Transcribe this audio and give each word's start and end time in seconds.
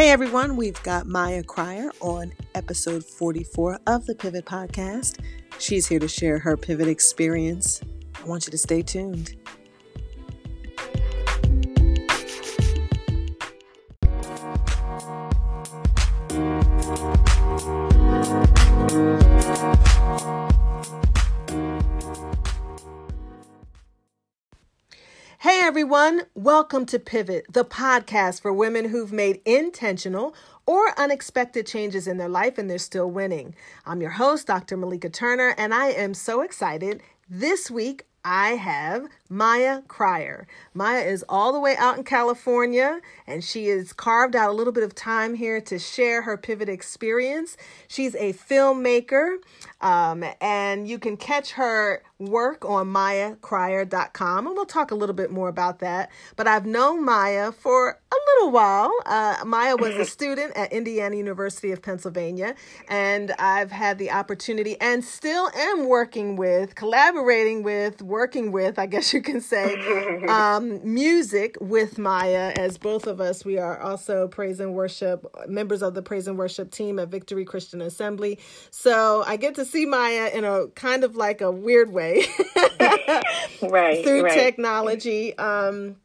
Hey 0.00 0.08
everyone, 0.08 0.56
we've 0.56 0.82
got 0.82 1.06
Maya 1.06 1.42
Cryer 1.42 1.90
on 2.00 2.32
episode 2.54 3.04
44 3.04 3.80
of 3.86 4.06
the 4.06 4.14
Pivot 4.14 4.46
Podcast. 4.46 5.22
She's 5.58 5.86
here 5.86 5.98
to 5.98 6.08
share 6.08 6.38
her 6.38 6.56
pivot 6.56 6.88
experience. 6.88 7.82
I 8.14 8.26
want 8.26 8.46
you 8.46 8.50
to 8.50 8.56
stay 8.56 8.80
tuned. 8.80 9.36
Everyone, 25.90 26.22
welcome 26.36 26.86
to 26.86 27.00
Pivot, 27.00 27.44
the 27.50 27.64
podcast 27.64 28.40
for 28.40 28.52
women 28.52 28.90
who've 28.90 29.12
made 29.12 29.40
intentional 29.44 30.32
or 30.64 30.96
unexpected 30.96 31.66
changes 31.66 32.06
in 32.06 32.16
their 32.16 32.28
life 32.28 32.58
and 32.58 32.70
they're 32.70 32.78
still 32.78 33.10
winning. 33.10 33.56
I'm 33.84 34.00
your 34.00 34.12
host, 34.12 34.46
Dr. 34.46 34.76
Malika 34.76 35.08
Turner, 35.08 35.52
and 35.58 35.74
I 35.74 35.86
am 35.86 36.14
so 36.14 36.42
excited. 36.42 37.02
This 37.28 37.72
week, 37.72 38.06
I 38.24 38.50
have 38.50 39.08
Maya 39.32 39.82
Cryer. 39.86 40.48
Maya 40.74 41.02
is 41.02 41.24
all 41.28 41.52
the 41.52 41.60
way 41.60 41.76
out 41.76 41.96
in 41.96 42.02
California 42.02 43.00
and 43.28 43.44
she 43.44 43.68
has 43.68 43.92
carved 43.92 44.34
out 44.34 44.50
a 44.50 44.52
little 44.52 44.72
bit 44.72 44.82
of 44.82 44.92
time 44.92 45.34
here 45.34 45.60
to 45.60 45.78
share 45.78 46.22
her 46.22 46.36
pivot 46.36 46.68
experience. 46.68 47.56
She's 47.86 48.16
a 48.16 48.32
filmmaker 48.32 49.36
um, 49.80 50.24
and 50.40 50.88
you 50.88 50.98
can 50.98 51.16
catch 51.16 51.52
her 51.52 52.02
work 52.18 52.64
on 52.64 52.88
mayacryer.com 52.88 54.46
and 54.46 54.56
we'll 54.56 54.66
talk 54.66 54.90
a 54.90 54.96
little 54.96 55.14
bit 55.14 55.30
more 55.30 55.48
about 55.48 55.78
that. 55.78 56.10
But 56.34 56.48
I've 56.48 56.66
known 56.66 57.04
Maya 57.04 57.52
for 57.52 58.00
a 58.12 58.16
little 58.34 58.50
while. 58.50 58.92
Uh, 59.06 59.36
Maya 59.46 59.76
was 59.76 59.94
a 59.94 60.04
student 60.16 60.56
at 60.56 60.72
Indiana 60.72 61.14
University 61.14 61.70
of 61.70 61.82
Pennsylvania 61.82 62.56
and 62.88 63.30
I've 63.38 63.70
had 63.70 63.98
the 63.98 64.10
opportunity 64.10 64.76
and 64.80 65.04
still 65.04 65.50
am 65.54 65.86
working 65.86 66.34
with, 66.34 66.74
collaborating 66.74 67.62
with, 67.62 68.02
working 68.02 68.50
with, 68.50 68.76
I 68.76 68.86
guess 68.86 69.12
you 69.12 69.19
you 69.20 69.32
can 69.34 69.40
say, 69.42 70.24
um, 70.28 70.80
music 70.82 71.58
with 71.60 71.98
Maya, 71.98 72.54
as 72.56 72.78
both 72.78 73.06
of 73.06 73.20
us, 73.20 73.44
we 73.44 73.58
are 73.58 73.78
also 73.78 74.28
praise 74.28 74.60
and 74.60 74.72
worship 74.74 75.26
members 75.46 75.82
of 75.82 75.92
the 75.92 76.00
praise 76.00 76.26
and 76.26 76.38
worship 76.38 76.70
team 76.70 76.98
at 76.98 77.08
Victory 77.08 77.44
Christian 77.44 77.82
Assembly. 77.82 78.38
So 78.70 79.22
I 79.26 79.36
get 79.36 79.56
to 79.56 79.66
see 79.66 79.84
Maya 79.84 80.30
in 80.32 80.44
a 80.44 80.68
kind 80.68 81.04
of 81.04 81.16
like 81.16 81.42
a 81.42 81.50
weird 81.50 81.92
way, 81.92 82.24
right? 83.62 84.02
Through 84.04 84.22
right. 84.22 84.32
technology. 84.32 85.36
Um, 85.36 85.96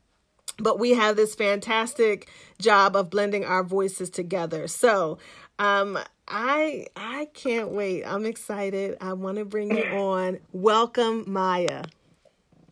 but 0.60 0.78
we 0.78 0.92
have 0.92 1.16
this 1.16 1.36
fantastic 1.36 2.30
job 2.60 2.98
of 2.98 3.10
blending 3.10 3.46
our 3.46 3.64
voices 3.64 4.10
together. 4.10 4.68
So, 4.68 5.20
um, 5.58 5.98
I 6.28 6.88
I 6.98 7.30
can't 7.34 7.70
wait. 7.70 8.04
I'm 8.04 8.26
excited. 8.26 8.98
I 9.00 9.14
want 9.14 9.38
to 9.38 9.46
bring 9.46 9.76
you 9.76 9.84
on. 9.86 10.40
Welcome, 10.52 11.24
Maya. 11.28 11.84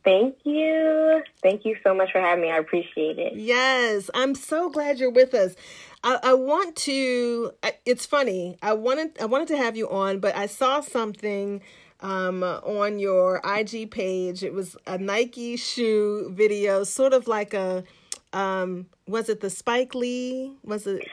Thank 0.04 0.36
you. 0.44 1.24
Thank 1.42 1.64
you 1.66 1.78
so 1.84 1.94
much 1.94 2.12
for 2.12 2.20
having 2.20 2.44
me. 2.44 2.52
I 2.52 2.58
appreciate 2.58 3.18
it. 3.20 3.34
Yes, 3.36 4.10
I'm 4.14 4.36
so 4.36 4.70
glad 4.70 5.00
you're 5.00 5.10
with 5.10 5.34
us. 5.34 5.56
I, 6.04 6.20
I 6.24 6.34
want 6.34 6.76
to. 6.78 7.52
It's 7.86 8.06
funny. 8.06 8.58
I 8.62 8.74
wanted 8.74 9.18
I 9.22 9.26
wanted 9.26 9.48
to 9.50 9.58
have 9.58 9.78
you 9.78 9.90
on, 9.90 10.20
but 10.20 10.36
I 10.36 10.48
saw 10.48 10.82
something 10.82 11.62
um, 12.02 12.44
on 12.44 13.00
your 13.00 13.42
IG 13.46 13.92
page. 13.92 14.44
It 14.44 14.54
was 14.54 14.76
a 14.86 14.98
Nike 14.98 15.56
shoe 15.56 16.30
video, 16.34 16.84
sort 16.84 17.14
of 17.14 17.28
like 17.28 17.54
a. 17.54 17.84
Um, 18.34 18.88
was 19.08 19.30
it 19.30 19.40
the 19.42 19.50
Spike 19.50 19.96
Lee? 19.96 20.54
Was 20.64 20.88
it? 20.88 21.08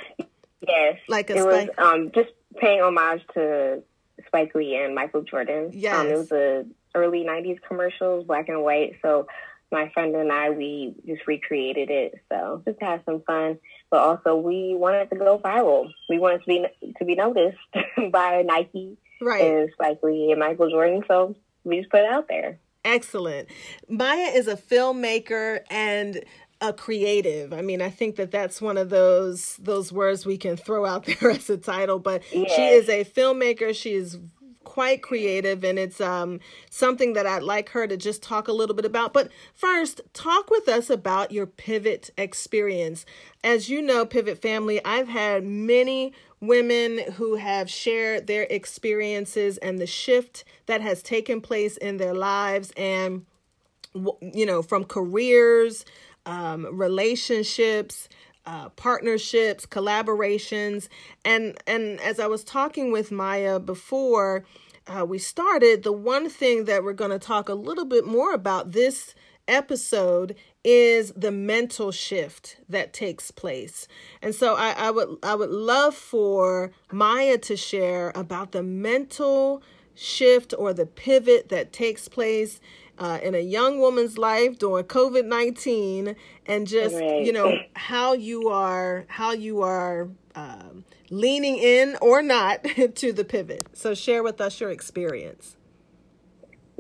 Yes. 0.67 0.99
Like 1.09 1.31
a 1.31 1.37
it 1.37 1.43
Spike. 1.43 1.79
was 1.79 1.95
um, 1.95 2.11
just 2.13 2.31
paying 2.57 2.81
homage 2.81 3.23
to 3.35 3.83
Spike 4.27 4.55
Lee 4.55 4.77
and 4.77 4.95
Michael 4.95 5.23
Jordan. 5.23 5.71
Yes. 5.73 5.97
Um, 5.97 6.07
it 6.09 6.17
was 6.17 6.33
a 6.33 6.67
early 6.95 7.25
90s 7.25 7.59
commercials, 7.67 8.27
black 8.27 8.49
and 8.49 8.63
white. 8.63 8.97
So 9.03 9.27
my 9.73 9.91
friend 9.91 10.15
and 10.15 10.33
I, 10.33 10.51
we 10.51 10.95
just 11.07 11.27
recreated 11.27 11.91
it. 11.91 12.15
So 12.31 12.63
just 12.67 12.81
had 12.81 13.03
some 13.05 13.23
fun. 13.23 13.59
But 13.91 14.01
also 14.01 14.37
we 14.37 14.75
wanted 14.77 15.11
to 15.11 15.17
go 15.17 15.39
viral. 15.39 15.91
We 16.09 16.19
wanted 16.19 16.41
to 16.41 16.47
be, 16.47 16.93
to 16.99 17.05
be 17.05 17.15
noticed 17.15 17.59
by 18.13 18.43
Nike 18.43 18.97
right. 19.21 19.43
and 19.43 19.71
Spike 19.73 20.01
Lee 20.03 20.31
and 20.31 20.41
Michael 20.41 20.71
Jordan. 20.71 21.03
So 21.09 21.37
we 21.65 21.79
just 21.79 21.91
put 21.91 22.01
it 22.01 22.11
out 22.11 22.27
there. 22.29 22.59
Excellent. 22.85 23.49
Maya 23.89 24.31
is 24.35 24.49
a 24.49 24.57
filmmaker 24.57 25.61
and 25.71 26.25
a 26.61 26.73
creative. 26.73 27.53
I 27.53 27.63
mean, 27.63 27.81
I 27.83 27.91
think 27.91 28.17
that 28.17 28.31
that's 28.31 28.61
one 28.61 28.77
of 28.77 28.91
those 28.91 29.57
those 29.57 29.93
words 29.93 30.27
we 30.27 30.39
can 30.39 30.57
throw 30.57 30.87
out 30.87 31.05
there 31.21 31.31
as 31.31 31.49
a 31.51 31.57
title, 31.57 31.99
but 31.99 32.23
yes. 32.33 32.53
she 32.55 32.67
is 32.67 32.89
a 32.89 33.05
filmmaker. 33.05 33.75
She 33.75 33.93
is 33.93 34.19
quite 34.65 35.03
creative 35.03 35.65
and 35.65 35.79
it's 35.79 36.01
um, 36.01 36.41
something 36.71 37.15
that 37.15 37.27
I'd 37.27 37.43
like 37.43 37.71
her 37.71 37.87
to 37.87 37.97
just 37.97 38.23
talk 38.23 38.49
a 38.49 38.53
little 38.53 38.75
bit 38.75 38.85
about. 38.85 39.13
But 39.13 39.31
first, 39.55 40.01
talk 40.13 40.51
with 40.51 40.69
us 40.69 40.91
about 40.91 41.33
your 41.33 41.47
pivot 41.47 42.11
experience. 42.17 43.05
As 43.43 43.69
you 43.69 43.83
know, 43.83 44.05
Pivot 44.05 44.41
Family, 44.41 44.85
I've 44.85 45.09
had 45.09 45.45
many 45.45 46.13
women 46.41 46.99
who 47.15 47.37
have 47.37 47.71
shared 47.71 48.27
their 48.27 48.45
experiences 48.45 49.59
and 49.59 49.79
the 49.79 49.87
shift 49.87 50.45
that 50.67 50.81
has 50.81 51.03
taken 51.03 51.41
place 51.41 51.77
in 51.77 51.97
their 51.97 52.15
lives 52.15 52.73
and 52.77 53.27
you 53.95 54.47
know, 54.47 54.63
from 54.63 54.85
careers, 54.85 55.85
um, 56.27 56.67
relationships, 56.77 58.09
uh, 58.51 58.69
partnerships, 58.71 59.65
collaborations, 59.65 60.89
and 61.25 61.57
and 61.69 62.01
as 62.01 62.19
I 62.19 62.27
was 62.27 62.43
talking 62.43 62.91
with 62.91 63.13
Maya 63.13 63.61
before 63.61 64.45
uh, 64.89 65.05
we 65.07 65.19
started, 65.19 65.85
the 65.85 65.93
one 65.93 66.29
thing 66.29 66.65
that 66.65 66.83
we're 66.83 66.93
going 66.93 67.13
to 67.13 67.19
talk 67.21 67.49
a 67.49 67.55
little 67.55 67.85
bit 67.85 68.05
more 68.05 68.35
about 68.35 68.73
this 68.73 69.15
episode 69.47 70.35
is 70.65 71.13
the 71.15 71.31
mental 71.31 71.93
shift 71.93 72.57
that 72.69 72.93
takes 72.93 73.31
place. 73.31 73.87
And 74.21 74.35
so 74.35 74.57
I, 74.57 74.71
I 74.73 74.91
would 74.91 75.17
I 75.23 75.37
would 75.37 75.51
love 75.51 75.95
for 75.95 76.73
Maya 76.91 77.39
to 77.39 77.57
share 77.57 78.11
about 78.17 78.51
the 78.51 78.65
mental 78.65 79.63
shift 79.95 80.55
or 80.59 80.75
the 80.75 80.87
pivot 80.87 81.51
that 81.51 81.73
takes 81.73 82.09
place 82.09 82.61
uh, 83.01 83.19
in 83.23 83.35
a 83.35 83.41
young 83.41 83.81
woman's 83.81 84.19
life 84.19 84.59
during 84.59 84.85
COVID 84.85 85.25
nineteen, 85.25 86.15
and 86.47 86.67
just 86.67 86.95
right. 86.95 87.25
you 87.25 87.33
know 87.33 87.59
how 87.75 88.13
you 88.13 88.49
are 88.49 89.07
how 89.09 89.33
you 89.33 89.63
are 89.63 90.09
um, 90.35 90.85
leaning 91.11 91.57
in 91.57 91.97
or 92.03 92.23
not 92.23 92.63
to 92.95 93.13
the 93.13 93.25
pivot. 93.25 93.67
So 93.73 93.95
share 93.95 94.23
with 94.23 94.41
us 94.41 94.61
your 94.61 94.71
experience. 94.71 95.57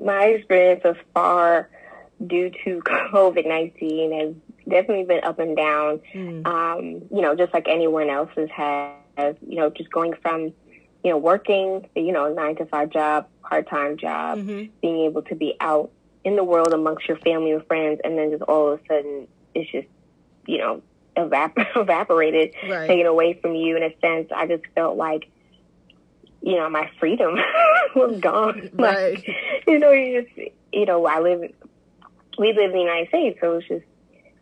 My 0.00 0.26
experience 0.26 0.82
thus 0.82 0.96
far, 1.14 1.70
due 2.24 2.50
to 2.64 2.80
COVID 2.84 3.48
nineteen, 3.48 4.12
has 4.12 4.34
definitely 4.68 5.04
been 5.04 5.24
up 5.24 5.38
and 5.38 5.56
down. 5.56 6.00
Mm. 6.14 6.46
Um, 6.46 6.84
you 7.10 7.22
know, 7.22 7.34
just 7.34 7.54
like 7.54 7.66
anyone 7.66 8.10
else's 8.10 8.50
has. 8.54 8.94
You 9.46 9.56
know, 9.56 9.70
just 9.70 9.90
going 9.90 10.14
from 10.22 10.52
you 11.02 11.10
know 11.10 11.18
working, 11.18 11.86
you 11.94 12.12
know, 12.12 12.32
nine 12.32 12.56
to 12.56 12.66
five 12.66 12.90
job, 12.90 13.26
part 13.42 13.68
time 13.68 13.98
job, 13.98 14.38
mm-hmm. 14.38 14.70
being 14.80 15.04
able 15.04 15.22
to 15.22 15.34
be 15.34 15.56
out 15.60 15.90
in 16.24 16.36
the 16.36 16.44
world 16.44 16.72
amongst 16.72 17.08
your 17.08 17.16
family 17.18 17.52
and 17.52 17.66
friends, 17.66 18.00
and 18.04 18.18
then 18.18 18.30
just 18.30 18.42
all 18.42 18.72
of 18.72 18.80
a 18.80 18.86
sudden 18.86 19.28
it's 19.54 19.70
just, 19.70 19.88
you 20.46 20.58
know, 20.58 20.82
evap- 21.16 21.66
evaporated, 21.76 22.54
right. 22.68 22.86
taken 22.86 23.06
away 23.06 23.34
from 23.34 23.54
you. 23.54 23.76
In 23.76 23.82
a 23.82 23.94
sense, 24.00 24.30
I 24.34 24.46
just 24.46 24.64
felt 24.74 24.96
like, 24.96 25.30
you 26.42 26.56
know, 26.56 26.68
my 26.70 26.90
freedom 26.98 27.36
was 27.94 28.20
gone. 28.20 28.70
Right. 28.74 29.16
Like, 29.16 29.36
you 29.66 29.78
know, 29.78 29.92
you 29.92 30.22
just, 30.22 30.50
you 30.72 30.86
know, 30.86 31.06
I 31.06 31.20
live, 31.20 31.40
we 32.38 32.52
live 32.52 32.66
in 32.66 32.72
the 32.72 32.80
United 32.80 33.08
States, 33.08 33.38
so 33.40 33.56
it's 33.56 33.68
just 33.68 33.84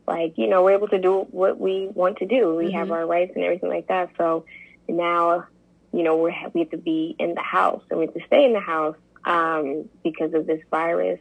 like, 0.07 0.35
you 0.37 0.49
know, 0.49 0.65
we're 0.65 0.73
able 0.73 0.89
to 0.89 0.99
do 0.99 1.27
what 1.31 1.59
we 1.59 1.89
want 1.93 2.19
to 2.19 2.27
do. 2.27 2.55
We 2.55 2.67
mm-hmm. 2.67 2.77
have 2.77 2.91
our 2.91 3.07
rights 3.07 3.33
and 3.35 3.45
everything 3.45 3.69
like 3.69 3.89
that. 3.89 4.11
So 4.17 4.47
now, 4.89 5.47
you 5.93 6.03
know, 6.03 6.17
we're, 6.17 6.35
we 6.55 6.61
have 6.61 6.71
to 6.71 6.79
be 6.79 7.15
in 7.19 7.35
the 7.35 7.43
house 7.43 7.83
and 7.91 7.99
we 7.99 8.07
have 8.07 8.15
to 8.15 8.27
stay 8.27 8.45
in 8.45 8.53
the 8.53 8.61
house 8.61 8.97
um, 9.25 9.89
because 10.03 10.35
of 10.35 10.47
this 10.47 10.61
virus. 10.71 11.21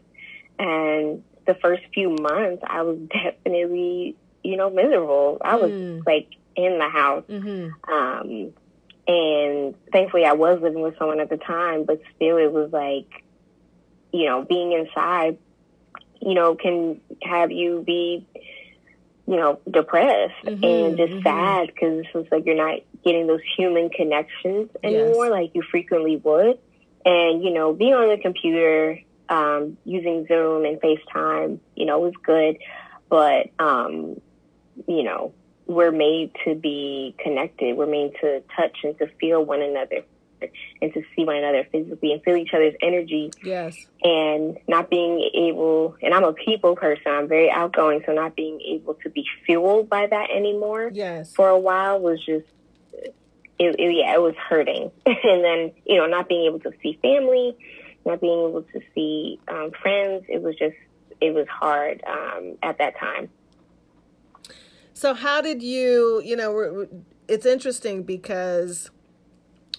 And 0.59 1.24
the 1.45 1.56
first 1.56 1.83
few 1.94 2.09
months, 2.09 2.63
I 2.68 2.81
was 2.81 2.98
definitely, 3.09 4.15
you 4.44 4.57
know, 4.57 4.69
miserable. 4.69 5.38
I 5.42 5.56
was 5.56 5.71
mm. 5.71 6.06
like 6.06 6.30
in 6.56 6.77
the 6.77 6.89
house. 6.89 7.24
Mm-hmm. 7.30 7.92
Um, 7.92 8.54
and 9.07 9.75
thankfully, 9.92 10.25
I 10.25 10.33
was 10.33 10.59
living 10.62 10.81
with 10.81 10.98
someone 10.98 11.19
at 11.21 11.30
the 11.30 11.38
time, 11.38 11.86
but 11.86 12.01
still, 12.15 12.38
it 12.38 12.51
was 12.51 12.71
like, 12.74 13.24
you 14.12 14.25
know, 14.25 14.44
being 14.44 14.74
inside, 14.74 15.38
you 16.21 16.33
know, 16.33 16.56
can 16.56 17.00
have 17.21 17.51
you 17.51 17.83
be, 17.86 18.25
you 19.25 19.36
know, 19.36 19.60
depressed 19.69 20.33
mm-hmm, 20.44 20.63
and 20.63 20.98
just 20.98 21.13
mm-hmm. 21.13 21.24
sad 21.24 21.68
because 21.68 22.06
it's 22.13 22.31
like 22.31 22.45
you're 22.45 22.56
not 22.56 22.80
getting 23.06 23.27
those 23.27 23.42
human 23.56 23.89
connections 23.89 24.69
anymore 24.83 25.25
yes. 25.25 25.31
like 25.31 25.51
you 25.56 25.62
frequently 25.62 26.18
would. 26.18 26.60
And, 27.06 27.42
you 27.42 27.53
know, 27.53 27.71
being 27.71 27.94
on 27.94 28.10
the 28.10 28.21
computer, 28.21 29.00
um, 29.29 29.77
using 29.85 30.25
Zoom 30.27 30.65
and 30.65 30.79
FaceTime, 30.79 31.59
you 31.75 31.85
know, 31.85 32.00
was 32.00 32.13
good. 32.24 32.57
But, 33.09 33.50
um, 33.59 34.19
you 34.88 35.03
know, 35.03 35.33
we're 35.65 35.91
made 35.91 36.31
to 36.45 36.56
be 36.56 37.15
connected. 37.19 37.77
We're 37.77 37.88
made 37.88 38.13
to 38.21 38.44
touch 38.56 38.77
and 38.83 38.97
to 39.00 39.07
feel 39.19 39.44
one 39.44 39.62
another 39.62 40.03
and 40.81 40.94
to 40.94 41.03
see 41.15 41.25
one 41.25 41.35
another 41.38 41.68
physically 41.71 42.13
and 42.13 42.21
feel 42.24 42.35
each 42.35 42.53
other's 42.53 42.75
energy. 42.81 43.31
Yes. 43.44 43.75
And 44.03 44.57
not 44.68 44.89
being 44.89 45.29
able, 45.33 45.95
and 46.01 46.13
I'm 46.13 46.24
a 46.24 46.33
people 46.33 46.75
person, 46.75 47.07
I'm 47.07 47.27
very 47.27 47.50
outgoing, 47.50 48.03
so 48.06 48.13
not 48.13 48.35
being 48.35 48.62
able 48.62 48.94
to 48.95 49.09
be 49.09 49.25
fueled 49.45 49.89
by 49.89 50.07
that 50.07 50.29
anymore. 50.29 50.91
Yes. 50.94 51.33
For 51.33 51.50
a 51.50 51.59
while 51.59 52.00
was 52.00 52.19
just, 52.24 52.45
it, 53.59 53.75
it, 53.79 53.95
yeah, 53.95 54.13
it 54.13 54.21
was 54.21 54.35
hurting. 54.35 54.91
and 55.06 55.44
then, 55.44 55.71
you 55.85 55.97
know, 55.97 56.06
not 56.06 56.29
being 56.29 56.45
able 56.45 56.59
to 56.59 56.71
see 56.81 57.00
family, 57.01 57.57
not 58.07 58.21
being 58.21 58.50
able 58.50 58.63
to 58.63 58.81
see 58.95 59.39
um, 59.48 59.71
friends, 59.81 60.25
it 60.27 60.42
was 60.42 60.56
just, 60.56 60.75
it 61.21 61.33
was 61.33 61.48
hard 61.48 62.04
um, 62.07 62.57
at 62.63 62.77
that 62.80 62.98
time. 63.00 63.30
So, 64.94 65.13
how 65.13 65.42
did 65.42 65.62
you, 65.62 66.21
you 66.25 66.36
know, 66.36 66.88
it's 67.27 67.45
interesting 67.45 68.04
because 68.04 68.89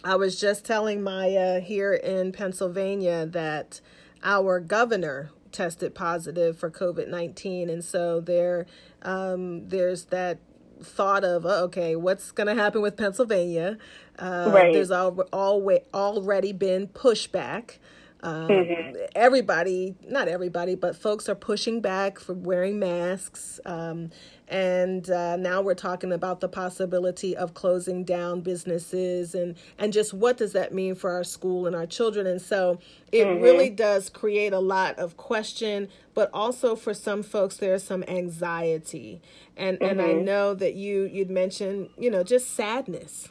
I 0.05 0.15
was 0.15 0.39
just 0.39 0.65
telling 0.65 1.03
Maya 1.03 1.61
here 1.61 1.93
in 1.93 2.31
Pennsylvania 2.31 3.27
that 3.27 3.81
our 4.23 4.61
governor 4.61 5.31
tested 5.51 5.95
positive 5.95 6.59
for 6.59 6.71
COVID 6.71 7.09
19. 7.09 7.69
And 7.69 7.85
so 7.85 8.21
there, 8.21 8.67
um, 9.03 9.69
there's 9.69 10.05
that 10.07 10.39
thought 10.83 11.25
of, 11.25 11.45
oh, 11.45 11.65
okay, 11.65 11.97
what's 11.97 12.31
going 12.31 12.55
to 12.55 12.61
happen 12.61 12.81
with 12.81 12.97
Pennsylvania? 12.97 13.79
Uh, 14.19 14.51
right. 14.55 14.73
There's 14.73 14.91
al- 14.91 15.27
al- 15.33 15.81
already 15.95 16.53
been 16.53 16.89
pushback. 16.89 17.79
Um, 18.23 18.49
mm-hmm. 18.49 18.97
Everybody, 19.15 19.95
not 20.07 20.29
everybody, 20.29 20.75
but 20.75 20.97
folks 20.97 21.29
are 21.29 21.35
pushing 21.35 21.81
back 21.81 22.19
for 22.19 22.35
wearing 22.35 22.79
masks. 22.79 23.61
Um, 23.65 24.11
and 24.49 25.11
uh, 25.11 25.37
now 25.37 25.61
we're 25.61 25.75
talking 25.75 26.13
about 26.13 26.41
the 26.41 26.49
possibility 26.49 27.37
of 27.37 27.55
closing 27.55 28.03
down 28.03 28.41
businesses 28.41 29.35
and 29.35 29.57
and 29.79 29.93
just 29.93 30.15
what 30.15 30.39
does 30.39 30.53
that 30.53 30.73
mean 30.73 30.95
for 30.95 31.11
our 31.11 31.25
school 31.25 31.67
and 31.67 31.77
our 31.77 31.87
children 31.87 32.27
and 32.27 32.41
so 32.41 32.79
it 33.13 33.27
mm-hmm. 33.27 33.43
really 33.43 33.69
does 33.69 34.09
create 34.09 34.53
a 34.53 34.59
lot 34.59 34.99
of 34.99 35.17
question 35.17 35.89
but 36.15 36.31
also 36.33 36.75
for 36.75 36.95
some 36.95 37.23
folks 37.23 37.59
there's 37.59 37.83
some 37.83 38.03
anxiety 38.09 39.21
and 39.57 39.79
mm-hmm. 39.79 39.91
and 39.91 40.01
I 40.01 40.09
mm-hmm. 40.15 40.25
know 40.25 40.55
that 40.55 40.75
you 40.75 41.05
you'd 41.05 41.31
mentioned 41.31 41.91
you 41.99 42.11
know 42.11 42.23
just 42.23 42.55
sadness 42.55 43.29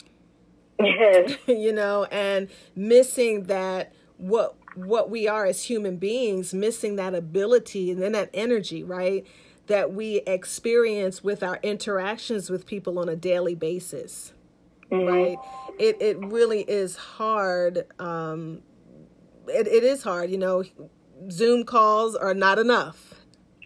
Yes. 0.79 1.35
you 1.47 1.73
know 1.73 2.03
and 2.05 2.47
missing 2.75 3.45
that 3.45 3.91
what 4.17 4.55
what 4.85 5.09
we 5.09 5.27
are 5.27 5.45
as 5.45 5.63
human 5.63 5.97
beings 5.97 6.53
missing 6.53 6.95
that 6.95 7.13
ability 7.15 7.91
and 7.91 8.01
then 8.01 8.11
that 8.11 8.29
energy 8.33 8.83
right 8.83 9.25
that 9.67 9.93
we 9.93 10.17
experience 10.27 11.23
with 11.23 11.43
our 11.43 11.59
interactions 11.63 12.49
with 12.49 12.65
people 12.65 12.99
on 12.99 13.09
a 13.09 13.15
daily 13.15 13.55
basis 13.55 14.33
mm-hmm. 14.91 15.07
right? 15.07 15.37
It 15.79 16.01
it 16.01 16.17
really 16.19 16.61
is 16.61 16.95
hard 16.95 17.85
um 17.99 18.61
it, 19.47 19.67
it 19.67 19.83
is 19.83 20.03
hard 20.03 20.29
you 20.29 20.37
know. 20.37 20.63
Zoom 21.31 21.63
calls 21.63 22.15
are 22.15 22.35
not 22.35 22.59
enough. 22.59 23.15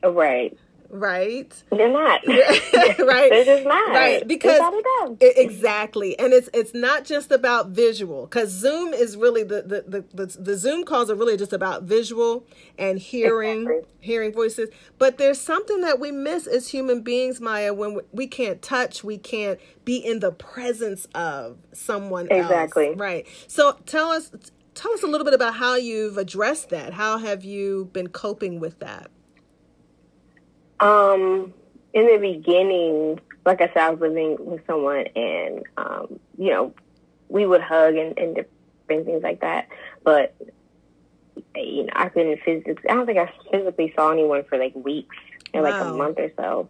Right 0.02 0.58
right? 0.92 1.64
They're 1.72 1.92
not. 1.92 2.22
right. 2.28 3.00
They're 3.00 3.46
just 3.46 3.66
not. 3.66 3.90
Right. 3.90 4.28
Because 4.28 4.60
it, 5.20 5.38
exactly. 5.38 6.18
And 6.20 6.34
it's 6.34 6.50
it's 6.54 6.74
not 6.74 7.06
just 7.06 7.32
about 7.32 7.70
visual 7.70 8.26
because 8.26 8.50
Zoom 8.50 8.94
is 8.94 9.18
really 9.18 9.44
the, 9.44 9.62
the 9.62 9.86
the, 9.88 10.26
the 10.26 10.38
the 10.40 10.58
Zoom 10.58 10.84
calls 10.84 11.10
are 11.10 11.16
really 11.16 11.38
just 11.38 11.54
about 11.54 11.84
visual 11.84 12.46
and 12.78 13.00
hearing 13.00 13.62
exactly. 13.62 13.88
hearing 14.02 14.34
voices. 14.34 14.70
But 14.98 15.18
there's 15.18 15.40
something 15.40 15.82
that 15.82 16.00
we 16.00 16.12
miss 16.12 16.48
as 16.48 16.68
human 16.68 17.02
beings, 17.02 17.40
Maya, 17.42 17.74
when 17.74 17.96
we, 17.96 18.02
we 18.12 18.28
can't 18.28 18.62
touch, 18.62 19.04
we 19.04 19.18
can't 19.18 19.60
be 19.86 19.98
in 19.98 20.20
the 20.20 20.32
presence 20.32 21.08
of 21.16 21.58
someone 21.74 22.28
exactly. 22.30 22.90
else. 22.90 22.98
Right. 22.98 23.28
So 23.48 23.78
tell 23.86 24.10
us 24.10 24.32
tell 24.74 24.92
us 24.94 25.04
a 25.04 25.08
little 25.08 25.26
bit 25.26 25.34
about 25.34 25.56
how 25.56 25.76
you've 25.76 26.18
addressed 26.18 26.70
that. 26.70 26.94
How 26.94 27.18
have 27.18 27.44
you 27.44 27.90
been 27.94 28.10
coping 28.10 28.60
with 28.60 28.80
that? 28.80 29.10
Um, 30.82 31.54
in 31.94 32.08
the 32.08 32.18
beginning, 32.18 33.20
like 33.46 33.62
I 33.62 33.68
said, 33.68 33.78
I 33.78 33.90
was 33.92 34.00
living 34.00 34.38
with 34.40 34.66
someone, 34.68 35.06
and 35.16 35.64
um, 35.78 36.20
you 36.38 36.50
know, 36.50 36.74
we 37.30 37.46
would 37.46 37.62
hug 37.62 37.96
and, 37.96 38.18
and 38.18 38.36
different 38.36 39.06
things 39.06 39.24
like 39.24 39.42
that. 39.42 39.70
But 40.04 40.36
you 41.56 41.84
know, 41.84 41.94
I 41.96 42.10
couldn't 42.10 42.40
physically. 42.44 42.90
I 42.90 42.94
don't 42.96 43.06
think 43.06 43.20
I 43.20 43.32
physically 43.52 43.94
saw 43.96 44.12
anyone 44.12 44.44
for 44.44 44.58
like 44.58 44.76
weeks 44.76 45.16
or 45.54 45.62
like 45.62 45.80
a 45.80 45.94
month 45.94 46.20
or 46.20 46.32
so. 46.36 46.70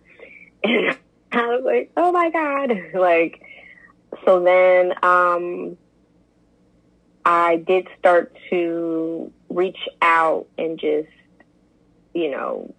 And 1.33 1.41
I 1.41 1.47
was 1.47 1.63
like, 1.63 1.91
oh 1.95 2.11
my 2.11 2.29
god, 2.29 2.71
like. 2.93 3.41
So 4.25 4.43
then, 4.43 4.93
um, 5.03 5.77
I 7.23 7.55
did 7.55 7.87
start 7.97 8.35
to 8.49 9.31
reach 9.49 9.87
out 10.01 10.47
and 10.57 10.77
just, 10.77 11.07
you 12.13 12.29
know, 12.29 12.73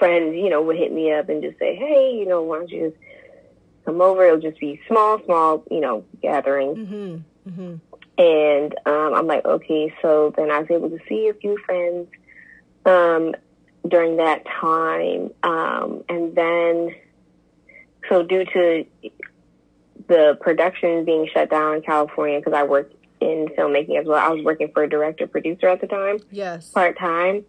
friends, 0.00 0.34
you 0.34 0.48
know, 0.48 0.62
would 0.62 0.76
hit 0.76 0.92
me 0.92 1.12
up 1.12 1.28
and 1.28 1.42
just 1.42 1.58
say, 1.60 1.76
hey, 1.76 2.16
you 2.18 2.26
know, 2.26 2.42
why 2.42 2.58
don't 2.58 2.70
you 2.70 2.88
just 2.88 3.02
come 3.84 4.00
over? 4.00 4.24
It'll 4.24 4.40
just 4.40 4.58
be 4.58 4.80
small, 4.88 5.22
small, 5.24 5.62
you 5.70 5.80
know, 5.80 6.04
gathering. 6.20 6.74
Mm-hmm. 6.74 7.50
Mm-hmm. 7.50 8.20
And 8.20 8.74
um, 8.86 9.14
I'm 9.14 9.26
like, 9.26 9.44
okay. 9.44 9.94
So 10.02 10.32
then 10.36 10.50
I 10.50 10.58
was 10.58 10.70
able 10.70 10.90
to 10.90 10.98
see 11.08 11.28
a 11.28 11.34
few 11.34 11.56
friends 11.64 12.08
um, 12.86 13.34
during 13.86 14.16
that 14.16 14.44
time. 14.46 15.30
Um, 15.42 16.02
and 16.08 16.34
then, 16.34 16.94
so 18.08 18.22
due 18.22 18.46
to 18.46 18.86
the 20.08 20.38
production 20.40 21.04
being 21.04 21.28
shut 21.32 21.50
down 21.50 21.76
in 21.76 21.82
California, 21.82 22.40
because 22.40 22.54
I 22.54 22.64
worked 22.64 22.94
in 23.20 23.48
filmmaking 23.56 24.00
as 24.00 24.06
well, 24.06 24.16
I 24.16 24.30
was 24.30 24.42
working 24.42 24.72
for 24.72 24.82
a 24.82 24.88
director 24.88 25.26
producer 25.26 25.68
at 25.68 25.82
the 25.82 25.86
time. 25.86 26.20
Yes. 26.30 26.70
Part 26.70 26.98
time 26.98 27.44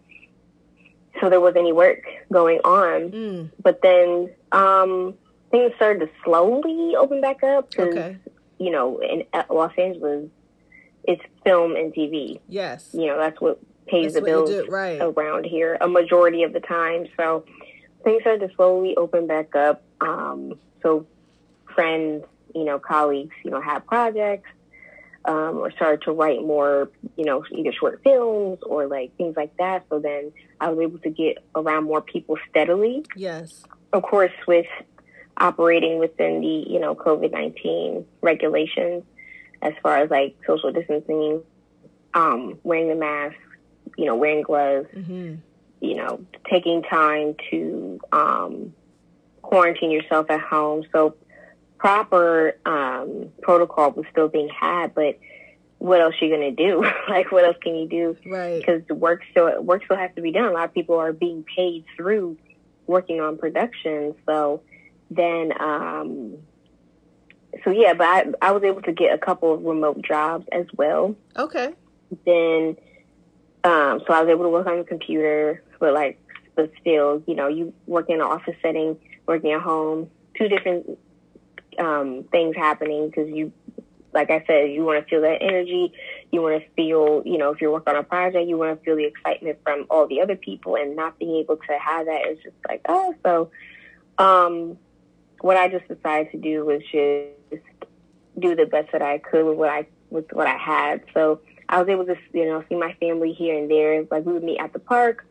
so 1.20 1.30
there 1.30 1.40
was 1.40 1.54
any 1.56 1.72
work 1.72 2.02
going 2.32 2.60
on. 2.64 3.10
Mm. 3.10 3.50
But 3.62 3.82
then 3.82 4.30
um, 4.52 5.14
things 5.50 5.72
started 5.76 6.00
to 6.00 6.10
slowly 6.24 6.96
open 6.96 7.20
back 7.20 7.42
up 7.42 7.70
because, 7.70 7.88
okay. 7.88 8.16
you 8.58 8.70
know, 8.70 8.98
in 9.00 9.24
Los 9.50 9.72
Angeles, 9.78 10.28
it's 11.04 11.22
film 11.44 11.76
and 11.76 11.94
TV. 11.94 12.40
Yes. 12.48 12.90
You 12.92 13.06
know, 13.06 13.18
that's 13.18 13.40
what 13.40 13.60
pays 13.86 14.14
that's 14.14 14.24
the 14.24 14.30
bills 14.30 14.68
right. 14.68 15.00
around 15.00 15.44
here 15.44 15.76
a 15.80 15.88
majority 15.88 16.42
of 16.42 16.52
the 16.52 16.60
time. 16.60 17.06
So 17.16 17.44
things 18.04 18.22
started 18.22 18.48
to 18.48 18.54
slowly 18.54 18.96
open 18.96 19.26
back 19.26 19.54
up. 19.54 19.82
Um, 20.00 20.58
so 20.82 21.06
friends, 21.74 22.24
you 22.54 22.64
know, 22.64 22.78
colleagues, 22.78 23.34
you 23.44 23.50
know, 23.50 23.60
have 23.60 23.86
projects 23.86 24.48
um, 25.24 25.58
or 25.58 25.70
started 25.72 26.02
to 26.02 26.12
write 26.12 26.42
more, 26.42 26.90
you 27.16 27.24
know, 27.24 27.44
either 27.50 27.72
short 27.72 28.00
films 28.02 28.58
or 28.62 28.86
like 28.86 29.16
things 29.16 29.36
like 29.36 29.56
that. 29.56 29.84
So 29.88 29.98
then 29.98 30.32
I 30.62 30.68
was 30.68 30.78
able 30.78 31.00
to 31.00 31.10
get 31.10 31.38
around 31.56 31.84
more 31.84 32.00
people 32.00 32.38
steadily. 32.48 33.04
Yes. 33.16 33.64
Of 33.92 34.04
course, 34.04 34.32
with 34.46 34.66
operating 35.36 35.98
within 35.98 36.40
the, 36.40 36.64
you 36.70 36.78
know, 36.78 36.94
COVID 36.94 37.32
19 37.32 38.06
regulations 38.20 39.02
as 39.60 39.72
far 39.82 39.98
as 39.98 40.10
like 40.10 40.36
social 40.46 40.70
distancing, 40.70 41.42
um, 42.14 42.58
wearing 42.62 42.88
the 42.88 42.94
mask, 42.94 43.34
you 43.98 44.04
know, 44.04 44.14
wearing 44.14 44.42
gloves, 44.42 44.86
mm-hmm. 44.94 45.34
you 45.80 45.94
know, 45.96 46.24
taking 46.48 46.82
time 46.82 47.34
to 47.50 48.00
um, 48.12 48.72
quarantine 49.42 49.90
yourself 49.90 50.30
at 50.30 50.40
home. 50.40 50.84
So 50.92 51.16
proper 51.78 52.56
um, 52.64 53.30
protocol 53.42 53.90
was 53.90 54.06
still 54.12 54.28
being 54.28 54.48
had, 54.48 54.94
but 54.94 55.18
what 55.82 56.00
else 56.00 56.14
are 56.20 56.24
you 56.24 56.32
gonna 56.32 56.52
do? 56.52 56.84
like, 57.08 57.32
what 57.32 57.44
else 57.44 57.56
can 57.60 57.74
you 57.74 57.88
do? 57.88 58.16
Right. 58.24 58.60
Because 58.60 58.82
the 58.86 58.94
work 58.94 59.22
still 59.32 59.60
work 59.60 59.84
still 59.84 59.96
has 59.96 60.12
to 60.14 60.22
be 60.22 60.30
done. 60.30 60.44
A 60.44 60.52
lot 60.52 60.66
of 60.66 60.74
people 60.74 60.96
are 60.96 61.12
being 61.12 61.44
paid 61.56 61.84
through 61.96 62.38
working 62.86 63.20
on 63.20 63.36
production. 63.36 64.14
So 64.24 64.62
then, 65.10 65.52
um, 65.60 66.36
so 67.64 67.70
yeah, 67.70 67.94
but 67.94 68.06
I, 68.06 68.26
I 68.40 68.52
was 68.52 68.62
able 68.62 68.82
to 68.82 68.92
get 68.92 69.12
a 69.12 69.18
couple 69.18 69.52
of 69.52 69.64
remote 69.64 70.02
jobs 70.02 70.46
as 70.52 70.66
well. 70.76 71.16
Okay. 71.36 71.74
Then, 72.24 72.76
um, 73.64 74.02
so 74.06 74.14
I 74.14 74.22
was 74.22 74.28
able 74.28 74.44
to 74.44 74.50
work 74.50 74.68
on 74.68 74.78
the 74.78 74.84
computer, 74.84 75.64
but 75.80 75.94
like, 75.94 76.20
but 76.54 76.70
still, 76.80 77.24
you 77.26 77.34
know, 77.34 77.48
you 77.48 77.74
work 77.86 78.08
in 78.08 78.16
an 78.16 78.22
office 78.22 78.54
setting, 78.62 78.96
working 79.26 79.50
at 79.50 79.62
home, 79.62 80.10
two 80.38 80.48
different 80.48 80.96
um, 81.80 82.24
things 82.30 82.54
happening 82.54 83.08
because 83.08 83.28
you, 83.28 83.52
like 84.12 84.30
I 84.30 84.44
said, 84.46 84.70
you 84.70 84.84
want 84.84 85.02
to 85.02 85.08
feel 85.08 85.22
that 85.22 85.42
energy. 85.42 85.92
You 86.30 86.42
want 86.42 86.62
to 86.62 86.68
feel, 86.70 87.22
you 87.24 87.38
know, 87.38 87.50
if 87.50 87.60
you're 87.60 87.72
working 87.72 87.94
on 87.94 88.00
a 88.00 88.04
project, 88.04 88.46
you 88.48 88.56
want 88.58 88.78
to 88.78 88.84
feel 88.84 88.96
the 88.96 89.04
excitement 89.04 89.58
from 89.62 89.86
all 89.90 90.06
the 90.06 90.20
other 90.20 90.36
people 90.36 90.76
and 90.76 90.96
not 90.96 91.18
being 91.18 91.36
able 91.36 91.56
to 91.56 91.78
have 91.78 92.06
that 92.06 92.26
is 92.28 92.38
just 92.42 92.56
like, 92.68 92.82
oh, 92.88 93.14
so, 93.22 93.50
um, 94.18 94.76
what 95.40 95.56
I 95.56 95.68
just 95.68 95.88
decided 95.88 96.30
to 96.32 96.38
do 96.38 96.64
was 96.64 96.82
just 96.82 97.64
do 98.38 98.54
the 98.54 98.66
best 98.66 98.92
that 98.92 99.02
I 99.02 99.18
could 99.18 99.44
with 99.44 99.56
what 99.56 99.68
I, 99.68 99.86
with 100.10 100.32
what 100.32 100.46
I 100.46 100.56
had. 100.56 101.02
So 101.14 101.40
I 101.68 101.80
was 101.80 101.88
able 101.88 102.04
to, 102.06 102.16
you 102.32 102.46
know, 102.46 102.62
see 102.68 102.76
my 102.76 102.92
family 103.00 103.32
here 103.32 103.58
and 103.58 103.70
there. 103.70 104.04
Like 104.10 104.24
we 104.24 104.34
would 104.34 104.44
meet 104.44 104.60
at 104.60 104.72
the 104.72 104.78
park 104.78 105.26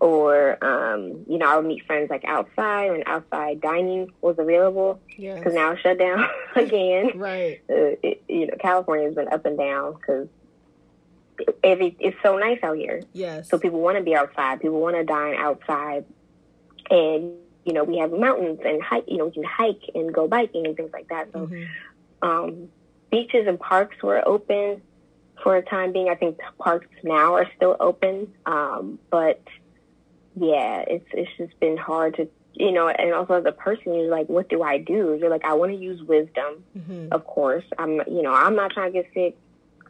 or 0.00 0.62
um, 0.64 1.24
you 1.28 1.38
know, 1.38 1.46
I 1.48 1.56
would 1.56 1.66
meet 1.66 1.84
friends 1.86 2.10
like 2.10 2.24
outside 2.24 2.90
when 2.90 3.02
outside 3.06 3.60
dining 3.60 4.10
was 4.20 4.38
available. 4.38 5.00
Yes. 5.16 5.38
Because 5.38 5.54
now 5.54 5.72
it's 5.72 5.80
shut 5.82 5.98
down 5.98 6.24
again. 6.56 7.12
Right. 7.18 7.60
Uh, 7.70 7.96
it, 8.02 8.22
you 8.28 8.46
know, 8.46 8.54
California 8.60 9.06
has 9.06 9.14
been 9.14 9.28
up 9.28 9.44
and 9.46 9.56
down 9.58 9.94
because 9.94 10.28
every 11.62 11.96
it's 11.98 12.16
so 12.22 12.36
nice 12.38 12.58
out 12.62 12.76
here. 12.76 13.02
Yes. 13.12 13.48
So 13.48 13.58
people 13.58 13.80
want 13.80 13.96
to 13.98 14.02
be 14.04 14.14
outside. 14.14 14.60
People 14.60 14.80
want 14.80 14.96
to 14.96 15.04
dine 15.04 15.34
outside, 15.36 16.04
and 16.90 17.32
you 17.64 17.72
know, 17.72 17.84
we 17.84 17.96
have 17.98 18.12
mountains 18.12 18.60
and 18.64 18.82
hike. 18.82 19.04
You 19.08 19.18
know, 19.18 19.26
we 19.26 19.32
can 19.32 19.44
hike 19.44 19.82
and 19.94 20.12
go 20.12 20.28
biking 20.28 20.66
and 20.66 20.76
things 20.76 20.90
like 20.92 21.08
that. 21.08 21.32
So, 21.32 21.46
Mhm. 21.46 21.66
um, 22.22 22.68
beaches 23.10 23.46
and 23.46 23.58
parks 23.58 24.02
were 24.02 24.26
open 24.28 24.82
for 25.42 25.56
a 25.56 25.62
time 25.62 25.92
being. 25.92 26.08
I 26.08 26.14
think 26.14 26.38
parks 26.58 26.88
now 27.02 27.34
are 27.34 27.48
still 27.56 27.76
open, 27.80 28.32
um, 28.46 28.98
but 29.10 29.40
yeah, 30.34 30.84
it's 30.86 31.06
it's 31.12 31.30
just 31.38 31.58
been 31.60 31.76
hard 31.76 32.16
to 32.16 32.28
you 32.54 32.72
know. 32.72 32.88
And 32.88 33.12
also 33.12 33.34
as 33.34 33.44
a 33.46 33.52
person, 33.52 33.94
you're 33.94 34.10
like, 34.10 34.28
what 34.28 34.48
do 34.48 34.62
I 34.62 34.78
do? 34.78 35.16
You're 35.20 35.30
like, 35.30 35.44
I 35.44 35.54
want 35.54 35.72
to 35.72 35.78
use 35.78 36.02
wisdom, 36.02 36.64
Mhm. 36.76 37.08
of 37.12 37.26
course. 37.26 37.64
I'm 37.78 37.94
you 38.06 38.22
know, 38.22 38.32
I'm 38.32 38.54
not 38.56 38.72
trying 38.72 38.92
to 38.92 39.02
get 39.02 39.10
sick. 39.14 39.36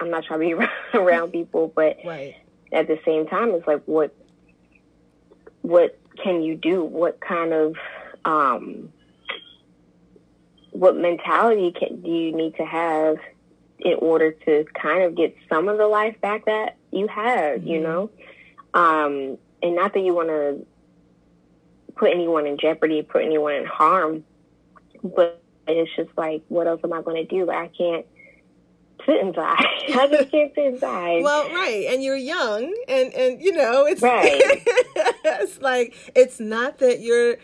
I'm 0.00 0.10
not 0.10 0.24
trying 0.24 0.40
to 0.40 0.46
be 0.46 0.52
around, 0.54 0.70
around 0.94 1.30
people, 1.32 1.72
but 1.74 1.98
Right. 2.04 2.34
at 2.72 2.86
the 2.88 2.98
same 3.04 3.26
time, 3.26 3.50
it's 3.50 3.66
like 3.66 3.82
what 3.86 4.14
what 5.62 5.98
can 6.22 6.42
you 6.42 6.54
do? 6.56 6.84
What 6.84 7.20
kind 7.20 7.52
of 7.52 7.74
um, 8.24 8.92
what 10.72 10.96
mentality 10.96 11.72
can, 11.72 12.00
do 12.02 12.10
you 12.10 12.32
need 12.36 12.56
to 12.56 12.64
have 12.64 13.16
in 13.78 13.94
order 13.98 14.32
to 14.32 14.64
kind 14.80 15.02
of 15.02 15.14
get 15.14 15.34
some 15.48 15.68
of 15.68 15.78
the 15.78 15.86
life 15.86 16.20
back 16.20 16.44
that 16.46 16.76
you 16.90 17.06
had? 17.08 17.64
You 17.64 17.80
Mhm. 17.80 17.82
know, 17.82 18.10
um, 18.74 19.38
and 19.64 19.74
not 19.74 19.94
that 19.94 20.00
you 20.00 20.14
want 20.14 20.28
to 20.28 20.66
put 21.96 22.10
anyone 22.12 22.46
in 22.46 22.58
jeopardy, 22.58 23.02
put 23.02 23.24
anyone 23.24 23.54
in 23.54 23.64
harm, 23.64 24.22
but 25.02 25.42
it's 25.66 25.90
just 25.96 26.10
like, 26.18 26.42
what 26.48 26.66
else 26.66 26.82
am 26.84 26.92
I 26.92 27.00
going 27.00 27.16
to 27.16 27.24
do? 27.24 27.46
Like, 27.46 27.56
I 27.56 27.68
can't 27.68 28.06
sit 29.06 29.16
inside. 29.20 29.64
I 29.94 30.08
just 30.08 30.30
can't 30.30 30.52
sit 30.54 30.66
inside. 30.66 31.22
Well, 31.22 31.48
right, 31.48 31.86
and 31.88 32.02
you're 32.02 32.14
young, 32.14 32.74
and 32.88 33.12
and 33.14 33.40
you 33.40 33.52
know 33.52 33.86
it's 33.86 34.02
Right. 34.02 34.30
it's 35.24 35.60
like 35.62 35.94
it's 36.14 36.38
not 36.38 36.78
that 36.78 37.00
you're 37.00 37.36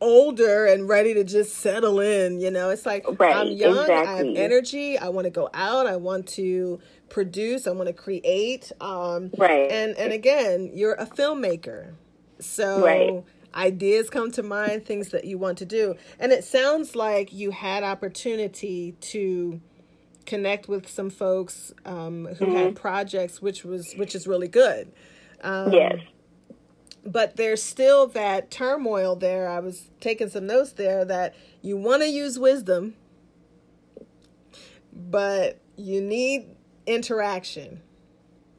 older 0.00 0.66
and 0.66 0.88
ready 0.88 1.14
to 1.14 1.24
just 1.24 1.56
settle 1.56 1.98
in. 1.98 2.40
You 2.40 2.52
know, 2.52 2.70
it's 2.70 2.86
like 2.86 3.04
Right, 3.18 3.34
I'm 3.34 3.48
young, 3.48 3.90
I 3.90 4.04
have 4.04 4.26
energy, 4.36 4.98
I 4.98 5.08
want 5.08 5.24
to 5.24 5.30
go 5.30 5.50
out, 5.52 5.86
I 5.88 5.96
want 5.96 6.28
to 6.28 6.78
produce, 7.08 7.66
I 7.66 7.72
want 7.72 7.88
to 7.88 7.92
create. 7.94 8.72
Um, 8.80 9.32
Right. 9.36 9.70
and 9.70 9.96
and 9.96 10.12
again, 10.12 10.70
you're 10.74 10.94
a 10.94 11.06
filmmaker, 11.06 11.94
so. 12.40 12.84
Right. 12.84 13.24
Ideas 13.54 14.10
come 14.10 14.30
to 14.32 14.42
mind, 14.42 14.84
things 14.84 15.10
that 15.10 15.24
you 15.24 15.38
want 15.38 15.56
to 15.58 15.64
do. 15.64 15.94
And 16.20 16.30
it 16.30 16.44
sounds 16.44 16.94
like 16.94 17.32
you 17.32 17.52
had 17.52 17.82
opportunity 17.84 18.92
to 19.00 19.62
connect 20.26 20.68
with 20.68 20.88
some 20.88 21.08
folks 21.10 21.72
um, 21.86 22.26
who 22.38 22.46
Mm-hmm. 22.46 22.56
had 22.56 22.76
projects, 22.76 23.40
which 23.40 23.64
was 23.64 23.94
which 23.96 24.14
is 24.14 24.26
really 24.26 24.48
good. 24.48 24.92
Um, 25.42 25.72
yes. 25.72 25.96
But 27.04 27.36
there's 27.36 27.62
still 27.62 28.06
that 28.08 28.50
turmoil 28.50 29.16
there. 29.16 29.48
I 29.48 29.60
was 29.60 29.90
taking 30.00 30.28
some 30.28 30.46
notes 30.46 30.72
there 30.72 31.04
that 31.06 31.34
you 31.62 31.76
want 31.78 32.02
to 32.02 32.08
use 32.10 32.38
wisdom, 32.38 32.94
but 34.92 35.60
you 35.76 36.00
need 36.02 36.48
interaction. 36.86 37.80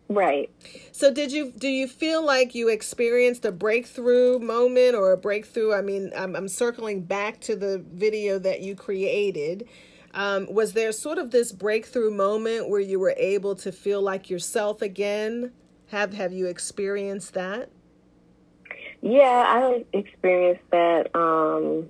Right. 0.09 0.49
So 0.93 1.13
did 1.13 1.31
you 1.31 1.51
do 1.51 1.67
you 1.67 1.87
feel 1.87 2.25
like 2.25 2.55
you 2.55 2.69
experienced 2.69 3.43
a 3.43 3.51
breakthrough 3.51 4.39
moment 4.39 4.95
or 4.95 5.11
a 5.11 5.17
breakthrough? 5.17 5.73
I 5.73 5.81
mean, 5.81 6.11
I'm, 6.15 6.35
I'm 6.35 6.47
circling 6.47 7.01
back 7.01 7.41
to 7.41 7.55
the 7.55 7.83
video 7.93 8.39
that 8.39 8.61
you 8.61 8.75
created. 8.75 9.67
Um, 10.13 10.47
was 10.51 10.73
there 10.73 10.93
sort 10.93 11.17
of 11.17 11.31
this 11.31 11.51
breakthrough 11.51 12.11
moment 12.11 12.69
where 12.69 12.79
you 12.79 12.99
were 12.99 13.15
able 13.17 13.53
to 13.55 13.71
feel 13.71 14.01
like 14.01 14.29
yourself 14.29 14.81
again? 14.81 15.51
Have 15.87 16.13
Have 16.13 16.31
you 16.31 16.47
experienced 16.47 17.33
that? 17.33 17.69
Yeah, 19.01 19.43
I 19.47 19.85
experienced 19.93 20.63
that 20.71 21.13
um, 21.15 21.89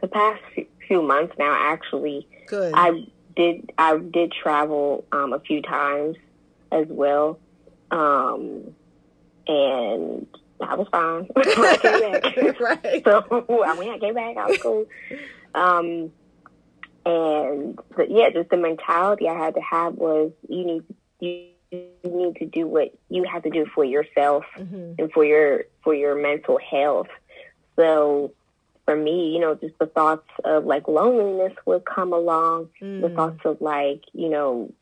the 0.00 0.08
past 0.08 0.42
few- 0.54 0.66
few 0.86 1.02
months 1.02 1.34
now. 1.38 1.52
Actually, 1.58 2.28
Good. 2.46 2.72
I 2.76 3.06
did. 3.36 3.72
I 3.78 3.96
did 3.98 4.32
travel 4.32 5.04
um, 5.12 5.32
a 5.32 5.40
few 5.40 5.62
times 5.62 6.16
as 6.72 6.86
well, 6.88 7.38
um, 7.90 8.74
and 9.46 10.26
I 10.60 10.74
was 10.76 10.86
fine 10.90 11.28
I 11.36 11.76
came 11.76 12.10
back. 12.12 12.60
right. 12.60 13.02
so 13.04 13.20
when 13.48 13.88
I 13.90 13.98
came 13.98 14.14
back, 14.14 14.36
I 14.36 14.46
was 14.46 14.58
cool. 14.58 14.86
Um, 15.54 16.10
and 17.06 17.78
but 17.96 18.10
yeah, 18.10 18.30
just 18.30 18.50
the 18.50 18.56
mentality 18.56 19.28
I 19.28 19.34
had 19.38 19.54
to 19.54 19.60
have 19.60 19.94
was 19.94 20.32
you 20.48 20.64
need 20.64 20.82
you 21.20 21.48
need 22.04 22.36
to 22.36 22.46
do 22.46 22.66
what 22.66 22.94
you 23.08 23.24
have 23.24 23.42
to 23.42 23.50
do 23.50 23.66
for 23.74 23.84
yourself 23.84 24.44
Mhm. 24.58 24.94
and 24.98 25.12
for 25.12 25.24
your 25.24 25.64
for 25.82 25.94
your 25.94 26.14
mental 26.14 26.58
health. 26.58 27.08
So 27.76 28.32
for 28.84 28.96
me, 28.96 29.30
you 29.32 29.40
know, 29.40 29.54
just 29.54 29.78
the 29.78 29.86
thoughts 29.86 30.28
of 30.44 30.64
like 30.66 30.88
loneliness 30.88 31.52
would 31.66 31.84
come 31.84 32.12
along, 32.12 32.68
the 32.80 33.08
Mm. 33.08 33.14
thoughts 33.16 33.40
of 33.44 33.60
like, 33.60 34.02
you 34.12 34.28
know, 34.28 34.72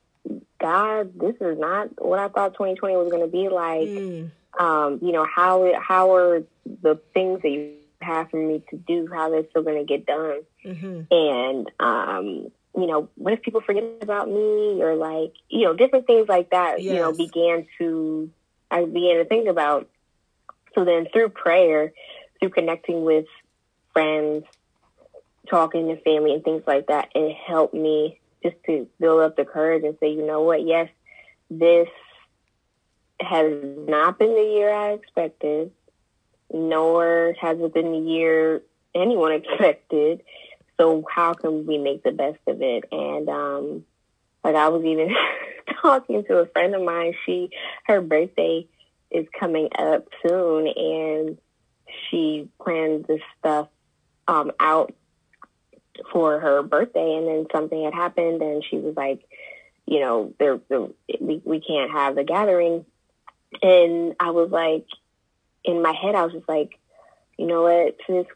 God, 0.60 1.18
this 1.18 1.34
is 1.40 1.58
not 1.58 1.88
what 2.04 2.18
I 2.18 2.28
thought 2.28 2.54
2020 2.54 2.96
was 2.96 3.10
going 3.10 3.22
to 3.22 3.28
be 3.28 3.48
like 3.48 3.88
Mm. 3.90 4.30
um, 4.58 4.98
you 5.00 5.12
know, 5.12 5.24
how 5.24 5.72
how 5.80 6.14
are 6.14 6.42
the 6.82 7.00
things 7.14 7.40
that 7.42 7.48
you 7.48 7.74
have 8.02 8.28
for 8.30 8.36
me 8.36 8.62
to 8.70 8.76
do, 8.76 9.08
how 9.12 9.30
they're 9.30 9.48
still 9.48 9.62
going 9.62 9.78
to 9.78 9.84
get 9.84 10.04
done, 10.04 10.40
Mhm. 10.64 11.06
and 11.10 11.70
um, 11.80 12.50
you 12.76 12.86
know, 12.86 13.08
what 13.16 13.32
if 13.32 13.42
people 13.42 13.60
forget 13.62 13.84
about 14.02 14.28
me, 14.28 14.82
or 14.82 14.94
like, 14.94 15.32
you 15.48 15.64
know, 15.64 15.74
different 15.74 16.06
things 16.06 16.28
like 16.28 16.50
that. 16.50 16.82
You 16.82 16.94
know, 16.94 17.12
began 17.12 17.66
to 17.78 18.30
I 18.70 18.84
began 18.84 19.16
to 19.16 19.24
think 19.24 19.48
about. 19.48 19.88
So 20.74 20.84
then, 20.84 21.06
through 21.12 21.30
prayer, 21.30 21.92
through 22.40 22.50
connecting 22.50 23.04
with 23.04 23.26
friends, 23.92 24.44
talking 25.48 25.88
to 25.88 25.96
family, 26.02 26.34
and 26.34 26.44
things 26.44 26.62
like 26.66 26.86
that, 26.86 27.08
it 27.14 27.36
helped 27.46 27.74
me 27.74 28.20
just 28.42 28.56
to 28.66 28.88
build 28.98 29.20
up 29.20 29.36
the 29.36 29.44
courage 29.44 29.84
and 29.84 29.96
say, 30.00 30.12
you 30.12 30.26
know 30.26 30.42
what, 30.42 30.66
yes, 30.66 30.88
this 31.50 31.88
has 33.20 33.52
not 33.88 34.18
been 34.18 34.34
the 34.34 34.52
year 34.54 34.72
I 34.72 34.92
expected, 34.92 35.70
nor 36.52 37.34
has 37.40 37.58
it 37.60 37.74
been 37.74 37.92
the 37.92 38.10
year 38.10 38.62
anyone 38.94 39.32
expected. 39.44 40.22
So 40.78 41.04
how 41.08 41.34
can 41.34 41.66
we 41.66 41.78
make 41.78 42.02
the 42.02 42.12
best 42.12 42.40
of 42.46 42.60
it? 42.60 42.84
And 42.90 43.28
um, 43.28 43.84
like 44.42 44.56
I 44.56 44.68
was 44.68 44.84
even 44.84 45.14
talking 45.80 46.24
to 46.24 46.38
a 46.38 46.46
friend 46.46 46.74
of 46.74 46.82
mine. 46.82 47.14
She 47.24 47.50
her 47.84 48.00
birthday 48.00 48.66
is 49.10 49.26
coming 49.38 49.68
up 49.78 50.08
soon, 50.26 50.66
and 50.66 51.38
she 52.08 52.48
planned 52.60 53.04
this 53.04 53.20
stuff 53.38 53.68
um, 54.28 54.52
out 54.60 54.94
for 56.12 56.40
her 56.40 56.62
birthday, 56.62 57.14
and 57.16 57.26
then 57.26 57.46
something 57.52 57.84
had 57.84 57.94
happened, 57.94 58.42
and 58.42 58.64
she 58.68 58.78
was 58.78 58.96
like, 58.96 59.22
you 59.86 60.00
know, 60.00 60.32
there, 60.38 60.60
there 60.68 60.88
we 61.20 61.42
we 61.44 61.60
can't 61.60 61.90
have 61.90 62.14
the 62.14 62.24
gathering 62.24 62.84
and 63.60 64.14
I 64.18 64.30
was 64.30 64.50
like, 64.50 64.86
in 65.64 65.82
my 65.82 65.92
head, 65.92 66.14
I 66.14 66.24
was 66.24 66.32
just 66.32 66.48
like, 66.48 66.78
you 67.36 67.46
know 67.46 67.62
what, 67.62 67.96
sis, 68.06 68.26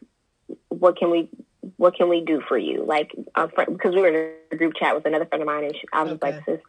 what 0.69 0.97
can 0.97 1.09
we, 1.09 1.29
what 1.77 1.95
can 1.95 2.09
we 2.09 2.21
do 2.21 2.41
for 2.47 2.57
you? 2.57 2.83
Like, 2.85 3.11
friend, 3.55 3.73
because 3.73 3.95
we 3.95 4.01
were 4.01 4.07
in 4.09 4.33
a 4.51 4.55
group 4.55 4.73
chat 4.75 4.95
with 4.95 5.05
another 5.05 5.25
friend 5.25 5.41
of 5.41 5.47
mine, 5.47 5.63
and 5.63 5.75
she, 5.75 5.87
I 5.91 6.03
was 6.03 6.13
Okay. 6.13 6.31
like, 6.31 6.45
sis, 6.45 6.59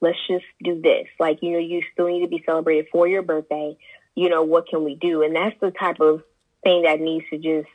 let's 0.00 0.18
just 0.28 0.44
do 0.62 0.80
this. 0.80 1.06
Like, 1.18 1.42
you 1.42 1.52
know, 1.52 1.58
you 1.58 1.82
still 1.92 2.06
need 2.08 2.22
to 2.22 2.28
be 2.28 2.42
celebrated 2.46 2.86
for 2.92 3.08
your 3.08 3.22
birthday. 3.22 3.76
You 4.14 4.28
know, 4.28 4.42
what 4.42 4.68
can 4.68 4.84
we 4.84 4.94
do? 4.94 5.22
And 5.22 5.34
that's 5.34 5.58
the 5.60 5.70
type 5.70 6.00
of 6.00 6.22
thing 6.62 6.82
that 6.82 7.00
needs 7.00 7.26
to 7.30 7.38
just 7.38 7.68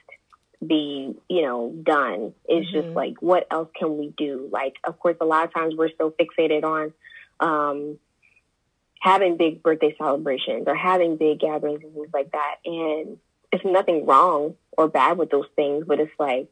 be, 0.65 1.15
you 1.27 1.41
know, 1.41 1.72
done. 1.84 2.34
It's 2.48 2.72
just 2.72 2.89
Mhm. 2.89 2.96
like, 2.96 3.22
what 3.22 3.48
else 3.50 3.70
can 3.74 3.98
we 3.98 4.10
do? 4.10 4.48
Like, 4.51 4.75
of 4.84 5.00
course, 5.00 5.18
a 5.20 5.25
lot 5.25 5.46
of 5.46 5.53
times 5.53 5.75
we're 5.75 5.89
so 5.98 6.12
fixated 6.12 6.63
on, 6.63 6.94
um, 7.39 8.00
having 9.00 9.38
big 9.38 9.63
birthday 9.63 9.96
celebrations 9.98 10.68
or 10.68 10.75
having 10.75 11.15
big 11.18 11.39
gatherings 11.39 11.84
and 11.84 11.94
things 11.94 12.13
like 12.13 12.32
that. 12.32 12.58
And 12.65 13.18
it's 13.51 13.65
nothing 13.65 14.06
wrong 14.06 14.56
or 14.77 14.88
bad 14.88 15.18
with 15.18 15.32
those 15.32 15.48
things, 15.56 15.86
but 15.88 16.00
it's 16.00 16.12
like, 16.20 16.48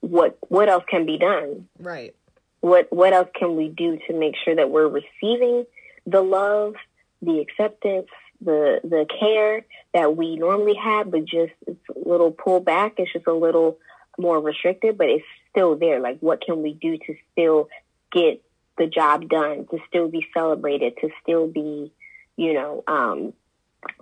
what 0.00 0.38
what 0.48 0.68
else 0.68 0.84
can 0.86 1.06
be 1.06 1.18
done? 1.18 1.68
Right. 1.78 2.14
What 2.60 2.92
what 2.92 3.12
else 3.12 3.30
can 3.34 3.56
we 3.56 3.68
do 3.68 3.98
to 4.06 4.12
make 4.12 4.36
sure 4.36 4.54
that 4.54 4.70
we're 4.70 4.86
receiving 4.86 5.66
the 6.06 6.22
love, 6.22 6.74
the 7.22 7.40
acceptance, 7.40 8.08
the 8.40 8.80
the 8.84 9.06
care 9.20 9.64
that 9.94 10.16
we 10.16 10.36
normally 10.36 10.76
have, 10.76 11.10
but 11.10 11.24
just 11.24 11.52
it's 11.66 11.80
a 11.94 12.08
little 12.08 12.30
pull 12.30 12.60
back. 12.60 12.94
It's 12.98 13.12
just 13.12 13.26
a 13.26 13.32
little 13.32 13.78
more 14.18 14.40
restricted, 14.40 14.98
but 14.98 15.08
it's 15.08 15.24
still 15.50 15.76
there. 15.76 16.00
Like, 16.00 16.18
what 16.20 16.40
can 16.44 16.62
we 16.62 16.74
do 16.74 16.98
to 16.98 17.14
still 17.32 17.68
get 18.12 18.42
the 18.76 18.86
job 18.86 19.28
done, 19.28 19.66
to 19.70 19.78
still 19.88 20.08
be 20.08 20.26
celebrated, 20.32 20.96
to 21.00 21.10
still 21.22 21.46
be, 21.46 21.92
you 22.36 22.54
know, 22.54 22.84
um, 22.86 23.32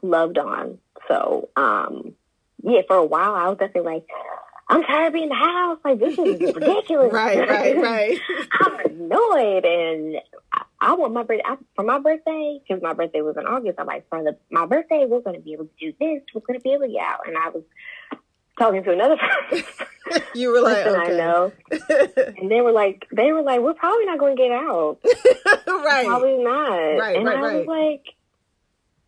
loved 0.03 0.39
on. 0.39 0.79
So, 1.09 1.49
um, 1.57 2.15
yeah, 2.63 2.83
for 2.87 2.97
a 2.97 3.05
while 3.05 3.35
I 3.35 3.49
was 3.49 3.59
definitely 3.59 3.93
like, 3.93 4.07
I'm 4.69 4.83
tired 4.83 5.09
of 5.09 5.13
being 5.13 5.25
in 5.25 5.29
the 5.31 5.35
house. 5.35 5.79
Like 5.85 5.99
this 5.99 6.19
is 6.19 6.41
ridiculous. 6.55 7.13
right, 7.13 7.49
right, 7.49 7.77
right. 7.83 8.19
I'm 8.61 8.81
annoyed, 8.81 9.65
and 9.65 10.17
I, 10.91 10.95
want 10.95 11.13
my 11.13 11.23
birthday 11.23 11.45
for 11.75 11.85
my 11.85 11.99
birthday 11.99 12.61
because 12.63 12.83
my 12.83 12.93
birthday 12.93 13.21
was 13.21 13.37
in 13.37 13.47
August. 13.47 13.79
I'm 13.79 13.87
like, 13.87 14.09
for 14.09 14.23
the 14.23 14.37
my 14.51 14.67
birthday, 14.67 15.05
we're 15.07 15.21
going 15.21 15.37
to 15.37 15.43
be 15.43 15.53
able 15.53 15.65
to 15.67 15.71
do 15.79 15.93
this. 15.99 16.23
We're 16.35 16.41
going 16.41 16.59
to 16.59 16.63
be 16.63 16.73
able 16.73 16.87
to 16.87 16.93
get 16.93 17.03
out. 17.03 17.27
And 17.27 17.37
I 17.37 17.49
was 17.49 17.63
talking 18.59 18.85
to 18.85 18.93
another 18.93 19.17
person. 19.51 19.65
you 20.35 20.51
were 20.51 20.61
like, 20.61 20.87
okay. 20.87 21.13
I 21.13 21.17
know. 21.17 21.53
and 22.39 22.51
they 22.51 22.61
were 22.61 22.73
like, 22.73 23.07
they 23.13 23.33
were 23.33 23.43
like, 23.43 23.61
we're 23.61 23.75
probably 23.75 24.07
not 24.07 24.19
going 24.19 24.37
to 24.37 24.43
get 24.43 24.53
out. 24.53 24.99
right. 25.67 26.07
Probably 26.07 26.39
not. 26.39 26.71
Right, 26.71 27.17
and 27.17 27.27
right, 27.27 27.37
I 27.37 27.41
right. 27.41 27.57
was 27.59 27.67
like, 27.67 28.15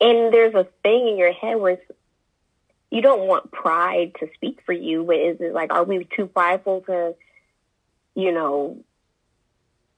and 0.00 0.32
there's 0.32 0.54
a 0.54 0.66
thing 0.82 1.08
in 1.08 1.18
your 1.18 1.32
head 1.32 1.56
where 1.56 1.72
it's, 1.72 1.82
you 2.90 3.02
don't 3.02 3.26
want 3.26 3.52
pride 3.52 4.12
to 4.20 4.28
speak 4.34 4.60
for 4.64 4.72
you, 4.72 5.04
but 5.04 5.16
is 5.16 5.40
it 5.40 5.52
like, 5.52 5.72
are 5.72 5.84
we 5.84 6.08
too 6.16 6.26
prideful 6.26 6.82
to, 6.82 7.14
you 8.14 8.32
know, 8.32 8.82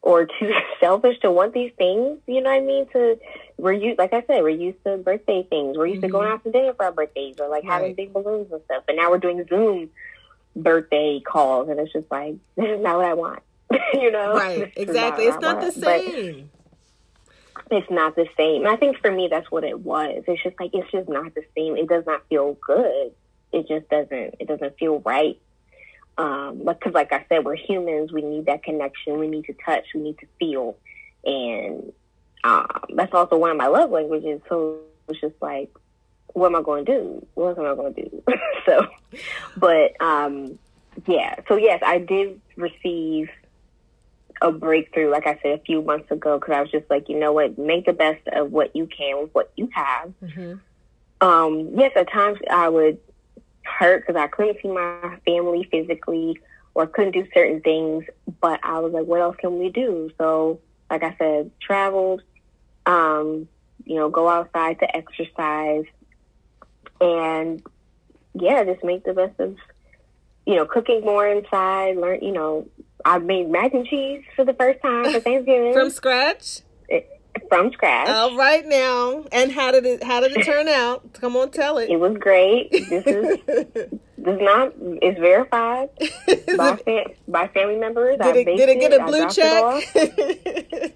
or 0.03 0.27
too 0.27 0.53
selfish 0.81 1.19
to 1.21 1.31
want 1.31 1.53
these 1.55 1.73
things? 1.77 2.19
You 2.27 2.41
know 2.41 2.51
what 2.51 2.57
I 2.57 2.61
mean? 2.61 2.87
To 2.93 3.19
we're 3.59 3.73
used, 3.73 3.99
like 3.99 4.13
I 4.13 4.23
said, 4.27 4.43
we're 4.43 4.49
used 4.49 4.83
to 4.85 4.97
birthday 4.97 5.43
things. 5.51 5.77
We're 5.77 5.87
used 5.87 6.01
Mhm. 6.03 6.07
to 6.07 6.13
going 6.13 6.29
out 6.29 6.43
to 6.45 6.51
dinner 6.51 6.73
for 6.75 6.85
our 6.87 6.93
birthdays, 6.93 7.37
or 7.41 7.49
like 7.49 7.65
having 7.65 7.95
big 7.95 8.13
balloons 8.13 8.51
and 8.53 8.63
stuff. 8.65 8.85
But 8.87 8.97
now 8.97 9.11
we're 9.11 9.19
doing 9.19 9.45
Zoom 9.49 9.91
birthday 10.57 11.21
calls, 11.21 11.69
and 11.69 11.79
it's 11.79 11.93
just 11.93 12.11
like 12.11 12.35
this 12.57 12.67
is 12.67 12.81
not 12.81 12.97
what 12.97 13.05
I 13.07 13.15
want. 13.15 13.43
you 13.95 14.11
know? 14.11 14.35
Right, 14.35 14.73
exactly. 14.77 15.27
It's 15.27 15.37
what 15.37 15.45
I 15.45 15.53
not 15.53 15.61
the 15.61 15.67
want. 15.67 15.81
But 15.81 16.01
same. 16.15 16.51
it's 17.71 17.91
not 17.91 18.17
the 18.17 18.27
same. 18.37 18.63
And 18.63 18.69
I 18.69 18.77
think 18.77 18.99
for 18.99 19.11
me, 19.13 19.29
that's 19.31 19.51
what 19.51 19.63
it 19.65 19.79
was. 19.81 20.25
It's 20.27 20.43
just 20.43 20.59
like 20.59 20.71
it's 20.73 20.91
just 20.91 21.09
not 21.09 21.35
the 21.35 21.45
same. 21.57 21.77
It 21.77 21.89
does 21.89 22.05
not 22.07 22.23
feel 22.29 22.57
good. 22.67 23.13
It 23.53 23.69
just 23.69 23.89
doesn't. 23.89 24.37
It 24.41 24.49
doesn't 24.49 24.77
feel 24.79 25.01
right. 25.01 25.39
Um, 26.21 26.59
because 26.67 26.93
like 26.93 27.13
I 27.13 27.25
said, 27.31 27.47
we're 27.47 27.57
humans. 27.57 28.13
We 28.13 28.21
need 28.21 28.45
that 28.47 28.63
connection. 28.63 29.19
We 29.19 29.27
need 29.27 29.47
to 29.47 29.55
touch. 29.65 29.87
We 29.95 30.03
need 30.03 30.19
to 30.19 30.27
feel, 30.39 30.77
and 31.25 31.93
um, 32.45 32.67
that's 32.95 33.15
also 33.15 33.39
one 33.39 33.51
of 33.51 33.57
my 33.57 33.69
love 33.69 33.91
languages. 33.91 34.43
So 34.49 34.81
it's 35.09 35.21
just 35.21 35.37
like, 35.41 35.71
what 36.35 36.49
am 36.49 36.57
I 36.57 36.63
going 36.63 36.85
to 36.85 36.93
do? 36.93 37.27
What 37.35 37.59
am 37.59 37.65
I 37.65 37.75
going 37.75 37.95
to 37.95 38.09
do? 38.09 38.23
so, 38.67 38.87
but 39.57 39.99
um, 40.03 40.59
yeah. 41.07 41.37
So 41.49 41.57
yes, 41.57 41.83
I 41.87 41.99
did 41.99 42.39
receive 42.57 43.31
a 44.43 44.53
breakthrough, 44.53 45.11
like 45.11 45.27
I 45.27 45.39
said, 45.43 45.59
a 45.59 45.63
few 45.63 45.81
months 45.81 46.11
ago, 46.11 46.39
because 46.39 46.55
I 46.55 46.61
was 46.61 46.71
just 46.71 46.89
like, 46.91 47.09
you 47.09 47.19
know 47.19 47.33
what, 47.33 47.59
make 47.59 47.87
the 47.87 47.95
best 47.95 48.27
of 48.29 48.53
what 48.53 48.77
you 48.77 48.87
can 48.87 49.23
with 49.23 49.31
what 49.35 49.53
you 49.57 49.71
have. 49.73 50.13
hmm 50.21 50.55
Um, 51.23 51.71
yes, 51.77 51.93
at 51.97 52.11
times 52.11 52.39
I 52.51 52.69
would 52.69 52.99
hurt 53.65 54.07
because 54.07 54.21
I 54.21 54.27
couldn't 54.29 54.59
see 54.63 54.69
my 54.69 55.19
family 55.25 55.69
physically 55.71 56.39
or 56.75 56.87
couldn't 56.87 57.13
do 57.13 57.27
certain 57.35 57.61
things, 57.61 58.05
but 58.41 58.61
I 58.63 58.79
was 58.81 58.93
like, 58.93 59.07
what 59.07 59.21
else 59.21 59.37
can 59.37 59.59
we 59.59 59.71
do? 59.71 60.11
So, 60.19 60.61
like 60.91 61.03
I 61.03 61.15
said, 61.19 61.51
traveled, 61.61 62.23
um, 62.87 63.49
you 63.85 63.97
know, 63.97 64.09
go 64.09 64.29
outside 64.29 64.79
to 64.81 64.97
exercise, 64.97 65.85
and 67.01 67.63
yeah, 68.35 68.65
just 68.65 68.85
make 68.85 69.05
the 69.05 69.15
best 69.15 69.39
of, 69.41 69.57
you 70.47 70.55
know, 70.55 70.67
cooking 70.67 71.01
more 71.03 71.27
inside. 71.27 71.97
Learn, 71.97 72.23
you 72.23 72.33
know, 72.33 72.69
I 73.05 73.19
made 73.19 73.49
mac 73.49 73.75
and 73.75 73.87
cheese 73.87 74.23
for 74.37 74.45
the 74.45 74.55
first 74.55 74.81
time 74.83 75.13
for 75.13 75.21
Thanksgiving 75.21 75.73
From 75.73 75.91
scratch. 75.91 76.61
From 77.51 77.71
scratch. 77.73 78.09
All 78.09 78.35
right 78.39 78.65
now. 78.67 79.25
And 79.33 79.53
how 79.53 79.71
did 79.73 79.85
it? 79.85 80.03
How 80.03 80.21
did 80.21 80.35
it 80.35 80.45
turn 80.45 80.69
out? 80.69 81.13
Come 81.13 81.37
on, 81.37 81.51
tell 81.51 81.77
it. 81.77 81.91
It 81.91 82.01
was 82.01 82.17
great. 82.19 82.71
This 82.71 83.05
is 83.07 83.39
this 84.17 84.39
not 84.41 84.73
it's 85.03 85.19
verified 85.21 85.91
Is 86.29 86.57
by 86.57 86.73
it- 86.73 86.85
fa- 86.85 87.15
by 87.29 87.49
family 87.49 87.77
members. 87.77 88.19
Did 88.23 88.37
it, 88.37 88.45
did 88.57 88.69
it 88.71 88.81
get 88.81 88.93
a 88.99 89.05
blue 89.05 89.29
check? 89.29 90.95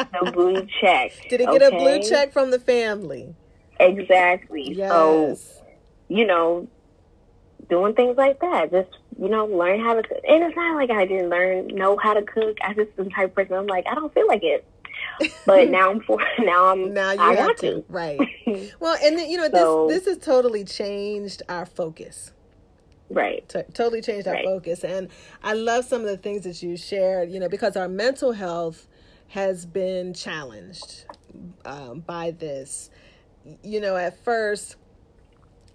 No 0.12 0.30
blue 0.30 0.66
check. 0.80 1.12
did 1.28 1.40
it 1.40 1.48
get 1.50 1.62
a 1.62 1.70
blue 1.76 2.02
check 2.02 2.32
from 2.32 2.50
the 2.50 2.58
family? 2.58 3.34
Exactly. 3.80 4.74
So 4.74 5.36
you 6.08 6.26
know, 6.26 6.68
doing 7.68 7.94
things 7.94 8.16
like 8.16 8.40
that. 8.40 8.70
Just 8.70 8.90
you 9.20 9.28
know, 9.28 9.46
learn 9.46 9.80
how 9.80 9.94
to. 9.94 10.02
cook. 10.02 10.18
And 10.28 10.42
it's 10.44 10.56
not 10.56 10.74
like 10.76 10.90
I 10.90 11.06
didn't 11.06 11.30
learn 11.30 11.68
know 11.68 11.96
how 11.96 12.14
to 12.14 12.22
cook. 12.22 12.56
I 12.62 12.74
just 12.74 12.94
the 12.96 13.04
type 13.04 13.30
of 13.30 13.34
person. 13.34 13.54
I'm 13.56 13.66
like 13.66 13.86
I 13.90 13.94
don't 13.94 14.12
feel 14.14 14.26
like 14.26 14.42
it. 14.42 14.64
But 15.46 15.68
now 15.70 15.90
I'm 15.90 16.00
for 16.00 16.18
now 16.38 16.66
I'm 16.66 16.92
now 16.94 17.12
you 17.12 17.20
I 17.20 17.34
have 17.34 17.46
want 17.46 17.58
to. 17.58 17.70
to. 17.82 17.84
Right. 17.88 18.20
Well, 18.80 18.96
and 19.02 19.18
then, 19.18 19.28
you 19.28 19.38
know, 19.38 19.48
So- 19.52 19.88
this 19.88 20.04
this 20.04 20.14
has 20.16 20.24
totally 20.24 20.64
changed 20.64 21.42
our 21.48 21.66
focus. 21.66 22.32
Right. 23.10 23.48
Totally 23.74 24.00
changed 24.02 24.26
our 24.28 24.34
Right. 24.34 24.44
focus, 24.44 24.82
and 24.84 25.08
I 25.42 25.52
love 25.54 25.84
some 25.84 26.00
of 26.00 26.06
the 26.08 26.16
things 26.16 26.42
that 26.44 26.62
you 26.62 26.76
shared. 26.76 27.30
You 27.30 27.38
know, 27.40 27.48
because 27.48 27.76
our 27.76 27.88
mental 27.88 28.32
health 28.32 28.86
has 29.28 29.64
been 29.66 30.14
challenged 30.14 31.04
um, 31.64 32.00
by 32.00 32.30
this. 32.32 32.90
You 33.62 33.80
know, 33.80 33.96
at 33.96 34.22
first, 34.24 34.76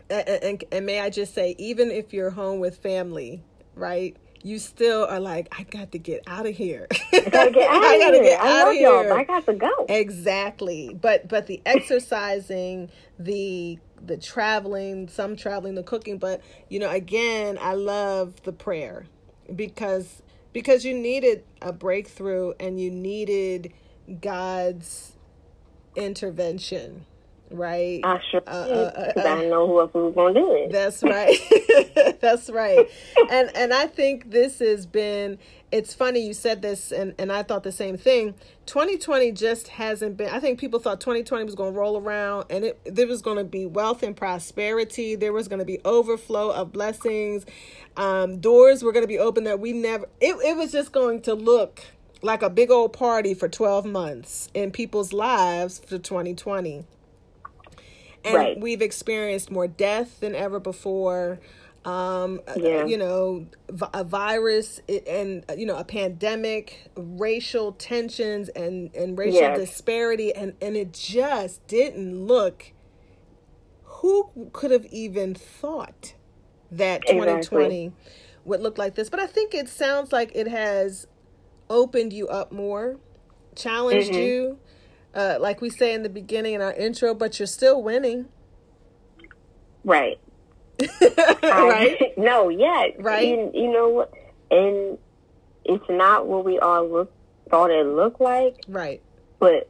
and, 0.10 0.28
and, 0.28 0.64
and 0.74 0.86
may 0.86 1.00
I 1.02 1.10
just 1.10 1.34
say, 1.34 1.56
even 1.58 1.90
if 1.92 2.14
you're 2.14 2.32
home 2.32 2.60
with 2.60 2.78
family, 2.78 3.44
right? 3.76 4.16
You 4.44 4.60
still 4.60 5.06
are 5.06 5.20
like, 5.20 5.48
I 5.58 5.64
got 5.64 5.92
to 5.92 6.00
get 6.00 6.24
out 6.28 6.46
of 6.48 6.56
here. 6.56 6.88
I 7.14 7.30
gotta 7.30 7.52
get 7.52 7.70
out 7.72 7.84
of 7.84 8.14
here. 8.14 8.24
get 8.24 8.42
I 8.42 8.62
out 8.62 8.66
love 8.66 8.76
of 8.76 8.82
y'all, 8.82 9.04
but 9.04 9.12
I 9.18 9.24
got 9.24 9.46
to 9.46 9.54
go. 9.54 9.86
Exactly. 9.90 10.98
But 11.00 11.28
but 11.28 11.48
the 11.48 11.62
exercising, 11.66 12.90
the 13.20 13.80
the 14.04 14.18
traveling, 14.18 15.08
some 15.08 15.36
traveling, 15.36 15.76
the 15.76 15.84
cooking, 15.84 16.18
but 16.18 16.42
you 16.70 16.80
know, 16.80 16.90
again, 16.90 17.58
I 17.62 17.74
love 17.74 18.42
the 18.44 18.54
prayer 18.54 19.06
because 19.56 20.24
because 20.54 20.86
you 20.86 20.94
needed 20.94 21.44
a 21.62 21.72
breakthrough 21.72 22.54
and 22.60 22.80
you 22.80 22.92
needed 22.92 23.74
God's 24.22 25.14
intervention, 25.96 27.06
right? 27.54 28.02
I 28.04 28.20
sure 28.30 28.42
Uh, 28.48 28.52
uh, 28.52 28.92
uh, 28.96 29.20
I 29.20 29.22
didn't 29.22 29.50
know 29.50 29.68
who 29.68 29.80
else 29.80 29.94
was 29.94 30.14
gonna 30.16 30.34
do 30.34 30.54
it. 30.56 30.72
That's 30.72 31.04
right. 31.04 32.18
That's 32.22 32.50
right. 32.50 32.90
And 33.32 33.52
and 33.56 33.74
I 33.74 33.88
think 33.88 34.32
this 34.32 34.60
has 34.60 34.86
been 34.86 35.38
it's 35.72 35.94
funny 35.94 36.20
you 36.20 36.34
said 36.34 36.62
this 36.62 36.92
and, 36.92 37.16
and 37.18 37.32
I 37.32 37.44
thought 37.44 37.64
the 37.64 37.72
same 37.72 37.98
thing. 37.98 38.34
2020 38.66 39.32
just 39.32 39.70
hasn't 39.70 40.18
been 40.18 40.30
I 40.30 40.40
think 40.40 40.60
people 40.60 40.80
thought 40.80 41.00
2020 41.00 41.44
was 41.46 41.56
going 41.56 41.74
to 41.74 41.80
roll 41.80 41.98
around 41.98 42.46
and 42.50 42.66
it 42.66 42.80
there 42.86 43.08
was 43.08 43.22
going 43.22 43.38
to 43.38 43.44
be 43.44 43.66
wealth 43.66 44.04
and 44.04 44.16
prosperity. 44.16 45.16
There 45.16 45.34
was 45.34 45.48
going 45.48 45.60
to 45.60 45.66
be 45.66 45.80
overflow 45.86 46.52
of 46.52 46.72
blessings. 46.72 47.46
Um, 47.98 48.40
doors 48.40 48.84
were 48.84 48.92
going 48.92 49.04
to 49.04 49.08
be 49.08 49.20
open 49.20 49.44
that 49.46 49.60
we 49.60 49.74
never 49.74 50.06
it, 50.20 50.36
it 50.46 50.58
was 50.58 50.72
just 50.72 50.92
going 50.92 51.22
to 51.24 51.34
look 51.34 51.82
like 52.22 52.42
a 52.44 52.50
big 52.50 52.70
old 52.70 52.94
party 52.94 53.34
for 53.34 53.50
12 53.50 53.86
months 53.86 54.50
in 54.54 54.72
people's 54.72 55.12
lives 55.14 55.80
for 55.80 55.98
2020 55.98 56.86
and 58.24 58.36
Right. 58.36 58.60
we've 58.60 58.82
experienced 58.82 59.50
more 59.52 59.68
death 59.68 60.20
than 60.20 60.36
ever 60.36 60.60
before 60.60 61.40
um 61.84 62.40
Yeah. 62.56 62.86
you 62.86 62.96
know 62.96 63.48
vi- 63.70 63.90
a 63.94 64.04
virus 64.04 64.80
and 65.08 65.44
uh, 65.50 65.54
you 65.54 65.66
know 65.66 65.78
a 65.78 65.84
pandemic 65.84 66.92
racial 66.96 67.72
tensions 67.72 68.50
and 68.50 68.96
and 68.96 69.18
racial 69.18 69.42
Yes. 69.42 69.58
disparity 69.60 70.32
and 70.36 70.54
and 70.62 70.78
it 70.78 70.94
just 70.94 71.66
didn't 71.66 72.28
look 72.28 72.72
who 73.84 74.30
could 74.54 74.72
have 74.72 74.86
even 74.86 75.34
thought 75.34 76.14
that 76.72 77.02
Exactly. 77.08 77.14
2020 77.20 77.92
would 78.46 78.62
look 78.62 78.78
like 78.78 78.94
this 78.96 79.10
but 79.10 79.20
i 79.20 79.26
think 79.28 79.54
it 79.56 79.68
sounds 79.68 80.12
like 80.12 80.32
it 80.36 80.48
has 80.48 81.08
opened 81.70 82.14
you 82.14 82.28
up 82.28 82.52
more 82.52 82.98
challenged 83.56 84.12
Mhm. 84.12 84.24
you 84.26 84.60
uh, 85.14 85.38
like 85.40 85.62
we 85.62 85.70
say 85.70 85.94
in 85.94 86.04
the 86.04 86.10
beginning 86.10 86.54
in 86.54 86.62
our 86.62 86.74
intro 86.74 87.14
but 87.14 87.40
you're 87.40 87.48
still 87.48 87.82
winning 87.82 88.26
Right. 89.84 90.20
right 91.42 92.14
no, 92.18 92.50
yeah. 92.50 92.88
Right. 93.00 93.28
You, 93.28 93.52
you 93.54 93.72
know 93.72 93.90
what? 93.90 94.14
And 94.52 94.98
it's 95.66 95.84
not 95.90 96.28
what 96.28 96.46
we 96.46 96.60
all 96.60 96.88
look, 96.88 97.12
thought 97.50 97.72
it 97.72 97.86
looked 97.86 98.22
like, 98.22 98.58
right 98.68 99.02
but 99.40 99.68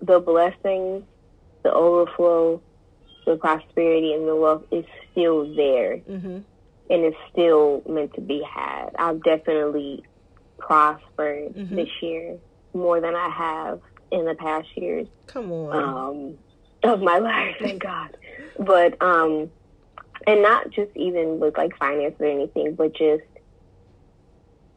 the 0.00 0.18
blessings, 0.20 1.04
the 1.62 1.72
overflow, 1.72 2.62
the 3.26 3.36
prosperity, 3.36 4.14
and 4.14 4.26
the 4.26 4.34
wealth 4.36 4.64
is 4.70 4.84
still 5.12 5.54
there. 5.54 5.98
mm-hmm. 5.98 6.36
and 6.36 6.44
it's 7.04 7.16
still 7.30 7.82
meant 7.86 8.14
to 8.14 8.20
be 8.22 8.42
had. 8.42 8.90
I've 8.98 9.22
definitely 9.22 10.04
prospered 10.58 11.54
Mhm. 11.54 11.70
this 11.76 11.88
year 12.00 12.38
more 12.72 13.00
than 13.00 13.14
I 13.14 13.28
have 13.28 13.80
in 14.10 14.24
the 14.24 14.34
past 14.34 14.68
years 14.76 15.06
come 15.26 15.52
on 15.52 15.76
um, 15.76 16.38
of 16.82 17.00
my 17.00 17.18
life, 17.18 17.56
thank 17.60 17.82
God. 17.82 18.16
But 18.58 19.00
um, 19.02 19.50
and 20.26 20.42
not 20.42 20.70
just 20.70 20.90
even 20.96 21.38
with 21.40 21.56
like 21.56 21.76
finance 21.76 22.16
or 22.18 22.26
anything, 22.26 22.74
but 22.74 22.94
just 22.94 23.24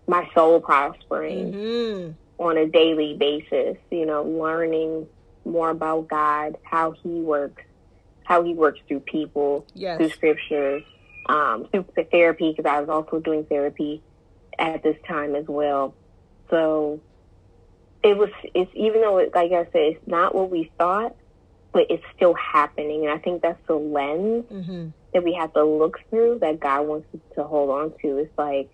my 0.08 0.30
soul 0.34 0.60
prospering 0.60 1.54
mm-hmm. 1.54 2.44
on 2.44 2.58
a 2.58 2.67
daily 2.67 3.15
basis. 3.15 3.78
You 3.89 4.06
know, 4.06 4.24
learning 4.24 5.08
more 5.46 5.70
about 5.70 6.08
God, 6.08 6.58
how 6.63 6.91
He 6.91 7.10
works, 7.22 7.63
how 8.24 8.44
he 8.44 8.54
works 8.54 8.80
through 8.88 9.02
people, 9.02 9.65
yes. 9.74 9.98
through 9.98 10.10
scripture, 10.10 10.82
um, 11.28 11.67
through 11.72 11.86
therapy, 12.12 12.54
because 12.56 12.70
I 12.70 12.80
was 12.80 12.89
also 12.89 13.20
doing 13.20 13.46
therapy 13.46 14.02
at 14.58 14.84
this 14.84 14.96
time 15.08 15.36
as 15.36 15.46
well. 15.48 15.94
So 16.50 17.02
it 18.04 18.18
was, 18.18 18.30
it's 18.54 18.72
even 18.74 19.02
though, 19.02 19.18
it, 19.18 19.34
like 19.34 19.52
I 19.52 19.66
said, 19.66 19.82
it's 19.96 20.08
not 20.08 20.34
what 20.34 20.50
we 20.50 20.72
thought, 20.78 21.16
but 21.72 21.86
it's 21.90 22.04
still 22.16 22.34
happening. 22.34 23.06
And 23.06 23.12
I 23.12 23.18
think 23.18 23.42
that's 23.42 23.60
the 23.68 23.76
lens 23.76 24.46
mm-hmm. 24.52 24.90
that 25.14 25.24
we 25.24 25.34
have 25.34 25.54
to 25.54 25.64
look 25.64 26.00
through 26.10 26.40
that 26.40 26.60
God 26.60 26.88
wants 26.88 27.08
us 27.14 27.22
to 27.36 27.44
hold 27.44 27.70
on 27.70 27.94
to. 28.02 28.18
It's 28.18 28.38
like, 28.38 28.70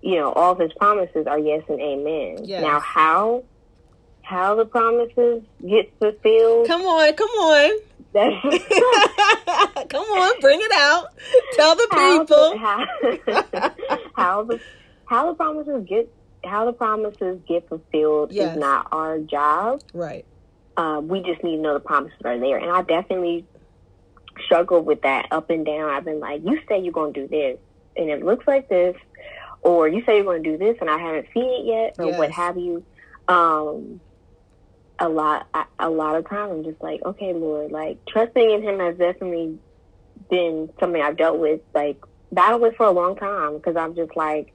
you 0.00 0.16
know, 0.16 0.32
all 0.32 0.52
of 0.52 0.58
his 0.58 0.72
promises 0.72 1.26
are 1.26 1.38
yes 1.38 1.62
and 1.68 1.80
amen. 1.80 2.44
Yes. 2.44 2.62
Now, 2.62 2.80
how 2.80 3.44
how 4.22 4.54
the 4.54 4.66
promises 4.66 5.42
get 5.66 5.92
fulfilled? 5.98 6.66
Come 6.66 6.82
on, 6.82 7.14
come 7.14 7.28
on. 7.28 7.80
come 9.88 10.04
on, 10.04 10.40
bring 10.40 10.60
it 10.60 10.72
out. 10.74 11.08
Tell 11.54 11.74
the 11.76 11.88
people 11.90 12.58
how, 12.58 12.86
how, 13.26 13.74
how 14.16 14.42
the 14.44 14.60
how 15.04 15.28
the 15.28 15.34
promises 15.34 15.86
get 15.88 16.12
how 16.44 16.64
the 16.64 16.72
promises 16.72 17.40
get 17.46 17.68
fulfilled 17.68 18.32
Yes. 18.32 18.54
is 18.54 18.60
not 18.60 18.88
our 18.92 19.18
job. 19.18 19.82
right. 19.92 20.24
Um, 20.76 21.08
we 21.08 21.20
just 21.22 21.42
need 21.42 21.56
to 21.56 21.62
know 21.62 21.74
the 21.74 21.80
promises 21.80 22.16
are 22.24 22.38
there. 22.38 22.56
And 22.56 22.70
I 22.70 22.82
definitely 22.82 23.44
struggle 24.44 24.80
with 24.80 25.02
that 25.02 25.26
up 25.32 25.50
and 25.50 25.66
down. 25.66 25.90
I've 25.90 26.04
been 26.04 26.20
like, 26.20 26.42
you 26.44 26.60
say 26.68 26.78
you're 26.80 26.92
going 26.92 27.12
to 27.14 27.22
do 27.22 27.28
this, 27.28 27.58
and 27.96 28.08
it 28.08 28.24
looks 28.24 28.46
like 28.46 28.68
this, 28.68 28.96
or 29.62 29.88
you 29.88 30.04
say 30.04 30.16
you're 30.16 30.24
going 30.24 30.44
to 30.44 30.50
do 30.50 30.56
this, 30.56 30.76
and 30.80 30.88
I 30.88 30.98
haven't 30.98 31.26
seen 31.34 31.48
it 31.50 31.64
yet, 31.66 31.96
or 31.98 32.16
what 32.16 32.30
have 32.30 32.56
you. 32.56 32.84
Um, 33.26 34.00
a 35.00 35.08
lot, 35.08 35.48
a, 35.54 35.64
a 35.80 35.90
lot 35.90 36.14
of 36.16 36.28
times, 36.28 36.52
I'm 36.52 36.64
just 36.64 36.80
like, 36.80 37.00
okay, 37.04 37.32
Lord, 37.32 37.72
like 37.72 37.98
trusting 38.06 38.50
in 38.50 38.62
Him 38.62 38.78
has 38.78 38.96
definitely 38.96 39.58
been 40.30 40.70
something 40.78 41.02
I've 41.02 41.16
dealt 41.16 41.38
with, 41.38 41.60
like 41.74 41.98
battled 42.30 42.62
with 42.62 42.76
for 42.76 42.86
a 42.86 42.90
long 42.92 43.16
time, 43.16 43.54
because 43.56 43.74
I'm 43.76 43.96
just 43.96 44.16
like, 44.16 44.54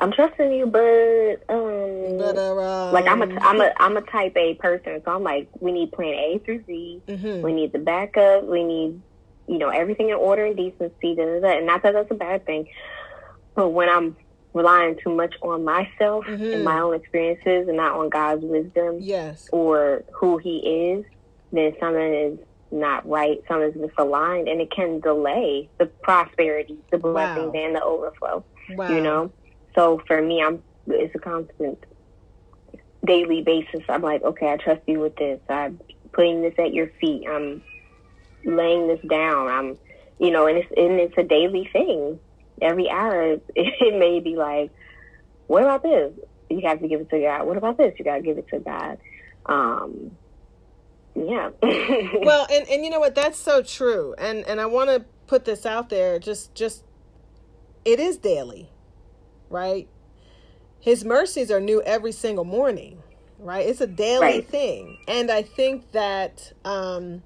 I'm 0.00 0.12
trusting 0.12 0.52
you, 0.52 0.66
but 0.66 1.42
um, 1.54 2.18
But 2.18 2.36
uh, 2.38 2.56
um, 2.56 2.92
like 2.92 3.06
I'm 3.06 3.22
a 3.22 3.26
I'm 3.40 3.60
a 3.60 3.72
I'm 3.78 3.96
a 3.96 4.00
type 4.02 4.36
A 4.36 4.54
person, 4.54 5.00
so 5.04 5.12
I'm 5.12 5.22
like 5.22 5.48
we 5.60 5.72
need 5.72 5.92
plan 5.92 6.14
A 6.14 6.38
through 6.44 6.64
Z. 6.64 7.02
mhm. 7.08 7.42
We 7.42 7.52
need 7.52 7.72
the 7.72 7.78
backup. 7.78 8.44
We 8.44 8.64
need 8.64 9.00
you 9.46 9.58
know 9.58 9.68
everything 9.68 10.08
in 10.08 10.14
order 10.16 10.46
and 10.46 10.56
decency. 10.56 11.14
Da, 11.14 11.24
da, 11.24 11.40
da. 11.40 11.56
And 11.58 11.66
not 11.66 11.82
that 11.82 11.92
that's 11.92 12.10
a 12.10 12.14
bad 12.14 12.46
thing, 12.46 12.66
but 13.54 13.68
when 13.70 13.88
I'm 13.88 14.16
relying 14.54 14.96
too 15.02 15.14
much 15.14 15.34
on 15.42 15.64
myself 15.64 16.24
Mhm. 16.24 16.54
and 16.54 16.64
my 16.64 16.80
own 16.80 16.94
experiences 16.94 17.68
and 17.68 17.76
not 17.76 17.92
on 17.96 18.08
God's 18.08 18.42
wisdom 18.44 18.98
yes. 19.00 19.48
or 19.52 20.02
who 20.12 20.38
He 20.38 20.90
is, 20.92 21.04
then 21.52 21.72
something 21.78 22.14
is 22.14 22.38
not 22.72 23.08
right. 23.08 23.42
Something's 23.48 23.74
misaligned, 23.76 24.50
and 24.50 24.60
it 24.60 24.70
can 24.70 25.00
delay 25.00 25.68
the 25.78 25.86
prosperity, 25.86 26.78
the 26.90 26.98
blessings, 26.98 27.52
and 27.54 27.74
the 27.76 27.82
overflow 27.82 28.42
Wow. 28.76 28.88
you 28.94 29.00
know 29.00 29.30
so 29.74 30.02
for 30.06 30.20
me 30.20 30.42
i'm 30.42 30.62
it's 30.86 31.14
a 31.14 31.18
constant 31.18 31.84
daily 33.04 33.42
basis. 33.42 33.80
I'm 33.88 34.02
like 34.02 34.22
okay 34.22 34.52
i 34.52 34.56
trust 34.56 34.82
you 34.86 35.00
with 35.00 35.16
this. 35.16 35.40
I'm 35.48 35.80
putting 36.12 36.42
this 36.42 36.54
at 36.58 36.72
your 36.72 36.88
feet. 37.00 37.26
I'm 37.28 37.62
laying 38.44 38.88
this 38.88 39.00
down. 39.08 39.48
I'm 39.48 39.78
you 40.18 40.30
know 40.30 40.46
and 40.46 40.58
it's 40.58 40.72
and 40.76 41.00
it's 41.00 41.16
a 41.16 41.22
daily 41.22 41.68
thing. 41.72 42.18
Every 42.60 42.90
hour 42.90 43.38
it, 43.54 43.98
may 43.98 44.20
be 44.20 44.36
like 44.36 44.70
what 45.46 45.62
about 45.62 45.82
this? 45.82 46.12
You 46.48 46.60
have 46.66 46.80
to 46.80 46.88
give 46.88 47.00
it 47.00 47.10
to 47.10 47.20
god. 47.20 47.46
What 47.46 47.56
about 47.56 47.76
this? 47.76 47.94
You 47.98 48.04
got 48.04 48.16
to 48.16 48.22
give 48.22 48.38
it 48.38 48.48
to 48.48 48.58
god. 48.58 48.98
Um 49.46 50.12
yeah. 51.14 51.50
Well 51.62 52.46
and 52.50 52.68
and 52.68 52.84
you 52.84 52.90
know 52.90 53.00
what? 53.00 53.14
That's 53.14 53.38
so 53.38 53.62
true. 53.62 54.14
And 54.18 54.44
and 54.46 54.60
i 54.60 54.66
want 54.66 54.90
to 54.90 55.04
put 55.26 55.44
this 55.44 55.64
out 55.64 55.88
there. 55.88 56.18
Just 56.18 56.54
just 56.54 56.84
it 57.84 57.98
is 57.98 58.18
daily 58.18 58.70
right? 59.50 59.88
His 60.80 61.04
mercies 61.04 61.50
are 61.50 61.60
new 61.60 61.82
every 61.82 62.12
single 62.12 62.44
morning 62.44 63.02
right? 63.40 63.66
It's 63.66 63.80
a 63.80 63.86
daily 63.86 64.20
Right. 64.20 64.48
thing. 64.48 64.98
And 65.08 65.30
i 65.30 65.42
think 65.42 65.92
that 65.92 66.52
um 66.64 67.22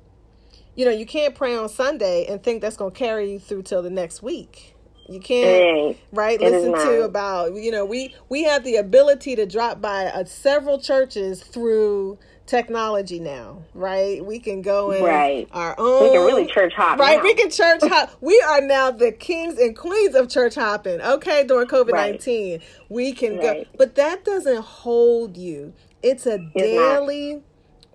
you 0.77 0.85
know 0.85 0.91
you 0.91 1.07
can't 1.07 1.35
pray 1.35 1.57
on 1.57 1.69
sunday 1.69 2.27
and 2.27 2.43
think 2.43 2.63
that's 2.63 2.77
going 2.77 2.93
to 2.93 2.99
carry 2.99 3.33
you 3.33 3.39
through 3.41 3.63
till 3.63 3.83
the 3.83 3.91
next 3.91 4.23
week. 4.23 4.77
You 5.09 5.21
can't 5.21 5.71
right? 6.13 6.41
It 6.41 6.45
listen 6.45 6.73
to 6.75 7.05
about 7.05 7.55
you 7.55 7.71
know 7.71 7.85
we 7.85 8.15
we 8.29 8.45
have 8.45 8.65
the 8.65 8.77
ability 8.77 9.37
to 9.37 9.47
drop 9.47 9.81
by 9.81 10.07
uh, 10.07 10.25
several 10.25 10.81
churches 10.81 11.43
through 11.43 12.19
technology 12.47 13.21
now 13.21 13.63
right 13.75 14.25
we 14.25 14.39
can 14.39 14.63
go 14.63 14.91
in 14.93 15.05
Right. 15.05 15.49
our 15.53 15.75
own 15.79 16.05
we 16.05 16.11
can 16.11 16.25
really 16.27 16.47
church 16.47 16.75
hop 16.77 16.99
right 16.99 17.19
now. 17.19 17.25
we 17.25 17.35
can 17.35 17.51
church 17.51 17.83
hop 17.87 18.11
we 18.21 18.41
are 18.49 18.61
now 18.61 18.91
the 18.91 19.13
kings 19.13 19.59
and 19.59 19.77
queens 19.77 20.15
of 20.15 20.29
church 20.29 20.57
hopping 20.57 21.01
okay 21.01 21.45
during 21.47 21.69
covid-19 21.69 22.63
we 22.91 23.13
can 23.15 23.39
Right. 23.39 23.67
go 23.67 23.79
but 23.79 23.95
that 23.97 24.25
doesn't 24.25 24.63
hold 24.63 25.37
you 25.39 25.73
it's 26.03 26.27
a 26.27 26.39
not. 26.39 27.03
daily 27.03 27.43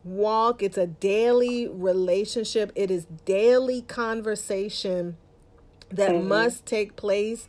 walk 0.03 0.63
it's 0.63 0.77
a 0.77 0.87
daily 0.87 1.67
relationship 1.67 2.71
it 2.75 2.91
is 2.91 3.05
daily 3.25 3.81
conversation 3.83 5.17
that 5.91 6.15
Mm-hmm. 6.15 6.27
must 6.27 6.65
take 6.65 6.95
place 6.95 7.47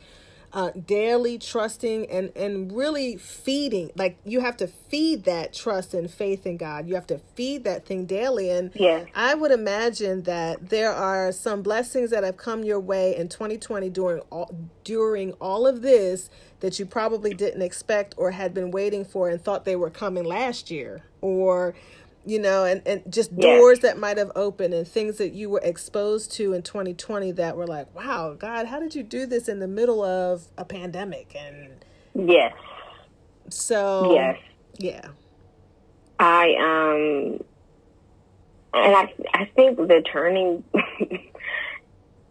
uh, 0.52 0.70
daily 0.70 1.38
trusting 1.38 2.10
and 2.10 2.32
and 2.34 2.72
really 2.72 3.16
feeding 3.16 3.90
like 3.94 4.18
you 4.24 4.40
have 4.40 4.56
to 4.56 4.66
feed 4.66 5.24
that 5.24 5.52
trust 5.52 5.94
and 5.94 6.10
faith 6.10 6.46
in 6.46 6.56
god. 6.56 6.88
You 6.88 6.94
have 6.94 7.06
to 7.08 7.18
feed 7.34 7.64
that 7.64 7.86
thing 7.86 8.06
daily. 8.06 8.50
And 8.50 8.72
yeah. 8.74 9.04
i 9.14 9.34
would 9.34 9.52
imagine 9.52 10.22
that 10.22 10.70
there 10.70 10.92
are 10.92 11.30
some 11.32 11.62
blessings 11.62 12.10
that 12.10 12.24
have 12.24 12.36
come 12.36 12.64
your 12.64 12.80
way 12.80 13.16
in 13.16 13.28
2020 13.28 13.88
during 13.90 14.20
all 14.30 14.52
during 14.84 15.32
all 15.34 15.66
of 15.66 15.82
this 15.82 16.30
that 16.60 16.78
you 16.78 16.86
probably 16.86 17.34
didn't 17.34 17.62
expect 17.62 18.14
or 18.16 18.30
had 18.30 18.54
been 18.54 18.70
waiting 18.70 19.04
for 19.04 19.28
and 19.28 19.42
thought 19.42 19.64
they 19.64 19.76
were 19.76 19.90
coming 19.90 20.24
last 20.24 20.70
year. 20.70 21.02
Or 21.20 21.74
you 22.26 22.38
know 22.38 22.64
and, 22.64 22.82
and 22.86 23.02
just 23.10 23.34
doors 23.38 23.80
that 23.80 23.98
might 23.98 24.18
have 24.18 24.30
opened 24.36 24.74
and 24.74 24.86
things 24.86 25.16
that 25.16 25.32
you 25.32 25.48
were 25.48 25.60
exposed 25.62 26.30
to 26.30 26.52
in 26.52 26.62
2020 26.62 27.32
that 27.32 27.56
were 27.56 27.66
like 27.66 27.92
wow 27.94 28.34
god 28.38 28.66
how 28.66 28.78
did 28.78 28.94
you 28.94 29.02
do 29.02 29.24
this 29.24 29.48
in 29.48 29.58
the 29.58 29.66
middle 29.68 30.02
of 30.04 30.46
a 30.56 30.64
pandemic? 30.64 31.34
And 31.34 31.84
yes. 32.14 32.54
So 33.48 34.12
yes. 34.14 34.38
yeah. 34.78 35.08
I 36.18 36.54
um 36.58 37.44
and 38.72 38.96
I 38.96 39.14
I 39.34 39.50
think 39.56 39.76
the 39.78 40.02
turning 40.10 40.62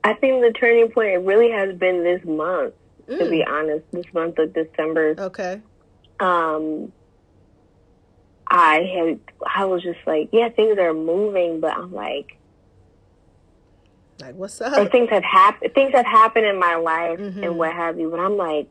I 0.04 0.14
think 0.14 0.42
the 0.42 0.54
turning 0.58 0.92
point 0.92 1.26
really 1.26 1.52
has 1.52 1.76
been 1.76 2.04
this 2.04 2.24
month, 2.24 2.74
to 3.10 3.30
be 3.30 3.44
honest, 3.44 3.84
this 3.92 4.06
month 4.14 4.38
of 4.40 4.54
December. 4.54 5.16
okay. 5.18 5.62
Um 6.20 6.92
I 8.50 8.82
had 8.82 9.20
I 9.56 9.66
was 9.66 9.84
just 9.84 10.00
like, 10.08 10.30
yeah, 10.32 10.50
things 10.50 10.78
are 10.80 10.94
moving, 10.94 11.60
but 11.60 11.76
I'm 11.78 11.94
like 11.94 12.28
like 14.20 14.36
what's 14.36 14.60
up 14.60 14.92
things 14.92 15.10
have 15.12 15.24
happened 15.24 15.72
things 15.74 15.94
have 15.94 16.06
happened 16.06 16.46
in 16.46 16.60
my 16.60 16.76
life 16.76 17.20
Mhm. 17.20 17.44
and 17.44 17.58
what 17.58 17.74
have 17.74 18.00
you, 18.00 18.10
but 18.10 18.20
I'm 18.20 18.38
like 18.38 18.68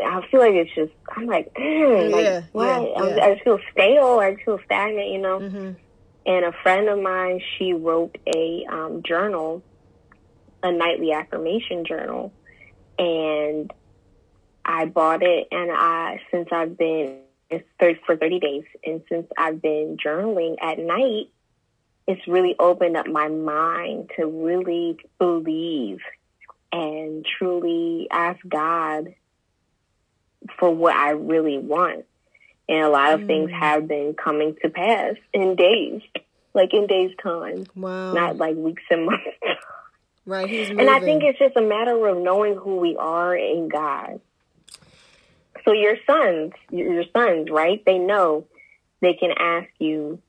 I 0.00 0.26
feel 0.30 0.40
like 0.40 0.54
it's 0.54 0.74
just 0.74 0.92
I'm 1.16 1.26
like, 1.26 1.52
mm, 1.54 2.10
like 2.12 2.24
Yeah, 2.24 2.42
what? 2.52 2.66
yeah, 2.66 3.16
yeah. 3.16 3.24
I 3.24 3.32
just 3.34 3.44
feel 3.44 3.58
stale, 3.72 4.18
I 4.20 4.32
just 4.32 4.44
feel 4.44 4.58
stagnant, 4.64 5.08
you 5.10 5.18
know. 5.18 5.38
hmm 5.40 5.72
And 6.26 6.44
a 6.44 6.52
friend 6.62 6.88
of 6.88 6.98
mine, 6.98 7.40
she 7.58 7.74
wrote 7.74 8.16
a 8.34 8.64
um, 8.70 9.02
journal, 9.04 9.62
a 10.62 10.72
nightly 10.72 11.12
affirmation 11.12 11.84
journal, 11.84 12.32
and 12.98 13.70
I 14.64 14.86
bought 14.86 15.22
it. 15.22 15.48
And 15.52 15.70
I, 15.70 16.20
since 16.30 16.48
I've 16.50 16.76
been 16.78 17.23
it's 17.50 17.66
30, 17.80 18.00
for 18.06 18.16
thirty 18.16 18.40
days, 18.40 18.64
and 18.84 19.02
since 19.08 19.26
I've 19.36 19.60
been 19.60 19.96
journaling 20.04 20.56
at 20.60 20.78
night, 20.78 21.26
it's 22.06 22.26
really 22.26 22.54
opened 22.58 22.96
up 22.96 23.06
my 23.06 23.28
mind 23.28 24.10
to 24.16 24.26
really 24.26 24.98
believe 25.18 26.00
and 26.72 27.24
truly 27.38 28.08
ask 28.10 28.38
God 28.46 29.14
for 30.58 30.70
what 30.74 30.94
I 30.94 31.10
really 31.10 31.58
want. 31.58 32.04
And 32.68 32.78
a 32.82 32.88
lot 32.88 33.12
of 33.14 33.26
things 33.26 33.50
Mm. 33.50 33.60
have 33.60 33.88
been 33.88 34.14
coming 34.14 34.56
to 34.62 34.70
pass 34.70 35.14
in 35.32 35.54
days, 35.54 36.02
like 36.54 36.72
in 36.72 36.86
days' 36.86 37.14
time, 37.22 37.66
wow 37.74 38.12
not 38.12 38.38
like 38.38 38.56
weeks 38.56 38.82
and 38.90 39.06
months. 39.06 39.24
right 40.26 40.48
he's 40.48 40.68
and 40.78 40.88
I 40.90 41.00
think 41.00 41.22
it's 41.24 41.38
just 41.38 41.56
a 41.56 41.62
matter 41.62 42.06
of 42.06 42.18
knowing 42.18 42.56
who 42.56 42.76
we 42.76 42.96
are 42.96 43.36
in 43.36 43.68
God. 43.68 44.20
So 45.64 45.72
your 45.72 45.96
sons, 46.06 46.52
your 46.70 47.04
sons, 47.16 47.48
right? 47.50 47.82
They 47.84 47.98
know 47.98 48.46
they 49.00 49.14
can 49.14 49.30
ask 49.36 49.68
you 49.78 50.20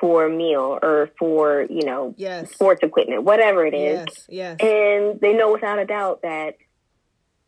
for 0.00 0.26
a 0.26 0.30
meal 0.30 0.78
or 0.82 1.10
for, 1.18 1.66
you 1.68 1.84
know, 1.84 2.14
yes 2.16 2.52
sports 2.52 2.80
equipment, 2.82 3.24
whatever 3.24 3.66
it 3.66 3.74
is. 3.74 4.06
yes 4.08 4.26
yes 4.28 4.56
And 4.60 5.20
they 5.20 5.32
know 5.34 5.52
without 5.52 5.78
a 5.78 5.84
doubt 5.84 6.22
that 6.22 6.56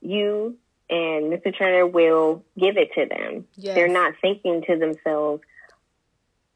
you 0.01 0.57
and 0.91 1.33
Mr. 1.33 1.57
Turner 1.57 1.87
will 1.87 2.45
give 2.59 2.77
it 2.77 2.91
to 2.95 3.07
them. 3.07 3.47
yes 3.57 3.75
They're 3.75 3.89
not 3.89 4.15
thinking 4.21 4.63
to 4.67 4.77
themselves, 4.77 5.43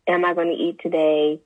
Am 0.08 0.24
I 0.24 0.34
going 0.34 0.48
to 0.48 0.54
eat 0.62 0.78
today? 0.82 1.40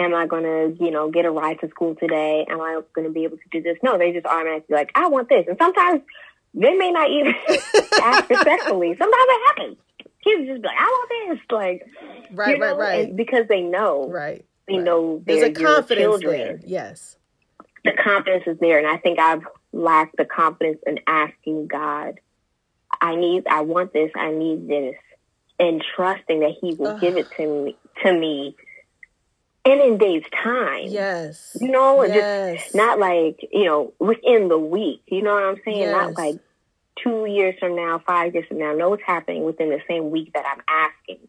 am 0.00 0.14
I 0.14 0.26
going 0.28 0.44
to, 0.44 0.84
you 0.84 0.92
know, 0.92 1.10
get 1.10 1.24
a 1.24 1.30
ride 1.30 1.58
to 1.60 1.68
school 1.70 1.96
today? 1.96 2.46
Am 2.48 2.60
I 2.60 2.80
going 2.94 3.06
to 3.08 3.12
be 3.12 3.24
able 3.24 3.36
to 3.36 3.42
do 3.50 3.60
this? 3.60 3.76
No, 3.82 3.98
they 3.98 4.12
just 4.12 4.26
automatically 4.26 4.76
like, 4.76 4.92
I 4.94 5.08
want 5.08 5.28
this. 5.28 5.44
And 5.48 5.58
sometimes 5.60 6.02
they 6.54 6.74
may 6.74 6.90
not 6.90 7.10
even 7.10 7.34
ask 8.02 8.28
respectfully. 8.28 8.96
Sometimes 8.98 9.26
it 9.28 9.46
happens. 9.46 9.76
Kids 10.24 10.48
just 10.48 10.62
be 10.62 10.68
like, 10.68 10.76
I 10.78 10.84
want 10.84 11.38
this. 11.38 11.46
Like, 11.50 11.86
right, 12.32 12.50
you 12.50 12.58
know, 12.58 12.76
right, 12.76 13.06
right. 13.06 13.16
because 13.16 13.46
they 13.48 13.60
know. 13.60 14.08
Right. 14.08 14.44
They 14.66 14.76
right. 14.76 14.84
know 14.84 15.22
there's 15.24 15.42
a 15.42 15.52
confidence 15.52 16.22
there. 16.22 16.60
Yes. 16.64 17.16
The 17.84 17.92
confidence 17.92 18.44
is 18.46 18.58
there. 18.58 18.78
And 18.78 18.86
I 18.86 18.96
think 18.96 19.18
I've 19.18 19.46
lacked 19.72 20.16
the 20.16 20.24
confidence 20.24 20.80
in 20.86 21.00
asking 21.06 21.68
God, 21.68 22.20
I 23.00 23.14
need, 23.14 23.46
I 23.48 23.60
want 23.62 23.92
this, 23.92 24.10
I 24.16 24.30
need 24.32 24.66
this, 24.66 24.96
and 25.60 25.82
trusting 25.94 26.40
that 26.40 26.54
He 26.60 26.74
will 26.74 26.98
give 26.98 27.16
it 27.16 27.30
to 27.36 27.64
me, 27.64 27.76
to 28.02 28.12
me 28.12 28.56
and 29.70 29.80
in 29.80 29.98
days 29.98 30.24
time. 30.42 30.86
Yes. 30.86 31.56
You 31.60 31.70
know, 31.70 32.02
yes. 32.04 32.62
just 32.62 32.74
not 32.74 32.98
like, 32.98 33.40
you 33.52 33.64
know, 33.64 33.92
within 33.98 34.48
the 34.48 34.58
week. 34.58 35.02
You 35.06 35.22
know 35.22 35.34
what 35.34 35.44
I'm 35.44 35.60
saying? 35.64 35.78
Yes. 35.78 35.92
Not 35.92 36.16
like 36.16 36.38
two 37.02 37.26
years 37.26 37.54
from 37.58 37.76
now, 37.76 38.02
five 38.06 38.34
years 38.34 38.46
from 38.48 38.58
now. 38.58 38.72
Know 38.72 38.90
what's 38.90 39.02
happening 39.02 39.44
within 39.44 39.70
the 39.70 39.80
same 39.88 40.10
week 40.10 40.32
that 40.34 40.44
I'm 40.46 40.62
asking. 40.68 41.28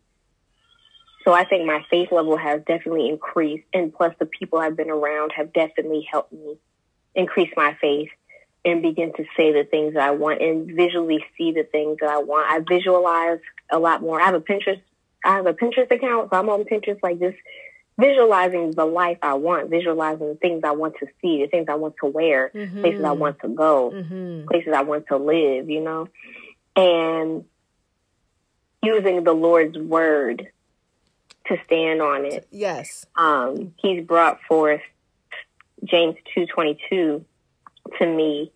So 1.25 1.34
I 1.34 1.45
think 1.45 1.65
my 1.65 1.86
faith 1.89 2.12
level 2.12 2.38
has 2.38 2.62
definitely 2.65 3.10
increased. 3.10 3.65
And 3.73 3.93
plus 3.93 4.15
the 4.19 4.25
people 4.25 4.60
I've 4.60 4.78
been 4.78 4.89
around 4.89 5.32
have 5.36 5.54
definitely 5.54 6.08
helped 6.10 6.34
me 6.34 6.58
increase 7.15 7.52
my 7.56 7.78
faith 7.82 8.10
and 8.65 8.82
begin 8.82 9.13
to 9.13 9.23
say 9.38 9.52
the 9.52 9.63
things 9.63 9.93
that 9.93 10.04
I 10.04 10.12
want 10.12 10.41
and 10.41 10.71
visually 10.75 11.23
see 11.38 11.52
the 11.52 11.63
things 11.63 11.97
that 12.02 12.10
I 12.10 12.17
want. 12.19 12.49
I 12.49 12.60
visualize 12.67 13.39
a 13.71 13.80
lot 13.80 14.02
more. 14.02 14.21
I 14.21 14.25
have 14.25 14.36
a 14.36 14.41
Pinterest 14.41 14.82
I 15.23 15.36
have 15.36 15.45
a 15.45 15.54
Pinterest 15.54 15.91
account, 15.91 16.30
so 16.30 16.38
I'm 16.38 16.49
on 16.49 16.63
Pinterest 16.63 16.99
like 17.04 17.19
this 17.19 17.36
visualizing 17.99 18.71
the 18.71 18.85
life 18.85 19.17
I 19.21 19.33
want, 19.33 19.69
visualizing 19.69 20.29
the 20.29 20.35
things 20.35 20.63
I 20.63 20.71
want 20.71 20.95
to 20.99 21.07
see, 21.21 21.41
the 21.43 21.47
things 21.47 21.67
I 21.69 21.75
want 21.75 21.95
to 22.01 22.07
wear, 22.07 22.49
mm-hmm. 22.53 22.81
places 22.81 23.03
I 23.03 23.12
want 23.12 23.39
to 23.41 23.49
go, 23.49 23.91
mm-hmm. 23.91 24.47
places 24.47 24.73
I 24.73 24.83
want 24.83 25.07
to 25.07 25.17
live, 25.17 25.69
you 25.69 25.81
know, 25.81 26.07
and 26.75 27.45
using 28.81 29.23
the 29.23 29.33
Lord's 29.33 29.77
word 29.77 30.47
to 31.47 31.57
stand 31.65 32.01
on 32.01 32.25
it. 32.25 32.47
Yes. 32.51 33.05
Um, 33.15 33.73
he's 33.77 34.05
brought 34.05 34.39
forth 34.47 34.81
James 35.83 36.15
2.22 36.38 37.23
to 37.97 38.05
me, 38.05 38.51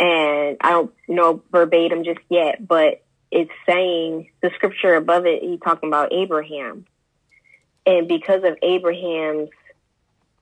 and 0.00 0.56
I 0.60 0.70
don't 0.70 0.92
know 1.06 1.42
verbatim 1.52 2.04
just 2.04 2.20
yet, 2.28 2.66
but 2.66 3.02
it's 3.30 3.50
saying 3.68 4.30
the 4.40 4.50
scripture 4.56 4.94
above 4.94 5.26
it, 5.26 5.42
he's 5.42 5.60
talking 5.60 5.88
about 5.88 6.12
Abraham 6.12 6.86
and 7.88 8.06
because 8.06 8.44
of 8.44 8.58
Abraham's 8.60 9.48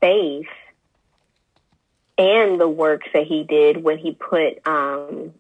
faith 0.01 0.49
and 2.19 2.61
the 2.61 2.69
works 2.69 3.07
that 3.15 3.25
he 3.25 3.45
did 3.45 3.85
when 3.85 3.99
he 3.99 4.13
put 4.13 4.67
um, 4.67 5.33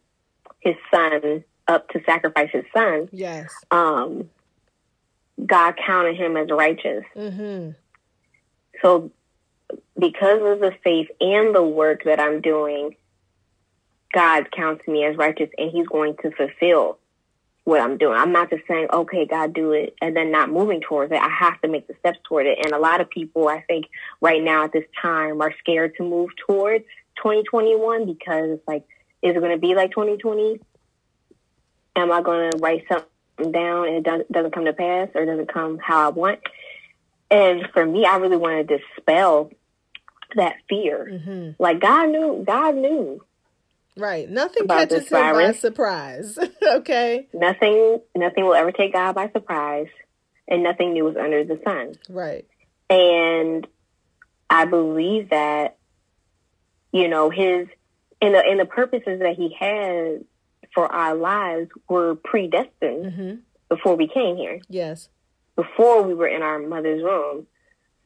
his 0.61 0.77
son 0.95 1.43
up 1.67 1.89
to 1.89 2.01
sacrifice 2.07 2.51
his 2.53 2.65
son, 2.73 3.09
yes, 3.11 3.53
um, 3.73 4.31
God 5.45 5.75
counted 5.85 6.17
him 6.17 6.37
as 6.37 6.49
righteous. 6.49 7.05
Mm-hmm. 7.17 7.71
So, 8.81 9.11
because 9.99 10.41
of 10.43 10.61
the 10.61 10.73
faith 10.85 11.09
and 11.21 11.55
the 11.55 11.65
work 11.65 12.05
that 12.05 12.21
I'm 12.21 12.41
doing, 12.41 12.95
God 14.15 14.53
counts 14.53 14.87
me 14.87 15.05
as 15.05 15.17
righteous, 15.17 15.51
and 15.59 15.73
He's 15.73 15.89
going 15.89 16.17
to 16.23 16.31
fulfill 16.31 16.99
what 17.67 17.81
I'm 17.81 17.99
doing. 17.99 18.17
I'm 18.17 18.31
not 18.31 18.49
just 18.49 18.63
saying, 18.69 18.87
okay, 18.93 19.27
God, 19.27 19.53
do 19.53 19.73
it, 19.73 19.97
and 20.01 20.17
then 20.17 20.31
not 20.31 20.51
moving 20.51 20.81
towards 20.81 21.11
it. 21.11 21.19
I 21.19 21.29
have 21.29 21.61
to 21.63 21.69
make 21.69 21.89
the 21.89 21.97
steps 21.99 22.19
toward 22.23 22.47
it. 22.47 22.59
And 22.65 22.73
a 22.73 22.79
lot 22.79 23.01
of 23.01 23.11
people, 23.11 23.49
I 23.49 23.61
think, 23.63 23.87
right 24.21 24.41
now 24.41 24.63
at 24.65 24.73
this 24.73 24.85
time 25.03 25.43
are 25.43 25.53
scared 25.59 25.97
to 25.97 26.05
move 26.05 26.31
towards 26.47 26.85
2021 27.17 28.07
because 28.07 28.51
it's 28.51 28.69
like, 28.69 28.85
is 29.21 29.35
it 29.35 29.41
going 29.41 29.51
to 29.51 29.59
be 29.59 29.75
like 29.75 29.91
2020? 29.91 30.61
Am 31.97 32.13
I 32.13 32.23
going 32.23 32.53
to 32.53 32.59
write 32.59 32.85
something 32.89 33.51
down 33.51 33.89
and 33.89 34.07
it 34.07 34.33
doesn't 34.33 34.55
come 34.55 34.67
to 34.67 34.73
pass 34.73 35.09
or 35.17 35.27
doesn't 35.27 35.53
come 35.53 35.79
how 35.79 36.07
I 36.07 36.11
want? 36.11 36.39
And 37.33 37.67
for 37.73 37.85
me, 37.85 38.05
I 38.05 38.19
really 38.19 38.37
want 38.37 38.69
to 38.69 38.79
dispel 38.79 39.51
that 40.37 40.55
fear. 40.69 41.09
Mm-hmm. 41.11 41.61
Like 41.61 41.81
God 41.81 42.11
knew, 42.11 42.45
God 42.47 42.77
knew 42.77 43.25
Right. 43.97 44.29
Nothing 44.29 44.69
catches 44.69 45.09
him 45.09 45.33
by 45.33 45.53
surprise. 45.53 46.39
okay. 46.63 47.29
Nothing 47.33 48.01
nothing 48.15 48.45
will 48.45 48.55
ever 48.55 48.73
take 48.73 48.93
God 48.93 49.15
by 49.15 49.31
surprise 49.31 49.89
and 50.49 50.63
nothing 50.63 50.93
new 50.93 51.09
is 51.09 51.17
under 51.17 51.45
the 51.45 51.61
sun. 51.65 51.95
Right. 52.09 52.47
And 52.89 53.67
I 54.49 54.65
believe 54.65 55.31
that, 55.31 55.79
you 56.93 57.09
know, 57.09 57.31
his 57.31 57.69
in 58.21 58.33
the 58.33 58.43
in 58.47 58.59
the 58.59 58.67
purposes 58.67 59.21
that 59.21 59.37
he 59.37 59.55
had 59.59 60.25
for 60.75 60.91
our 60.93 61.15
lives 61.15 61.71
were 61.89 62.17
predestined 62.17 62.73
mm-hmm. 63.07 63.35
before 63.69 63.97
we 63.97 64.09
came 64.09 64.37
here. 64.37 64.61
Yes. 64.69 65.09
Before 65.57 66.03
we 66.03 66.15
were 66.15 66.29
in 66.29 66.43
our 66.43 66.59
mother's 66.59 67.03
womb. 67.03 67.47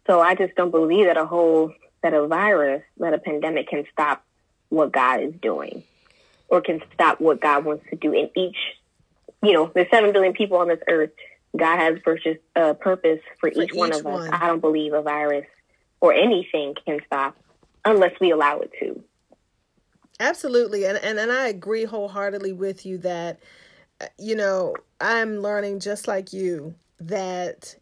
So 0.06 0.20
I 0.20 0.34
just 0.34 0.54
don't 0.54 0.70
believe 0.70 1.06
that 1.06 1.16
a 1.16 1.26
whole 1.26 1.72
that 2.02 2.14
a 2.14 2.26
virus, 2.26 2.82
that 2.98 3.12
a 3.12 3.18
pandemic 3.18 3.68
can 3.68 3.84
stop 3.92 4.24
what 4.70 4.92
God 4.92 5.22
is 5.22 5.34
doing 5.40 5.84
or 6.48 6.60
can 6.60 6.80
stop 6.94 7.20
what 7.20 7.40
God 7.40 7.64
wants 7.64 7.84
to 7.90 7.96
do 7.96 8.12
in 8.12 8.30
each, 8.34 8.56
you 9.42 9.52
know, 9.52 9.70
there's 9.74 9.90
7 9.90 10.12
billion 10.12 10.32
people 10.32 10.56
on 10.56 10.68
this 10.68 10.80
earth. 10.88 11.10
God 11.56 11.78
has 11.78 11.98
purchased 12.02 12.40
a 12.56 12.74
purpose 12.74 13.20
for, 13.38 13.50
for 13.50 13.62
each, 13.62 13.70
each, 13.70 13.74
one 13.74 13.92
of 13.92 14.04
one. 14.04 14.22
us. 14.22 14.40
I 14.40 14.46
don't 14.46 14.60
believe 14.60 14.92
a 14.92 15.02
virus 15.02 15.46
or 16.00 16.12
anything 16.12 16.74
can 16.86 17.00
stop 17.06 17.36
unless 17.84 18.12
we 18.20 18.30
allow 18.30 18.60
it 18.60 18.70
to. 18.80 19.02
Absolutely. 20.18 20.84
And, 20.84 20.98
and, 20.98 21.18
and 21.18 21.32
I 21.32 21.48
agree 21.48 21.84
wholeheartedly 21.84 22.52
with 22.52 22.84
you 22.84 22.98
that, 22.98 23.40
uh, 24.00 24.06
you 24.18 24.36
know, 24.36 24.74
I'm 25.00 25.38
learning 25.38 25.80
just 25.80 26.06
like 26.06 26.32
you 26.32 26.74
that 27.00 27.74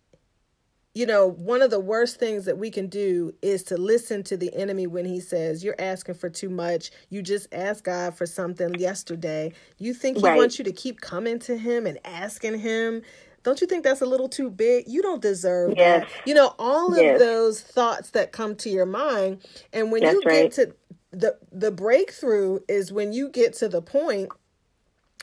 you 0.94 1.07
know, 1.07 1.29
one 1.29 1.62
of 1.62 1.70
the 1.70 1.81
worst 1.81 2.18
things 2.18 2.44
that 2.46 2.59
we 2.59 2.70
can 2.70 2.88
do 2.88 3.33
is 3.42 3.62
to 3.64 3.77
listen 3.77 4.22
to 4.24 4.37
the 4.37 4.53
enemy 4.55 4.87
when 4.87 5.05
he 5.05 5.20
says, 5.20 5.62
You're 5.62 5.77
asking 5.79 6.14
for 6.16 6.29
too 6.29 6.48
much. 6.48 6.90
You 7.11 7.22
just 7.22 7.46
asked 7.53 7.85
God 7.85 8.14
for 8.14 8.27
something 8.27 8.74
yesterday. 8.74 9.53
You 9.79 9.94
think 9.94 10.18
he 10.18 10.24
right. 10.24 10.37
wants 10.37 10.59
you 10.59 10.64
to 10.64 10.72
keep 10.72 11.01
coming 11.01 11.38
to 11.40 11.57
him 11.57 11.87
and 11.87 11.98
asking 12.05 12.59
him. 12.61 13.03
Don't 13.44 13.61
you 13.61 13.66
think 13.66 13.85
that's 13.85 14.01
a 14.01 14.07
little 14.07 14.29
too 14.29 14.51
big? 14.51 14.88
You 14.88 15.01
don't 15.01 15.22
deserve 15.22 15.74
yes. 15.77 16.05
that. 16.05 16.29
You 16.29 16.35
know, 16.35 16.55
all 16.59 16.92
of 16.92 17.01
yes. 17.01 17.18
those 17.18 17.61
thoughts 17.61 18.11
that 18.11 18.33
come 18.33 18.57
to 18.57 18.68
your 18.68 18.87
mind. 18.87 19.46
And 19.72 19.92
when 19.92 20.03
that's 20.03 20.14
you 20.14 20.22
right. 20.27 20.42
get 20.42 20.53
to 20.53 20.74
the 21.11 21.38
the 21.53 21.70
breakthrough 21.70 22.61
is 22.68 22.92
when 22.92 23.12
you 23.12 23.29
get 23.29 23.55
to 23.55 23.68
the 23.68 23.81
point 23.81 24.31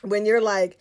when 0.01 0.25
you're 0.25 0.41
like, 0.41 0.80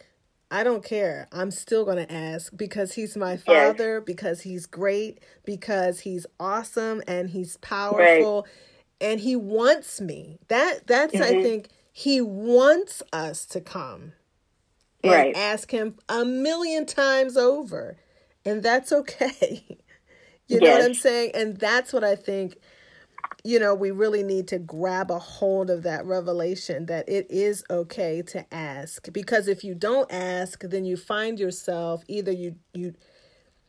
I 0.50 0.62
don't 0.62 0.84
care. 0.84 1.28
I'm 1.32 1.50
still 1.50 1.84
going 1.84 2.06
to 2.06 2.12
ask 2.12 2.52
because 2.54 2.94
he's 2.94 3.16
my 3.16 3.36
father, 3.36 3.96
yes. 3.96 4.02
because 4.06 4.42
he's 4.42 4.66
great, 4.66 5.20
because 5.44 6.00
he's 6.00 6.26
awesome 6.38 7.02
and 7.08 7.30
he's 7.30 7.56
powerful 7.58 8.42
right. 8.42 8.52
and 9.00 9.20
he 9.20 9.36
wants 9.36 10.00
me. 10.00 10.38
That 10.48 10.86
that's 10.86 11.14
mm-hmm. 11.14 11.38
I 11.38 11.42
think 11.42 11.68
he 11.92 12.20
wants 12.20 13.02
us 13.12 13.46
to 13.46 13.60
come 13.60 14.12
and 15.02 15.12
right. 15.12 15.36
ask 15.36 15.70
him 15.70 15.96
a 16.08 16.24
million 16.24 16.86
times 16.86 17.36
over. 17.36 17.96
And 18.44 18.62
that's 18.62 18.92
okay. 18.92 19.64
you 20.48 20.58
yes. 20.60 20.60
know 20.60 20.70
what 20.70 20.82
I'm 20.82 20.94
saying? 20.94 21.30
And 21.34 21.56
that's 21.56 21.92
what 21.92 22.04
I 22.04 22.16
think 22.16 22.58
you 23.44 23.60
know, 23.60 23.74
we 23.74 23.90
really 23.90 24.22
need 24.22 24.48
to 24.48 24.58
grab 24.58 25.10
a 25.10 25.18
hold 25.18 25.68
of 25.68 25.82
that 25.82 26.06
revelation 26.06 26.86
that 26.86 27.06
it 27.06 27.26
is 27.30 27.62
okay 27.70 28.22
to 28.22 28.46
ask. 28.52 29.12
Because 29.12 29.48
if 29.48 29.62
you 29.62 29.74
don't 29.74 30.10
ask, 30.10 30.62
then 30.62 30.86
you 30.86 30.96
find 30.96 31.38
yourself 31.38 32.02
either 32.08 32.32
you, 32.32 32.56
you, 32.72 32.94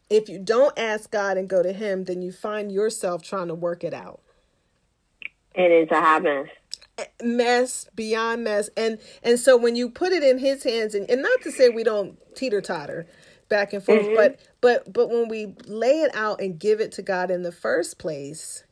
if 0.09 0.29
you 0.29 0.39
don't 0.39 0.77
ask 0.79 1.11
God 1.11 1.37
and 1.37 1.49
go 1.49 1.61
to 1.61 1.73
Him, 1.73 2.05
then 2.05 2.21
you 2.21 2.31
find 2.31 2.71
yourself 2.71 3.21
trying 3.21 3.49
to 3.49 3.55
work 3.55 3.83
it 3.83 3.93
out. 3.93 4.21
It 5.55 5.71
is 5.71 5.89
a 5.91 6.01
hot 6.01 6.23
mess. 6.23 6.47
Mess 7.21 7.89
beyond 7.95 8.43
mess. 8.43 8.69
And 8.77 8.99
and 9.23 9.39
so 9.39 9.57
when 9.57 9.75
you 9.75 9.89
put 9.89 10.11
it 10.11 10.23
in 10.23 10.37
his 10.37 10.63
hands 10.63 10.95
and, 10.95 11.09
and 11.09 11.21
not 11.21 11.41
to 11.41 11.51
say 11.51 11.69
we 11.69 11.83
don't 11.83 12.17
teeter 12.35 12.61
totter 12.61 13.05
back 13.49 13.73
and 13.73 13.83
forth, 13.83 14.01
mm-hmm. 14.01 14.15
but 14.15 14.39
but 14.61 14.91
but 14.91 15.09
when 15.09 15.27
we 15.27 15.53
lay 15.65 16.01
it 16.01 16.13
out 16.13 16.41
and 16.41 16.59
give 16.59 16.79
it 16.79 16.91
to 16.93 17.01
God 17.01 17.31
in 17.31 17.43
the 17.43 17.51
first 17.51 17.99
place, 17.99 18.64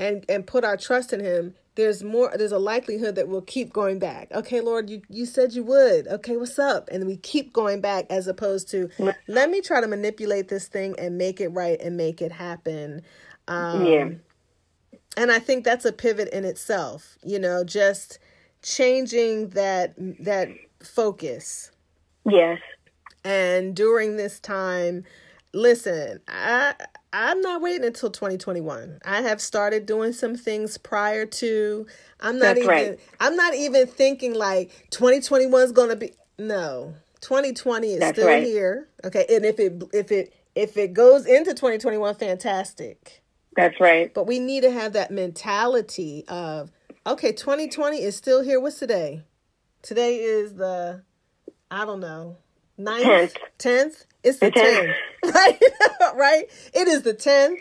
and 0.00 0.24
and 0.28 0.46
put 0.46 0.64
our 0.64 0.76
trust 0.76 1.12
in 1.12 1.20
him 1.20 1.54
there's 1.76 2.02
more 2.02 2.32
there's 2.36 2.52
a 2.52 2.58
likelihood 2.58 3.14
that 3.14 3.28
we'll 3.28 3.40
keep 3.42 3.72
going 3.72 3.98
back. 3.98 4.30
Okay 4.32 4.60
lord 4.60 4.90
you 4.90 5.02
you 5.08 5.24
said 5.24 5.52
you 5.52 5.62
would. 5.64 6.08
Okay 6.08 6.36
what's 6.36 6.58
up? 6.58 6.88
And 6.90 7.06
we 7.06 7.16
keep 7.16 7.52
going 7.52 7.80
back 7.80 8.06
as 8.10 8.26
opposed 8.26 8.68
to 8.70 8.90
let 9.28 9.50
me 9.50 9.60
try 9.60 9.80
to 9.80 9.86
manipulate 9.86 10.48
this 10.48 10.66
thing 10.66 10.94
and 10.98 11.16
make 11.16 11.40
it 11.40 11.48
right 11.48 11.80
and 11.80 11.96
make 11.96 12.20
it 12.20 12.32
happen. 12.32 13.02
Um 13.48 13.86
yeah. 13.86 14.08
and 15.16 15.32
i 15.32 15.38
think 15.38 15.64
that's 15.64 15.84
a 15.84 15.92
pivot 15.92 16.28
in 16.28 16.44
itself 16.44 17.16
you 17.24 17.38
know 17.38 17.64
just 17.64 18.18
changing 18.62 19.50
that 19.50 19.94
that 19.96 20.48
focus. 20.82 21.70
Yes. 22.28 22.60
And 23.24 23.74
during 23.74 24.16
this 24.16 24.38
time 24.40 25.04
listen 25.52 26.20
i 26.28 26.74
I'm 27.12 27.40
not 27.40 27.60
waiting 27.60 27.84
until 27.84 28.10
2021. 28.10 29.00
I 29.04 29.22
have 29.22 29.40
started 29.40 29.86
doing 29.86 30.12
some 30.12 30.36
things 30.36 30.78
prior 30.78 31.26
to. 31.26 31.86
I'm 32.20 32.38
not 32.38 32.56
That's 32.56 32.58
even. 32.58 32.68
Right. 32.68 33.00
I'm 33.18 33.36
not 33.36 33.54
even 33.54 33.86
thinking 33.86 34.34
like 34.34 34.70
2021 34.90 35.62
is 35.62 35.72
going 35.72 35.90
to 35.90 35.96
be. 35.96 36.12
No, 36.38 36.94
2020 37.20 37.94
is 37.94 38.00
That's 38.00 38.16
still 38.16 38.28
right. 38.28 38.42
here. 38.44 38.88
Okay, 39.04 39.26
and 39.28 39.44
if 39.44 39.58
it 39.58 39.82
if 39.92 40.12
it 40.12 40.32
if 40.54 40.76
it 40.76 40.92
goes 40.92 41.26
into 41.26 41.52
2021, 41.52 42.14
fantastic. 42.14 43.22
That's 43.56 43.80
right. 43.80 44.12
But 44.14 44.26
we 44.26 44.38
need 44.38 44.62
to 44.62 44.70
have 44.70 44.92
that 44.92 45.10
mentality 45.10 46.24
of 46.28 46.70
okay, 47.06 47.32
2020 47.32 48.02
is 48.02 48.16
still 48.16 48.42
here. 48.42 48.60
What's 48.60 48.78
today? 48.78 49.24
Today 49.82 50.16
is 50.16 50.54
the 50.54 51.02
I 51.70 51.84
don't 51.84 52.00
know. 52.00 52.36
9th, 52.80 53.36
10th. 53.58 54.04
It's 54.22 54.38
the, 54.38 54.50
10th. 54.50 54.52
10th. 54.52 54.94
Right? 55.34 55.62
right? 56.14 56.44
It 56.72 56.88
is 56.88 57.02
the 57.02 57.14
10th. 57.14 57.56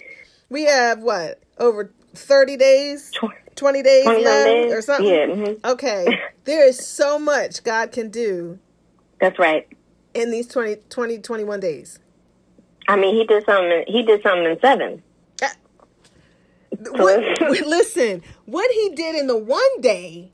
We 0.50 0.64
have 0.66 1.02
what? 1.02 1.42
Over 1.58 1.92
30 2.16 2.58
days? 2.58 3.12
20 3.56 3.82
days 3.84 4.06
left 4.06 4.24
days. 4.24 4.74
or 4.74 4.82
something? 4.82 5.08
Yeah. 5.08 5.26
Mm-hmm. 5.28 5.66
Okay. 5.66 6.20
there 6.46 6.66
is 6.66 6.86
so 6.86 7.20
much 7.20 7.64
God 7.64 7.92
can 7.92 8.10
do. 8.10 8.60
That's 9.20 9.38
right. 9.38 9.68
In 10.14 10.32
these 10.32 10.48
20, 10.48 10.78
20 10.90 11.20
21 11.20 11.60
days. 11.60 12.00
I 12.88 12.96
mean, 12.96 13.16
he 13.16 13.26
did 13.26 13.46
something. 13.46 13.84
He 13.88 14.04
did 14.04 14.24
something 14.24 14.46
in 14.46 14.60
seven. 14.62 15.04
Uh, 15.44 15.48
what, 16.92 17.20
listen, 17.68 18.24
what 18.46 18.72
he 18.72 18.96
did 18.96 19.16
in 19.16 19.28
the 19.28 19.38
one 19.38 19.82
day. 19.82 20.32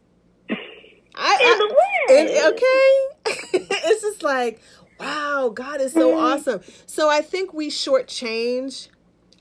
I, 1.18 1.38
I 1.42 2.14
and, 2.14 2.30
okay, 2.54 3.68
it's 3.88 4.02
just 4.02 4.24
like 4.24 4.62
wow, 5.00 5.52
God 5.54 5.82
is 5.82 5.94
so 5.94 6.12
mm. 6.12 6.22
awesome. 6.22 6.62
So 6.86 7.10
I 7.10 7.22
think 7.22 7.54
we 7.54 7.70
shortchange 7.70 8.90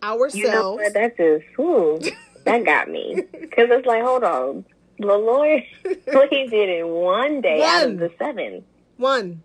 ourselves. 0.02 0.34
You 0.34 0.50
know 0.50 0.72
what? 0.72 0.92
That 0.94 1.16
just 1.16 1.44
whew, 1.56 2.00
that 2.44 2.64
got 2.64 2.88
me 2.88 3.22
because 3.32 3.68
it's 3.70 3.87
like, 3.87 4.02
hold 4.02 4.24
on, 4.24 4.64
the 4.98 5.06
Lord, 5.06 5.62
what 6.06 6.28
He 6.30 6.46
did 6.46 6.68
in 6.68 6.88
one 6.88 7.40
day 7.40 7.60
one. 7.60 7.68
out 7.68 7.88
of 7.90 7.98
the 7.98 8.10
seven. 8.18 8.64
One. 8.96 9.42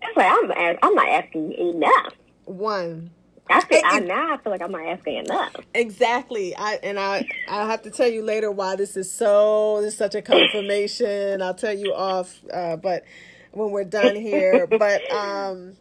That's 0.00 0.16
like 0.16 0.26
I'm. 0.30 0.78
I'm 0.82 0.94
not 0.94 1.08
asking 1.08 1.52
enough. 1.52 2.14
One. 2.44 3.10
I 3.52 3.60
feel, 3.60 3.82
I, 3.84 4.00
now 4.00 4.34
I 4.34 4.36
feel 4.38 4.52
like 4.52 4.62
I'm 4.62 4.72
not 4.72 4.86
asking 4.86 5.16
enough. 5.16 5.56
Exactly. 5.74 6.56
I 6.56 6.78
and 6.82 6.98
I 6.98 7.26
I'll 7.48 7.66
have 7.66 7.82
to 7.82 7.90
tell 7.90 8.08
you 8.08 8.22
later 8.22 8.50
why 8.50 8.76
this 8.76 8.96
is 8.96 9.10
so 9.10 9.80
this 9.80 9.92
is 9.92 9.98
such 9.98 10.14
a 10.14 10.22
confirmation. 10.22 11.42
I'll 11.42 11.54
tell 11.54 11.76
you 11.76 11.92
off, 11.94 12.40
uh, 12.52 12.76
but 12.76 13.04
when 13.52 13.70
we're 13.70 13.84
done 13.84 14.16
here. 14.16 14.66
but 14.78 15.10
um, 15.12 15.74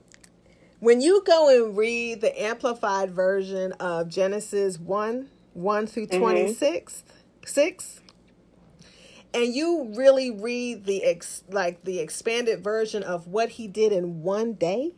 when 0.79 1.01
you 1.01 1.23
go 1.25 1.49
and 1.49 1.77
read 1.77 2.21
the 2.21 2.41
amplified 2.41 3.11
version 3.11 3.73
of 3.73 4.09
Genesis 4.09 4.77
one 4.77 5.29
one 5.53 5.87
through 5.87 6.07
twenty 6.07 6.53
six 6.53 7.03
mm-hmm. 7.05 7.47
six 7.47 8.01
and 9.33 9.53
you 9.53 9.91
really 9.95 10.31
read 10.31 10.85
the 10.85 11.03
ex 11.03 11.43
like 11.49 11.83
the 11.83 11.99
expanded 11.99 12.63
version 12.63 13.03
of 13.03 13.27
what 13.27 13.49
he 13.49 13.67
did 13.67 13.91
in 13.91 14.21
one 14.21 14.53
day 14.53 14.91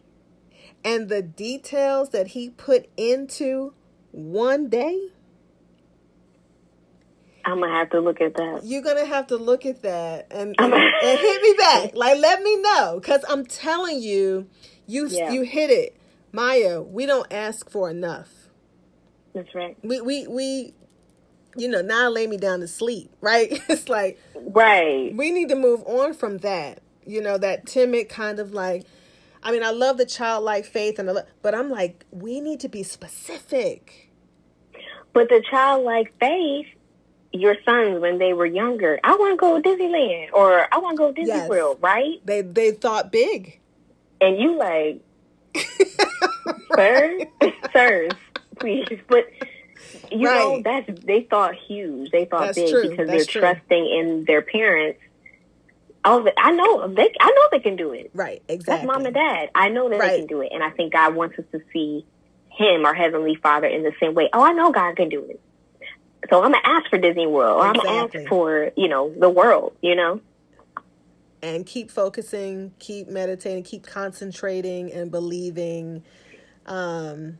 and 0.83 1.09
the 1.09 1.21
details 1.21 2.09
that 2.09 2.27
he 2.27 2.49
put 2.49 2.87
into 2.97 3.73
one 4.11 4.69
day 4.69 5.09
I'm 7.45 7.59
gonna 7.59 7.73
have 7.73 7.89
to 7.89 7.99
look 7.99 8.21
at 8.21 8.35
that. 8.35 8.61
You're 8.63 8.81
gonna 8.81 9.05
have 9.05 9.27
to 9.27 9.35
look 9.35 9.65
at 9.65 9.81
that 9.81 10.27
and 10.31 10.55
and, 10.57 10.73
and 10.73 11.19
hit 11.19 11.41
me 11.41 11.53
back. 11.57 11.91
Like 11.93 12.17
let 12.17 12.41
me 12.41 12.55
know, 12.57 13.01
cause 13.03 13.23
I'm 13.27 13.45
telling 13.45 14.01
you, 14.01 14.47
you 14.87 15.07
yeah. 15.07 15.31
you 15.31 15.41
hit 15.41 15.69
it, 15.69 15.97
Maya. 16.31 16.81
We 16.81 17.05
don't 17.05 17.31
ask 17.33 17.69
for 17.69 17.89
enough. 17.89 18.29
That's 19.33 19.53
right. 19.53 19.75
We 19.83 19.99
we 19.99 20.27
we 20.27 20.73
you 21.55 21.67
know, 21.67 21.81
now 21.81 22.09
lay 22.09 22.27
me 22.27 22.37
down 22.37 22.59
to 22.61 22.67
sleep, 22.67 23.11
right? 23.21 23.61
it's 23.69 23.89
like, 23.89 24.19
right. 24.35 25.13
We 25.15 25.31
need 25.31 25.49
to 25.49 25.55
move 25.55 25.83
on 25.85 26.13
from 26.13 26.39
that, 26.39 26.81
you 27.05 27.21
know, 27.21 27.37
that 27.37 27.65
timid 27.65 28.09
kind 28.09 28.39
of 28.39 28.53
like, 28.53 28.85
I 29.43 29.51
mean, 29.51 29.63
I 29.63 29.71
love 29.71 29.97
the 29.97 30.05
childlike 30.05 30.65
faith, 30.65 30.99
and 30.99 31.23
but 31.41 31.53
I'm 31.53 31.69
like, 31.69 32.05
we 32.11 32.39
need 32.39 32.61
to 32.61 32.69
be 32.69 32.81
specific. 32.81 34.09
But 35.11 35.29
the 35.29 35.43
childlike 35.49 36.13
faith, 36.19 36.67
your 37.31 37.55
sons 37.65 37.99
when 37.99 38.19
they 38.19 38.33
were 38.33 38.45
younger, 38.45 38.99
I 39.03 39.15
want 39.15 39.33
to 39.33 39.37
go 39.37 39.61
to 39.61 39.69
Disneyland 39.69 40.31
or 40.33 40.67
I 40.73 40.77
want 40.79 40.95
to 40.95 40.97
go 40.97 41.07
to 41.11 41.13
Disney 41.13 41.35
yes. 41.35 41.49
World, 41.49 41.79
right? 41.81 42.25
They 42.25 42.41
they 42.41 42.71
thought 42.71 43.11
big, 43.11 43.59
and 44.21 44.39
you 44.39 44.57
like, 44.57 45.01
sir, 46.75 47.19
sirs, 47.73 48.13
please, 48.59 48.99
but 49.07 49.25
you 50.11 50.27
right. 50.27 50.35
know 50.35 50.61
that's 50.63 51.03
they 51.03 51.21
thought 51.21 51.55
huge. 51.55 52.11
They 52.11 52.25
thought 52.25 52.45
that's 52.45 52.57
big 52.57 52.69
true. 52.69 52.89
because 52.89 53.07
that's 53.07 53.25
they're 53.25 53.25
true. 53.25 53.41
trusting 53.41 53.99
in 53.99 54.25
their 54.25 54.41
parents. 54.41 54.99
Oh, 56.05 56.27
I 56.37 56.51
know 56.51 56.87
they. 56.87 57.13
I 57.19 57.29
know 57.29 57.41
they 57.51 57.59
can 57.59 57.75
do 57.75 57.93
it. 57.93 58.11
Right, 58.13 58.41
exactly. 58.47 58.87
That's 58.87 58.97
mom 58.97 59.05
and 59.05 59.15
dad. 59.15 59.49
I 59.55 59.69
know 59.69 59.89
that 59.89 59.99
right. 59.99 60.11
they 60.11 60.17
can 60.19 60.27
do 60.27 60.41
it, 60.41 60.49
and 60.51 60.61
I 60.61 60.69
think 60.71 60.93
God 60.93 61.15
wants 61.15 61.39
us 61.39 61.45
to 61.53 61.61
see 61.71 62.05
Him, 62.49 62.85
our 62.85 62.93
heavenly 62.93 63.35
Father, 63.35 63.67
in 63.67 63.83
the 63.83 63.93
same 64.01 64.13
way. 64.13 64.29
Oh, 64.33 64.43
I 64.43 64.51
know 64.51 64.71
God 64.71 64.95
can 64.97 65.09
do 65.09 65.23
it. 65.29 65.39
So 66.29 66.43
I'm 66.43 66.51
gonna 66.51 66.63
ask 66.63 66.89
for 66.89 66.97
Disney 66.97 67.27
World. 67.27 67.61
Or 67.61 67.69
exactly. 67.69 67.89
I'm 67.89 68.07
gonna 68.07 68.19
ask 68.19 68.29
for 68.29 68.71
you 68.75 68.87
know 68.89 69.13
the 69.17 69.29
world. 69.29 69.75
You 69.81 69.95
know. 69.95 70.21
And 71.41 71.65
keep 71.65 71.91
focusing, 71.91 72.73
keep 72.79 73.09
meditating, 73.09 73.63
keep 73.63 73.85
concentrating, 73.85 74.91
and 74.91 75.11
believing. 75.11 76.03
Um, 76.65 77.39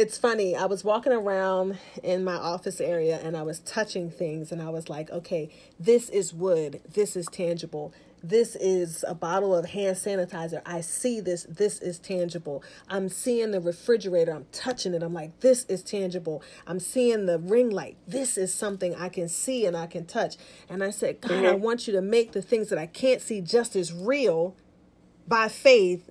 it's 0.00 0.16
funny. 0.16 0.56
I 0.56 0.64
was 0.64 0.82
walking 0.82 1.12
around 1.12 1.76
in 2.02 2.24
my 2.24 2.36
office 2.36 2.80
area 2.80 3.20
and 3.22 3.36
I 3.36 3.42
was 3.42 3.58
touching 3.60 4.10
things 4.10 4.50
and 4.50 4.62
I 4.62 4.70
was 4.70 4.88
like, 4.88 5.10
okay, 5.10 5.50
this 5.78 6.08
is 6.08 6.32
wood. 6.32 6.80
This 6.90 7.16
is 7.16 7.26
tangible. 7.26 7.92
This 8.22 8.56
is 8.56 9.04
a 9.06 9.14
bottle 9.14 9.54
of 9.54 9.66
hand 9.66 9.98
sanitizer. 9.98 10.62
I 10.64 10.80
see 10.80 11.20
this. 11.20 11.42
This 11.50 11.80
is 11.80 11.98
tangible. 11.98 12.64
I'm 12.88 13.10
seeing 13.10 13.50
the 13.50 13.60
refrigerator. 13.60 14.32
I'm 14.32 14.46
touching 14.52 14.94
it. 14.94 15.02
I'm 15.02 15.12
like, 15.12 15.38
this 15.40 15.66
is 15.66 15.82
tangible. 15.82 16.42
I'm 16.66 16.80
seeing 16.80 17.26
the 17.26 17.38
ring 17.38 17.68
light. 17.68 17.98
This 18.08 18.38
is 18.38 18.54
something 18.54 18.94
I 18.94 19.10
can 19.10 19.28
see 19.28 19.66
and 19.66 19.76
I 19.76 19.86
can 19.86 20.06
touch. 20.06 20.36
And 20.70 20.82
I 20.82 20.92
said, 20.92 21.20
God, 21.20 21.32
mm-hmm. 21.32 21.46
I 21.46 21.52
want 21.52 21.86
you 21.86 21.92
to 21.92 22.00
make 22.00 22.32
the 22.32 22.40
things 22.40 22.70
that 22.70 22.78
I 22.78 22.86
can't 22.86 23.20
see 23.20 23.42
just 23.42 23.76
as 23.76 23.92
real 23.92 24.56
by 25.28 25.48
faith 25.48 26.08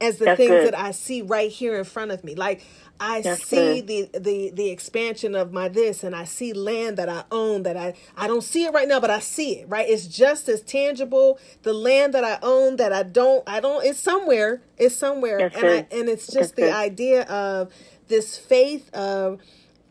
as 0.00 0.18
the 0.18 0.26
That's 0.26 0.38
things 0.38 0.48
good. 0.48 0.64
that 0.64 0.78
I 0.78 0.92
see 0.92 1.22
right 1.22 1.50
here 1.50 1.76
in 1.78 1.84
front 1.84 2.12
of 2.12 2.24
me. 2.24 2.34
Like 2.34 2.64
I 3.00 3.22
That's 3.22 3.44
see 3.44 3.80
good. 3.80 3.82
the 3.82 4.10
the 4.18 4.50
the 4.54 4.70
expansion 4.70 5.34
of 5.34 5.52
my 5.52 5.68
this 5.68 6.04
and 6.04 6.16
I 6.16 6.24
see 6.24 6.52
land 6.52 6.98
that 6.98 7.08
I 7.08 7.24
own 7.32 7.64
that 7.64 7.76
I 7.76 7.94
I 8.16 8.26
don't 8.28 8.42
see 8.44 8.64
it 8.64 8.72
right 8.74 8.88
now 8.88 9.00
but 9.00 9.10
I 9.10 9.20
see 9.20 9.60
it, 9.60 9.68
right? 9.68 9.88
It's 9.88 10.06
just 10.08 10.48
as 10.48 10.62
tangible 10.62 11.38
the 11.62 11.74
land 11.74 12.14
that 12.14 12.24
I 12.24 12.38
own 12.42 12.76
that 12.76 12.92
I 12.92 13.04
don't 13.04 13.48
I 13.48 13.60
don't 13.60 13.84
it's 13.84 14.00
somewhere. 14.00 14.62
It's 14.78 14.96
somewhere 14.96 15.38
That's 15.38 15.54
and 15.54 15.68
I, 15.70 15.86
and 15.92 16.08
it's 16.08 16.28
just 16.28 16.56
the 16.56 16.62
good. 16.62 16.72
idea 16.72 17.22
of 17.24 17.72
this 18.08 18.38
faith 18.38 18.92
of 18.94 19.40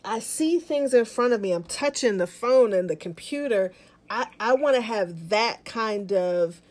I 0.06 0.20
see 0.20 0.60
things 0.60 0.94
in 0.94 1.06
front 1.06 1.34
of 1.34 1.42
me. 1.42 1.52
I'm 1.54 1.64
touching 1.64 2.18
the 2.18 2.28
phone 2.28 2.74
and 2.74 2.90
the 2.90 2.96
computer. 2.98 3.74
I 4.10 4.28
I 4.40 4.54
want 4.56 4.76
to 4.78 4.82
have 4.82 5.30
that 5.30 5.66
kind 5.66 6.14
of 6.14 6.62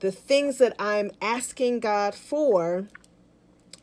the 0.00 0.10
things 0.10 0.58
that 0.58 0.74
I'm 0.78 1.10
asking 1.22 1.80
God 1.80 2.14
for, 2.14 2.88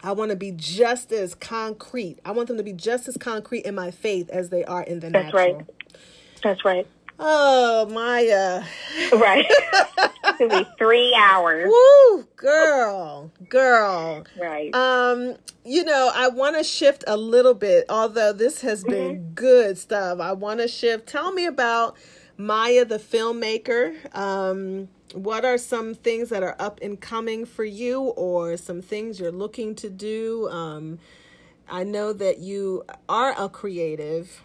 I 0.04 0.12
want 0.12 0.32
to 0.32 0.36
be 0.36 0.52
just 0.52 1.12
as 1.12 1.34
concrete. 1.34 2.20
I 2.26 2.32
want 2.32 2.48
them 2.48 2.58
to 2.58 2.64
be 2.64 2.74
just 2.74 3.08
as 3.08 3.18
concrete 3.18 3.66
in 3.66 3.76
my 3.76 3.92
faith 3.92 4.30
as 4.30 4.50
they 4.50 4.64
are 4.66 4.84
in 4.84 5.00
the 5.00 5.10
That's 5.10 5.34
natural. 5.34 5.56
right. 5.56 5.66
That's 6.44 6.66
right. 6.66 6.88
Oh, 7.20 7.88
Maya. 7.88 8.64
Right. 9.12 9.46
It'll 10.40 10.64
be 10.64 10.68
three 10.78 11.16
hours. 11.18 11.68
Woo, 11.68 12.28
girl, 12.36 13.32
girl. 13.50 14.24
Right. 14.40 14.74
Um, 14.76 15.36
you 15.66 15.84
know, 15.84 16.12
I 16.14 16.28
want 16.30 16.58
to 16.58 16.64
shift 16.64 17.04
a 17.08 17.18
little 17.18 17.56
bit, 17.56 17.86
although 17.90 18.34
this 18.34 18.62
has 18.62 18.84
been 18.84 19.16
mm-hmm. 19.16 19.34
good 19.34 19.78
stuff. 19.80 20.20
I 20.20 20.34
want 20.34 20.60
to 20.60 20.68
shift. 20.68 21.08
Tell 21.08 21.32
me 21.32 21.48
about 21.48 21.98
Maya, 22.38 22.86
the 22.86 23.00
filmmaker. 23.00 24.16
Um, 24.16 24.88
what 25.14 25.46
are 25.46 25.58
some 25.58 25.94
things 25.96 26.30
that 26.30 26.44
are 26.44 26.56
up 26.60 26.80
and 26.82 27.00
coming 27.00 27.46
for 27.46 27.64
you 27.66 28.02
or 28.02 28.58
some 28.58 28.82
things 28.82 29.20
you're 29.20 29.32
looking 29.32 29.76
to 29.76 29.90
do? 29.90 30.50
Um, 30.50 31.00
i 31.70 31.84
know 31.84 32.14
that 32.14 32.40
you 32.40 32.84
are 33.10 33.36
a 33.38 33.50
creative. 33.50 34.44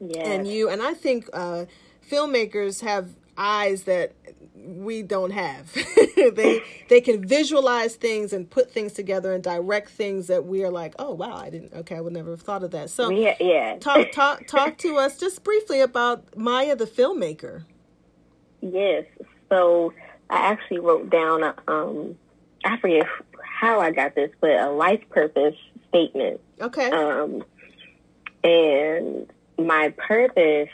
Yes. 0.00 0.26
and 0.26 0.46
you 0.46 0.68
and 0.68 0.82
i 0.82 0.94
think 0.94 1.28
uh, 1.32 1.64
filmmakers 2.08 2.82
have 2.82 3.10
eyes 3.36 3.84
that 3.84 4.12
we 4.54 5.02
don't 5.02 5.30
have. 5.30 5.72
They 6.18 6.60
they 6.88 7.00
can 7.00 7.26
visualize 7.26 7.94
things 7.94 8.32
and 8.32 8.50
put 8.50 8.72
things 8.72 8.92
together 8.92 9.32
and 9.32 9.42
direct 9.42 9.88
things 9.90 10.26
that 10.26 10.44
we 10.44 10.64
are 10.64 10.70
like 10.70 10.94
oh 10.98 11.12
wow 11.14 11.36
i 11.36 11.48
didn't 11.48 11.72
okay 11.72 11.94
i 11.96 12.00
would 12.00 12.12
never 12.12 12.32
have 12.32 12.42
thought 12.42 12.64
of 12.64 12.72
that. 12.72 12.90
So 12.90 13.08
yeah, 13.10 13.36
yeah. 13.38 13.76
talk 13.78 14.10
talk 14.12 14.46
talk 14.48 14.78
to 14.78 14.96
us 14.96 15.16
just 15.16 15.44
briefly 15.44 15.80
about 15.80 16.36
maya 16.36 16.74
the 16.74 16.86
filmmaker. 16.86 17.66
Yes 18.60 19.04
so 19.48 19.92
I 20.30 20.52
actually 20.52 20.80
wrote 20.80 21.10
down, 21.10 21.42
um, 21.66 22.16
I 22.64 22.78
forget 22.78 23.06
how 23.42 23.80
I 23.80 23.90
got 23.90 24.14
this, 24.14 24.30
but 24.40 24.50
a 24.50 24.70
life 24.70 25.02
purpose 25.10 25.54
statement. 25.88 26.40
Okay. 26.60 26.90
Um, 26.90 27.44
and 28.44 29.30
my 29.58 29.92
purpose, 29.96 30.68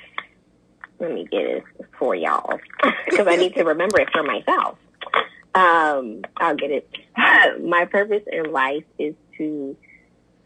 let 0.99 1.13
me 1.13 1.27
get 1.31 1.43
it 1.43 1.65
for 1.99 2.15
y'all 2.15 2.59
because 3.05 3.27
I 3.27 3.37
need 3.37 3.55
to 3.55 3.65
remember 3.65 4.01
it 4.01 4.11
for 4.13 4.23
myself. 4.23 4.79
Um, 5.55 6.23
I'll 6.37 6.57
get 6.57 6.71
it. 6.71 6.91
my 7.63 7.85
purpose 7.85 8.23
in 8.31 8.53
life 8.53 8.85
is 8.99 9.15
to 9.39 9.77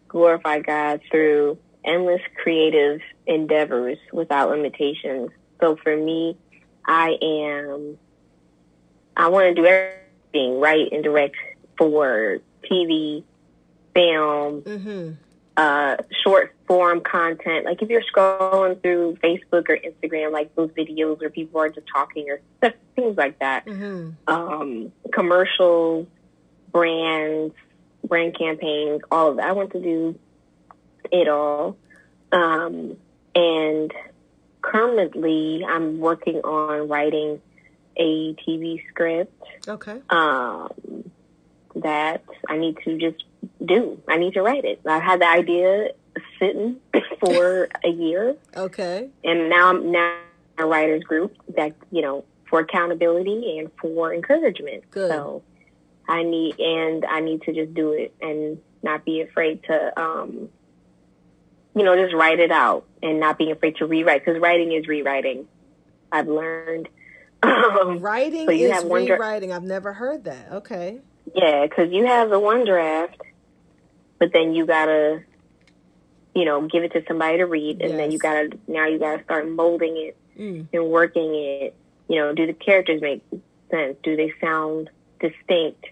glorify 0.09 0.61
God 0.61 1.01
through 1.11 1.59
endless 1.85 2.21
creative 2.43 3.01
endeavors 3.27 3.99
without 4.13 4.51
limitations. 4.51 5.31
So 5.61 5.77
for 5.77 5.97
me, 5.97 6.37
I 6.87 7.17
am, 7.23 7.99
I 9.19 9.29
want 9.29 9.49
to 9.49 9.55
do 9.55 9.67
everything, 9.67 10.61
write 10.61 10.93
and 10.93 11.03
direct 11.03 11.35
for 11.77 12.39
TV, 12.71 13.25
film, 13.93 14.63
mm-hmm. 14.63 15.11
uh, 15.57 15.97
short 16.23 16.55
form 16.69 17.01
content. 17.01 17.65
Like 17.65 17.83
if 17.83 17.89
you're 17.89 18.03
scrolling 18.03 18.81
through 18.81 19.19
Facebook 19.23 19.69
or 19.69 19.77
Instagram, 19.77 20.33
like 20.33 20.55
those 20.55 20.71
videos 20.71 21.19
where 21.21 21.31
people 21.31 21.61
are 21.61 21.69
just 21.69 21.89
talking 21.93 22.31
or 22.31 22.41
stuff, 22.59 22.75
things 22.95 23.17
like 23.17 23.41
that. 23.41 23.67
Mm-hmm. 23.67 24.11
Um, 24.33 24.93
commercials, 25.13 26.07
brands, 26.71 27.55
brand 28.07 28.39
campaigns, 28.39 29.03
all 29.11 29.31
of 29.31 29.37
that. 29.39 29.49
I 29.49 29.53
want 29.53 29.73
to 29.73 29.81
do 29.81 30.19
it 31.11 31.29
all. 31.29 31.77
Um, 32.31 32.97
and 33.35 33.93
currently, 34.63 35.65
I'm 35.69 35.99
working 35.99 36.37
on 36.43 36.89
writing 36.89 37.41
a 37.99 38.35
TV 38.35 38.83
script. 38.89 39.43
Okay. 39.67 40.01
Um, 40.11 40.71
that 41.77 42.25
I 42.49 42.57
need 42.57 42.79
to 42.85 42.99
just 42.99 43.25
do. 43.65 44.01
I 44.09 44.17
need 44.17 44.35
to 44.35 44.43
write 44.43 44.65
it. 44.65 44.81
I've 44.87 45.03
had 45.03 45.21
the 45.21 45.29
idea 45.29 45.91
sitting 46.39 46.77
for 47.21 47.69
a 47.85 47.89
year. 47.89 48.37
Okay. 48.57 49.09
And 49.25 49.49
now 49.49 49.71
I'm 49.71 49.93
now 49.93 50.19
a 50.59 50.67
writers 50.67 51.05
group 51.05 51.37
that, 51.57 51.75
you 51.91 52.03
know, 52.03 52.25
for 52.49 52.61
accountability 52.61 53.59
and 53.59 53.71
for 53.81 54.13
encouragement. 54.13 54.91
Good. 54.91 55.11
So 55.11 55.43
I 56.09 56.23
need 56.23 56.59
and 56.59 57.05
I 57.05 57.21
need 57.21 57.43
to 57.43 57.53
just 57.53 57.75
do 57.75 57.93
it 57.93 58.15
and 58.21 58.59
not 58.83 59.05
be 59.05 59.21
afraid 59.21 59.63
to 59.65 60.01
um 60.01 60.49
you 61.75 61.85
know, 61.85 61.95
just 61.95 62.15
write 62.15 62.41
it 62.41 62.51
out 62.51 62.87
and 63.03 63.21
not 63.21 63.39
being 63.39 63.53
afraid 63.53 63.77
to 63.77 63.87
rewrite 63.87 64.25
because 64.25 64.41
writing 64.41 64.73
is 64.73 64.89
rewriting. 64.89 65.47
I've 66.11 66.27
learned. 66.27 66.89
Writing 68.01 68.47
so 68.47 68.53
you 68.53 68.67
is 68.69 68.73
have 68.73 68.85
one 68.85 69.05
dra- 69.07 69.17
rewriting. 69.17 69.53
I've 69.53 69.63
never 69.63 69.93
heard 69.93 70.25
that. 70.25 70.53
Okay. 70.53 70.99
Yeah, 71.35 71.67
because 71.67 71.93
you 71.93 72.07
have 72.07 72.31
the 72.31 72.39
one 72.41 72.65
draft, 72.65 73.21
but 74.19 74.33
then 74.33 74.55
you 74.55 74.67
gotta, 74.67 75.23
you 76.35 76.45
know, 76.45 76.67
give 76.67 76.83
it 76.85 76.93
to 76.93 77.03
somebody 77.07 77.39
to 77.39 77.45
read, 77.47 77.81
and 77.83 77.99
then 77.99 78.11
you 78.11 78.19
gotta 78.19 78.51
now 78.67 78.87
you 78.87 78.99
gotta 78.99 79.23
start 79.25 79.49
molding 79.49 79.97
it 79.97 80.17
Mm. 80.39 80.69
and 80.73 80.87
working 80.89 81.35
it. 81.35 81.75
You 82.09 82.17
know, 82.17 82.33
do 82.33 82.47
the 82.47 82.53
characters 82.53 83.03
make 83.03 83.23
sense? 83.71 83.97
Do 84.05 84.17
they 84.17 84.33
sound 84.41 84.89
distinct? 85.21 85.85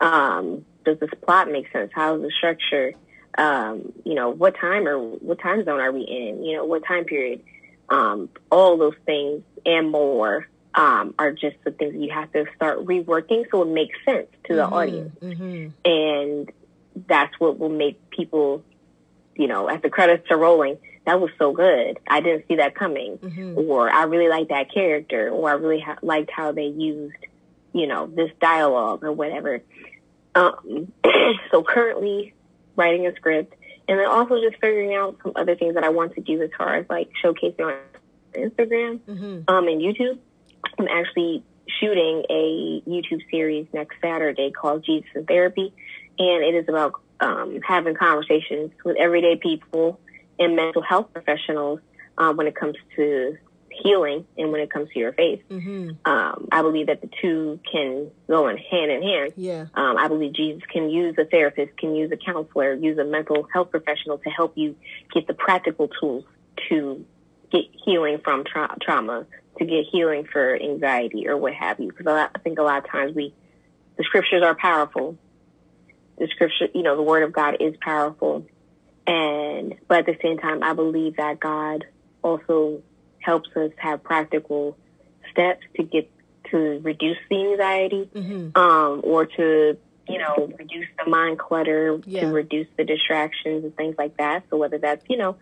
Um, 0.00 0.64
does 0.84 0.98
this 0.98 1.10
plot 1.22 1.48
make 1.50 1.70
sense? 1.72 1.90
How's 1.94 2.20
the 2.20 2.30
structure? 2.36 2.92
Um, 3.38 3.92
you 4.04 4.14
know, 4.14 4.30
what 4.30 4.56
time 4.56 4.86
or 4.86 4.98
what 4.98 5.38
time 5.40 5.64
zone 5.64 5.80
are 5.80 5.92
we 5.92 6.02
in? 6.02 6.44
You 6.44 6.56
know, 6.56 6.64
what 6.64 6.84
time 6.84 7.04
period? 7.04 7.42
Um, 7.88 8.28
all 8.50 8.76
those 8.76 8.96
things 9.06 9.42
and 9.64 9.90
more 9.90 10.48
um, 10.74 11.14
are 11.18 11.32
just 11.32 11.56
the 11.64 11.70
things 11.70 11.94
you 11.96 12.10
have 12.12 12.32
to 12.32 12.46
start 12.56 12.84
reworking 12.84 13.44
so 13.50 13.62
it 13.62 13.68
makes 13.68 13.96
sense 14.04 14.26
to 14.48 14.54
the 14.56 14.64
audience 14.64 15.14
Mm-hmm. 15.20 15.68
and 15.84 16.52
that's 17.08 17.38
what 17.40 17.58
will 17.58 17.68
make 17.70 18.10
people, 18.10 18.62
you 19.36 19.46
know, 19.48 19.66
as 19.68 19.82
the 19.82 19.90
credits 19.90 20.30
are 20.30 20.38
rolling, 20.38 20.78
that 21.06 21.20
was 21.20 21.30
so 21.38 21.52
good. 21.52 21.98
I 22.08 22.20
didn't 22.20 22.46
see 22.48 22.56
that 22.56 22.74
coming, 22.74 23.18
Mm-hmm. 23.18 23.58
or 23.58 23.90
I 23.90 24.04
really 24.04 24.28
liked 24.28 24.50
that 24.50 24.72
character, 24.72 25.28
or 25.30 25.50
I 25.50 25.54
really 25.54 25.80
ha- 25.80 25.98
liked 26.02 26.30
how 26.30 26.52
they 26.52 26.66
used, 26.66 27.16
you 27.72 27.86
know, 27.86 28.06
this 28.06 28.30
dialogue 28.40 29.02
or 29.04 29.12
whatever. 29.12 29.60
Um, 30.36 30.92
so 31.50 31.62
currently 31.62 32.32
writing 32.76 33.06
a 33.06 33.14
script, 33.16 33.54
and 33.88 33.98
then 33.98 34.06
also 34.06 34.40
just 34.40 34.60
figuring 34.60 34.94
out 34.94 35.18
some 35.22 35.32
other 35.36 35.54
things 35.56 35.74
that 35.74 35.84
I 35.84 35.90
want 35.90 36.14
to 36.14 36.20
do 36.20 36.40
as 36.42 36.50
far 36.56 36.74
as 36.76 36.86
like 36.88 37.10
showcasing 37.22 37.60
on 37.60 37.74
Instagram 38.34 39.00
Mm-hmm. 39.00 39.48
um, 39.52 39.68
and 39.68 39.80
YouTube. 39.80 40.18
I'm 40.78 40.88
actually 40.88 41.44
shooting 41.80 42.24
a 42.30 42.82
YouTube 42.86 43.22
series 43.30 43.66
next 43.72 43.96
Saturday 44.00 44.50
called 44.50 44.84
Jesus 44.84 45.08
in 45.14 45.26
Therapy, 45.26 45.72
and 46.18 46.44
it 46.44 46.54
is 46.54 46.68
about 46.68 47.00
um, 47.20 47.60
having 47.66 47.94
conversations 47.94 48.72
with 48.84 48.96
everyday 48.96 49.36
people 49.36 50.00
and 50.38 50.56
mental 50.56 50.82
health 50.82 51.12
professionals 51.12 51.80
um, 52.18 52.36
when 52.36 52.46
it 52.46 52.54
comes 52.54 52.76
to 52.96 53.36
healing 53.82 54.24
and 54.38 54.52
when 54.52 54.60
it 54.60 54.70
comes 54.70 54.88
to 54.92 54.98
your 54.98 55.12
faith. 55.12 55.42
Mm-hmm. 55.50 55.90
Um, 56.04 56.48
I 56.52 56.62
believe 56.62 56.86
that 56.86 57.00
the 57.00 57.10
two 57.20 57.58
can 57.70 58.10
go 58.28 58.48
in 58.48 58.56
hand 58.56 58.90
in 58.90 59.02
hand. 59.02 59.32
Yeah. 59.36 59.66
Um, 59.74 59.96
I 59.96 60.08
believe 60.08 60.32
Jesus 60.32 60.62
can 60.70 60.90
use 60.90 61.16
a 61.18 61.24
therapist, 61.24 61.76
can 61.76 61.94
use 61.94 62.12
a 62.12 62.16
counselor, 62.16 62.74
use 62.74 62.98
a 62.98 63.04
mental 63.04 63.48
health 63.52 63.70
professional 63.70 64.18
to 64.18 64.30
help 64.30 64.56
you 64.56 64.76
get 65.12 65.26
the 65.26 65.34
practical 65.34 65.88
tools 65.88 66.24
to 66.68 67.04
get 67.50 67.64
healing 67.84 68.18
from 68.22 68.44
tra- 68.44 68.76
trauma, 68.80 69.26
to 69.58 69.64
get 69.64 69.84
healing 69.90 70.26
for 70.30 70.56
anxiety 70.60 71.28
or 71.28 71.36
what 71.36 71.54
have 71.54 71.78
you. 71.80 71.88
Because 71.88 72.06
I 72.06 72.38
think 72.40 72.58
a 72.58 72.62
lot 72.62 72.84
of 72.84 72.90
times 72.90 73.14
we, 73.14 73.34
the 73.96 74.04
scriptures 74.04 74.42
are 74.42 74.54
powerful. 74.54 75.16
The 76.18 76.28
scripture, 76.28 76.68
you 76.74 76.82
know, 76.82 76.96
the 76.96 77.02
word 77.02 77.22
of 77.22 77.32
God 77.32 77.56
is 77.60 77.74
powerful. 77.80 78.46
And, 79.06 79.74
but 79.88 79.98
at 80.00 80.06
the 80.06 80.16
same 80.22 80.38
time, 80.38 80.62
I 80.62 80.72
believe 80.72 81.16
that 81.16 81.38
God 81.40 81.84
also 82.22 82.82
helps 83.20 83.50
us 83.56 83.70
have 83.78 84.02
practical 84.02 84.78
steps 85.30 85.60
to 85.76 85.82
get 85.82 86.10
to 86.50 86.80
reduce 86.82 87.16
the 87.30 87.52
anxiety 87.52 88.10
Mm-hmm. 88.14 88.58
um, 88.60 89.00
or 89.02 89.26
to 89.26 89.78
you 90.08 90.18
know 90.18 90.50
reduce 90.58 90.86
the 91.02 91.10
mind 91.10 91.38
clutter, 91.38 91.98
Yeah. 92.04 92.20
to 92.20 92.26
reduce 92.28 92.66
the 92.76 92.84
distractions 92.84 93.64
and 93.64 93.74
things 93.76 93.94
like 93.98 94.16
that. 94.18 94.44
So 94.50 94.56
whether 94.58 94.78
that's 94.78 95.02
you 95.08 95.16
know 95.16 95.36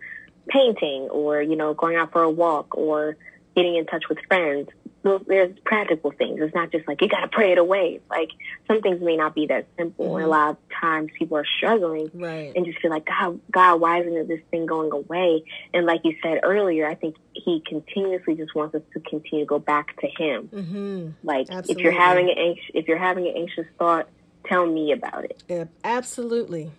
painting 0.47 1.09
or 1.11 1.41
you 1.41 1.55
know 1.55 1.73
going 1.73 1.97
out 1.97 2.11
for 2.13 2.23
a 2.23 2.29
walk 2.29 2.77
or 2.77 3.17
getting 3.55 3.75
in 3.75 3.85
touch 3.85 4.03
with 4.09 4.17
friends, 4.27 4.69
those, 5.03 5.21
there's 5.27 5.53
practical 5.65 6.11
things. 6.11 6.39
It's 6.41 6.55
not 6.55 6.71
just 6.71 6.87
like 6.87 7.01
you 7.01 7.09
got 7.09 7.19
to 7.21 7.27
pray 7.27 7.51
it 7.51 7.57
away. 7.57 7.99
Like 8.09 8.29
some 8.67 8.81
things 8.81 9.01
may 9.01 9.17
not 9.17 9.35
be 9.35 9.47
that 9.47 9.67
simple, 9.77 10.15
and 10.15 10.25
a 10.25 10.29
lot 10.29 10.51
of 10.51 10.57
times 10.79 11.09
people 11.17 11.37
are 11.37 11.45
struggling 11.57 12.09
Right. 12.13 12.53
and 12.55 12.65
just 12.65 12.79
feel 12.79 12.89
like 12.89 13.05
God, 13.05 13.39
God, 13.51 13.81
why 13.81 13.99
isn't 14.01 14.27
this 14.27 14.39
thing 14.49 14.65
going 14.65 14.91
away? 14.91 15.43
And 15.73 15.85
like 15.85 16.01
you 16.05 16.15
said 16.23 16.39
earlier, 16.43 16.87
I 16.87 16.95
think 16.95 17.15
He 17.33 17.61
continuously 17.67 18.35
just 18.35 18.55
wants 18.55 18.75
us 18.75 18.81
to 18.93 19.01
continue 19.01 19.45
to 19.45 19.49
go 19.49 19.59
back 19.59 19.99
to 19.99 20.07
Him. 20.07 20.47
Mm-hmm. 20.47 21.09
Like 21.23 21.47
if 21.69 21.77
you're 21.77 21.91
having 21.91 22.29
an 22.29 22.37
anxious, 22.37 22.71
if 22.73 22.87
you're 22.87 22.97
having 22.97 23.27
an 23.27 23.33
anxious 23.35 23.65
thought, 23.77 24.07
tell 24.45 24.65
me 24.65 24.93
about 24.93 25.25
it. 25.25 25.43
Yeah, 25.49 25.65
absolutely. 25.83 26.71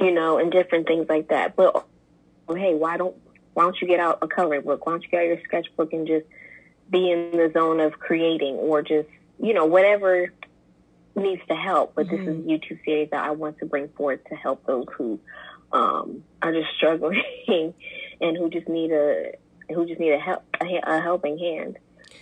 You 0.00 0.10
know, 0.12 0.38
and 0.38 0.50
different 0.50 0.86
things 0.86 1.06
like 1.10 1.28
that. 1.28 1.56
But 1.56 1.86
oh, 2.48 2.54
hey, 2.54 2.74
why 2.74 2.96
don't 2.96 3.14
why 3.54 3.64
don't 3.64 3.80
you 3.80 3.86
get 3.86 4.00
out 4.00 4.18
a 4.22 4.28
coloring 4.28 4.62
book? 4.62 4.86
Why 4.86 4.92
don't 4.92 5.02
you 5.02 5.08
get 5.08 5.20
out 5.20 5.26
your 5.26 5.40
sketchbook 5.44 5.92
and 5.92 6.06
just 6.06 6.26
be 6.90 7.10
in 7.10 7.32
the 7.32 7.50
zone 7.52 7.80
of 7.80 7.98
creating, 7.98 8.54
or 8.56 8.82
just 8.82 9.08
you 9.40 9.54
know 9.54 9.66
whatever 9.66 10.32
needs 11.14 11.42
to 11.48 11.54
help. 11.54 11.94
But 11.94 12.08
this 12.08 12.20
is 12.20 12.28
a 12.28 12.30
YouTube 12.30 12.84
series 12.84 13.10
that 13.10 13.24
I 13.24 13.30
want 13.32 13.58
to 13.58 13.66
bring 13.66 13.88
forth 13.88 14.20
to 14.28 14.34
help 14.34 14.64
those 14.66 14.86
who 14.96 15.20
um, 15.72 16.24
are 16.40 16.52
just 16.52 16.68
struggling 16.76 17.74
and 18.20 18.36
who 18.36 18.50
just 18.50 18.68
need 18.68 18.92
a 18.92 19.32
who 19.68 19.86
just 19.86 20.00
need 20.00 20.12
a 20.12 20.18
help 20.18 20.44
a, 20.60 20.80
a 20.84 21.00
helping 21.00 21.38
hand. 21.38 21.78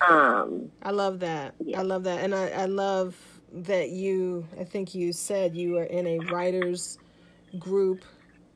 Um, 0.07 0.71
I 0.83 0.91
love 0.91 1.21
that. 1.21 1.55
Yeah. 1.63 1.81
I 1.81 1.83
love 1.83 2.05
that. 2.05 2.25
And 2.25 2.35
I, 2.35 2.49
I 2.51 2.65
love 2.67 3.17
that 3.53 3.91
you, 3.91 4.47
I 4.59 4.65
think 4.65 4.95
you 4.95 5.13
said 5.13 5.55
you 5.55 5.77
are 5.79 5.85
in 5.85 6.07
a 6.07 6.19
writer's 6.31 6.99
group 7.59 8.05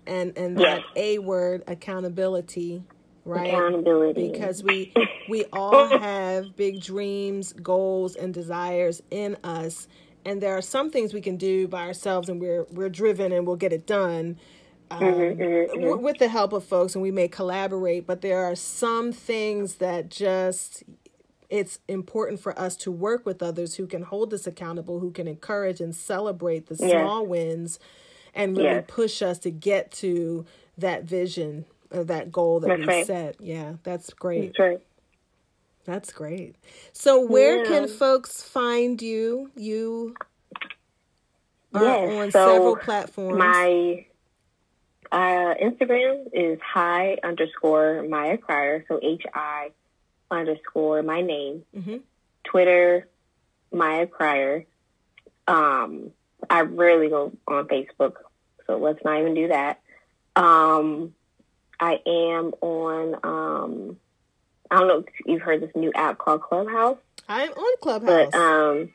and, 0.07 0.37
and 0.39 0.59
Yes. 0.59 0.63
that 0.63 0.87
A 0.97 1.19
word, 1.21 1.65
accountability, 1.69 2.85
right? 3.25 3.67
accountability 3.73 4.31
because 4.33 4.63
we 4.65 4.95
we 5.27 5.45
all 5.53 5.89
have 5.89 6.57
big 6.57 6.81
dreams, 6.81 7.53
goals, 7.55 8.17
and 8.17 8.35
desires 8.35 9.03
in 9.11 9.37
us, 9.45 9.89
and 10.25 10.43
there 10.43 10.57
are 10.57 10.63
some 10.63 10.91
things 10.91 11.15
we 11.15 11.23
can 11.23 11.37
do 11.37 11.69
by 11.69 11.83
ourselves, 11.87 12.29
and 12.29 12.41
we're 12.41 12.67
we're 12.71 12.91
driven 12.91 13.33
and 13.33 13.47
we'll 13.47 13.57
get 13.57 13.73
it 13.73 13.87
done. 13.87 14.39
Mm-hmm, 15.01 15.03
um, 15.03 15.41
mm-hmm, 15.43 15.81
w- 15.81 15.97
mm-hmm. 15.97 16.03
with 16.03 16.19
the 16.19 16.29
help 16.29 16.53
of 16.53 16.65
folks, 16.65 16.95
and 16.95 17.03
we 17.03 17.11
may 17.13 17.29
collaborate, 17.29 18.07
but 18.07 18.23
there 18.23 18.45
are 18.45 18.57
some 18.57 19.13
things 19.13 19.77
that 19.77 20.11
just 20.11 20.85
it's 21.51 21.81
important 21.89 22.41
for 22.41 22.59
us 22.59 22.77
to 22.77 22.93
work 22.93 23.27
with 23.27 23.43
others 23.43 23.77
who 23.77 23.87
can 23.87 24.03
hold 24.03 24.35
us 24.35 24.47
accountable, 24.47 25.01
who 25.01 25.13
can 25.13 25.29
encourage 25.29 25.81
and 25.81 25.95
celebrate 25.97 26.67
the 26.69 26.77
Yes. 26.79 26.91
small 26.91 27.27
wins, 27.27 27.79
and 28.35 28.57
really 28.57 28.69
Yes. 28.69 28.85
push 28.89 29.23
us 29.23 29.39
to 29.41 29.51
get 29.51 29.91
to 29.93 30.45
that 30.77 31.05
vision, 31.05 31.65
uh, 31.93 32.03
that 32.05 32.33
goal 32.33 32.61
that 32.61 32.69
That's 32.69 32.81
we 32.81 32.87
right. 32.87 33.07
set. 33.07 33.41
Yeah, 33.41 33.75
that's 33.83 34.13
great. 34.13 34.49
That's 34.49 34.59
right. 34.59 34.81
That's 35.85 36.13
great. 36.13 36.57
So, 36.93 37.21
where 37.21 37.59
Yeah. 37.59 37.65
can 37.65 37.89
folks 37.89 38.43
find 38.43 39.01
you? 39.03 39.51
You 39.55 40.15
are 41.75 41.83
Yes, 41.83 42.11
on 42.11 42.31
so 42.31 42.47
several 42.49 42.77
platforms. 42.77 43.39
My 43.39 44.07
uh, 45.13 45.55
Instagram 45.63 46.27
is 46.33 46.59
hi 46.61 47.19
underscore 47.23 48.03
Maya 48.03 48.37
Cryor, 48.39 48.85
so 48.89 48.99
H 49.03 49.23
I 49.33 49.71
underscore 50.31 51.03
my 51.05 51.21
name. 51.21 51.65
Mhm. 51.77 52.01
Twitter, 52.45 53.07
Maya 53.71 54.07
Cryor. 54.09 54.65
Um, 55.47 56.13
I 56.51 56.61
rarely 56.63 57.09
go 57.09 57.33
on 57.47 57.67
Facebook, 57.69 58.15
so 58.67 58.79
let's 58.79 59.05
not 59.05 59.21
even 59.21 59.35
do 59.35 59.49
that. 59.49 59.81
Um, 60.37 61.15
I 61.81 62.01
am 62.07 62.53
on. 62.61 63.15
Um, 63.23 63.97
I 64.71 64.79
don't 64.79 64.89
know 64.89 64.99
if 64.99 65.07
you've 65.27 65.43
heard 65.43 65.61
this 65.61 65.71
new 65.75 65.93
app 65.95 66.19
called 66.19 66.43
Clubhouse, 66.43 66.99
I'm 67.29 67.51
on 67.51 67.77
Clubhouse. 67.81 68.31
but 68.33 68.35
um, 68.35 68.91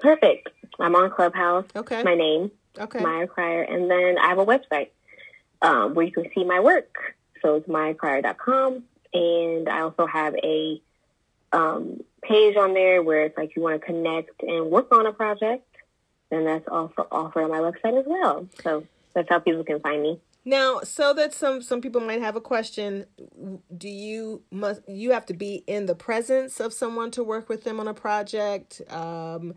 perfect. 0.00 0.48
I'm 0.78 0.94
on 0.94 1.10
Clubhouse. 1.10 1.66
okay. 1.74 2.02
My 2.02 2.14
name, 2.14 2.50
okay. 2.78 3.00
Maya 3.00 3.26
Cryor, 3.26 3.72
and 3.72 3.90
then 3.90 4.18
I 4.18 4.28
have 4.28 4.38
a 4.38 4.46
website 4.46 4.88
um, 5.62 5.94
where 5.94 6.04
you 6.04 6.12
can 6.12 6.26
see 6.34 6.44
my 6.44 6.60
work. 6.60 6.94
So 7.42 7.56
it's 7.56 7.68
mayacryor.com, 7.68 8.84
and 9.12 9.68
I 9.68 9.80
also 9.80 10.06
have 10.06 10.34
a 10.42 10.80
um, 11.52 12.02
page 12.22 12.56
on 12.56 12.74
there 12.74 13.02
where 13.02 13.24
it's 13.24 13.36
like 13.36 13.54
you 13.54 13.62
want 13.62 13.80
to 13.80 13.86
connect 13.86 14.42
and 14.42 14.70
work 14.70 14.92
on 14.92 15.06
a 15.06 15.12
project, 15.12 15.64
and 16.34 16.46
that's 16.46 16.68
also 16.68 17.06
offered 17.10 17.44
on 17.44 17.50
my 17.50 17.58
website 17.58 17.98
as 17.98 18.06
well. 18.06 18.46
So 18.62 18.84
that's 19.14 19.28
how 19.28 19.38
people 19.38 19.64
can 19.64 19.80
find 19.80 20.02
me. 20.02 20.20
Now, 20.44 20.80
so 20.80 21.14
that 21.14 21.32
some 21.32 21.62
some 21.62 21.80
people 21.80 22.02
might 22.02 22.20
have 22.20 22.36
a 22.36 22.40
question, 22.40 23.06
do 23.76 23.88
you 23.88 24.42
must 24.50 24.82
you 24.86 25.12
have 25.12 25.24
to 25.26 25.34
be 25.34 25.64
in 25.66 25.86
the 25.86 25.94
presence 25.94 26.60
of 26.60 26.74
someone 26.74 27.10
to 27.12 27.24
work 27.24 27.48
with 27.48 27.64
them 27.64 27.80
on 27.80 27.88
a 27.88 27.94
project? 27.94 28.82
Um, 28.90 29.54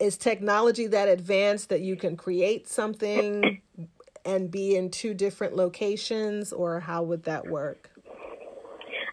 is 0.00 0.16
technology 0.16 0.86
that 0.86 1.08
advanced 1.08 1.68
that 1.68 1.80
you 1.80 1.96
can 1.96 2.16
create 2.16 2.68
something 2.68 3.60
and 4.24 4.50
be 4.50 4.76
in 4.76 4.90
two 4.90 5.12
different 5.12 5.54
locations, 5.54 6.52
or 6.52 6.80
how 6.80 7.02
would 7.02 7.24
that 7.24 7.46
work? 7.46 7.90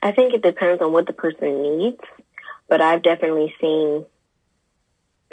I 0.01 0.13
think 0.13 0.33
it 0.33 0.41
depends 0.41 0.81
on 0.81 0.93
what 0.93 1.07
the 1.07 1.13
person 1.13 1.61
needs, 1.61 1.99
but 2.69 2.79
I've 2.79 3.03
definitely 3.03 3.53
seen 3.59 4.05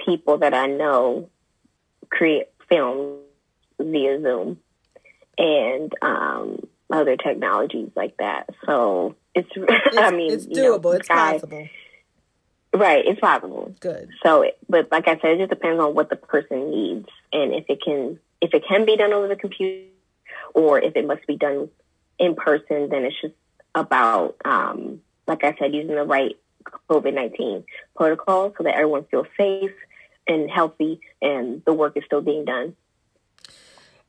people 0.08 0.38
that 0.38 0.54
I 0.54 0.66
know 0.66 1.28
create 2.10 2.46
films 2.68 3.20
via 3.78 4.20
Zoom 4.22 4.58
and 5.36 5.92
um, 6.02 6.66
other 6.90 7.16
technologies 7.16 7.90
like 7.94 8.16
that. 8.16 8.48
So 8.64 9.14
it's, 9.34 9.48
It's, 9.56 9.96
I 9.98 10.10
mean, 10.10 10.32
it's 10.32 10.46
you 10.46 10.62
know, 10.62 10.78
doable. 10.78 10.98
it's 10.98 11.10
I- 11.10 11.32
possible. 11.34 11.68
Right, 12.74 13.04
it's 13.06 13.18
possible. 13.20 13.74
Good. 13.80 14.08
So, 14.22 14.42
it- 14.42 14.58
but 14.68 14.90
like 14.92 15.08
I 15.08 15.18
said, 15.18 15.32
it 15.32 15.38
just 15.38 15.50
depends 15.50 15.80
on 15.80 15.94
what 15.94 16.10
the 16.10 16.16
person 16.16 16.70
needs 16.70 17.08
and 17.32 17.54
if 17.54 17.64
it 17.68 17.82
can 17.82 18.18
if 18.40 18.54
it 18.54 18.62
can 18.68 18.84
be 18.86 18.96
done 18.96 19.12
over 19.12 19.26
the 19.26 19.36
computer 19.36 19.86
or 20.54 20.78
if 20.78 20.94
it 20.94 21.06
must 21.06 21.26
be 21.26 21.36
done 21.36 21.68
in 22.18 22.34
person. 22.36 22.88
Then 22.88 23.04
it's 23.04 23.20
just 23.20 23.34
about, 23.74 24.36
um, 24.44 25.00
like 25.26 25.42
I 25.44 25.56
said, 25.58 25.74
using 25.74 25.94
the 25.96 26.04
right 26.04 26.36
COVID 26.90 27.14
nineteen 27.14 27.64
protocol 27.96 28.54
so 28.56 28.64
that 28.64 28.74
everyone 28.74 29.04
feels 29.10 29.26
safe 29.36 29.72
and 30.28 30.50
healthy 30.50 31.00
and 31.20 31.62
the 31.64 31.72
work 31.72 31.96
is 31.96 32.04
still 32.04 32.20
being 32.20 32.44
done. 32.44 32.76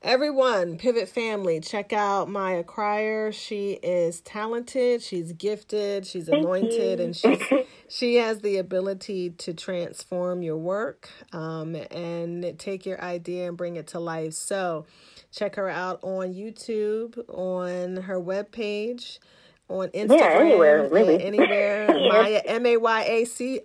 Everyone, 0.01 0.78
Pivot 0.78 1.09
family, 1.09 1.59
check 1.59 1.91
out 1.91 2.30
Maya 2.30 2.63
Cryor. 2.63 3.34
She 3.34 3.72
is 3.84 4.22
talented, 4.22 5.01
she's 5.01 5.34
gifted, 5.34 6.07
she's 6.07 6.28
Thank 6.28 6.41
anointed, 6.45 6.99
you. 6.99 7.05
and 7.05 7.13
she's 7.15 7.41
she 7.89 8.15
has 8.15 8.39
the 8.39 8.55
ability 8.57 9.32
to 9.32 9.53
transform 9.53 10.41
your 10.41 10.55
work 10.55 11.09
um, 11.34 11.76
and 11.76 12.57
take 12.57 12.86
your 12.86 13.01
idea 13.03 13.49
and 13.49 13.57
bring 13.57 13.76
it 13.76 13.88
to 13.88 13.99
life. 13.99 14.34
So 14.36 14.86
check 15.34 15.55
her 15.57 15.67
out 15.67 15.99
on 16.01 16.34
YouTube, 16.34 17.17
on 17.28 17.97
her 18.03 18.22
webpage, 18.22 19.20
on 19.67 19.89
Instagram, 19.89 20.36
anywhere, 20.39 20.88
really. 20.89 21.22
anywhere. 21.22 21.93
Yes. 21.93 22.13
Maya 22.13 22.41
M 22.45 22.65
A 22.65 22.78
Y 22.78 23.03
A 23.03 23.26
C 23.26 23.59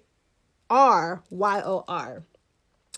R 0.69 1.23
Y 1.31 1.63
O 1.65 1.85
R. 1.87 2.25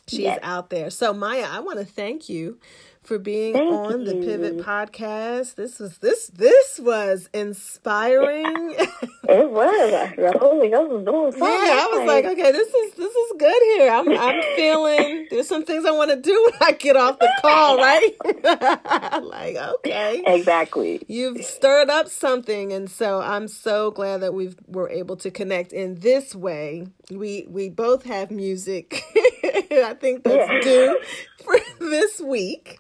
She's 0.09 0.21
Yes. 0.21 0.39
out 0.43 0.71
there. 0.71 0.91
So 0.91 1.13
Maya, 1.13 1.47
I 1.51 1.61
want 1.61 1.79
to 1.81 1.85
thank 1.85 2.29
you 2.29 2.59
for 3.03 3.19
being 3.19 3.55
Thank 3.55 3.73
on 3.73 4.05
the. 4.05 4.15
Pivot 4.15 4.59
podcast. 4.59 5.55
This 5.55 5.79
was 5.79 5.99
this 5.99 6.27
this 6.29 6.81
was 6.81 7.29
inspiring. 7.33 8.77
It 9.29 9.51
was 9.51 10.15
the 10.17 10.39
Holy 10.39 10.69
Ghost 10.69 10.89
was 10.93 11.05
doing 11.05 11.33
something. 11.33 11.49
Yeah, 11.49 11.81
I 11.83 11.89
was 11.99 12.07
like, 12.07 12.25
okay, 12.27 12.53
this 12.53 12.69
is 12.73 12.95
this 12.95 13.13
is 13.13 13.33
good 13.37 13.63
here. 13.75 13.91
I'm 13.91 14.09
I'm 14.09 14.41
feeling 14.55 15.27
there's 15.31 15.49
some 15.49 15.65
things 15.65 15.85
I 15.85 15.91
want 15.91 16.11
to 16.13 16.17
do 16.17 16.49
when 16.53 16.69
I 16.69 16.73
get 16.73 16.97
off 16.97 17.19
the 17.19 17.29
call, 17.43 17.77
right? 17.79 18.13
like, 19.25 19.57
okay. 19.57 20.23
exactly. 20.27 21.03
You've 21.09 21.45
stirred 21.45 21.91
up 21.91 22.09
something 22.09 22.73
and 22.73 22.89
so 22.89 23.21
I'm 23.21 23.49
so 23.49 23.91
glad 23.91 24.19
that 24.21 24.33
we 24.33 24.55
were 24.69 24.89
able 24.89 25.17
to 25.17 25.31
connect 25.33 25.73
in 25.73 25.97
this 25.97 26.33
way. 26.35 26.87
We 27.11 27.47
we 27.49 27.69
both 27.69 28.05
have 28.05 28.31
music. 28.31 29.03
I 29.85 29.95
think 30.01 30.25
that's 30.25 30.51
Yeah. 30.51 30.61
due 30.61 31.01
for 31.45 31.57
this 31.81 32.21
week. 32.21 32.79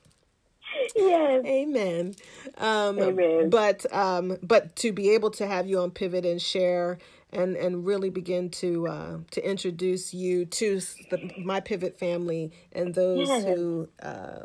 Yes. 0.95 1.45
Amen. 1.45 2.15
Um, 2.59 2.99
Amen. 3.01 3.51
But 3.51 3.91
um, 3.95 4.37
but 4.43 4.77
to 4.77 4.93
be 4.93 5.11
able 5.11 5.31
to 5.33 5.47
have 5.47 5.67
you 5.67 5.79
on 5.81 5.91
Pivot 5.91 6.27
and 6.27 6.41
share 6.41 6.99
and 7.33 7.57
and 7.57 7.87
really 7.87 8.11
begin 8.11 8.51
to 8.51 8.87
uh, 8.89 9.19
to 9.33 9.49
introduce 9.49 10.13
you 10.13 10.45
to 10.47 10.81
the, 11.11 11.31
my 11.39 11.61
Pivot 11.61 11.99
family 11.99 12.53
and 12.73 12.95
those 12.95 13.29
Yes. 13.29 13.45
who 13.45 13.89
uh, 14.03 14.41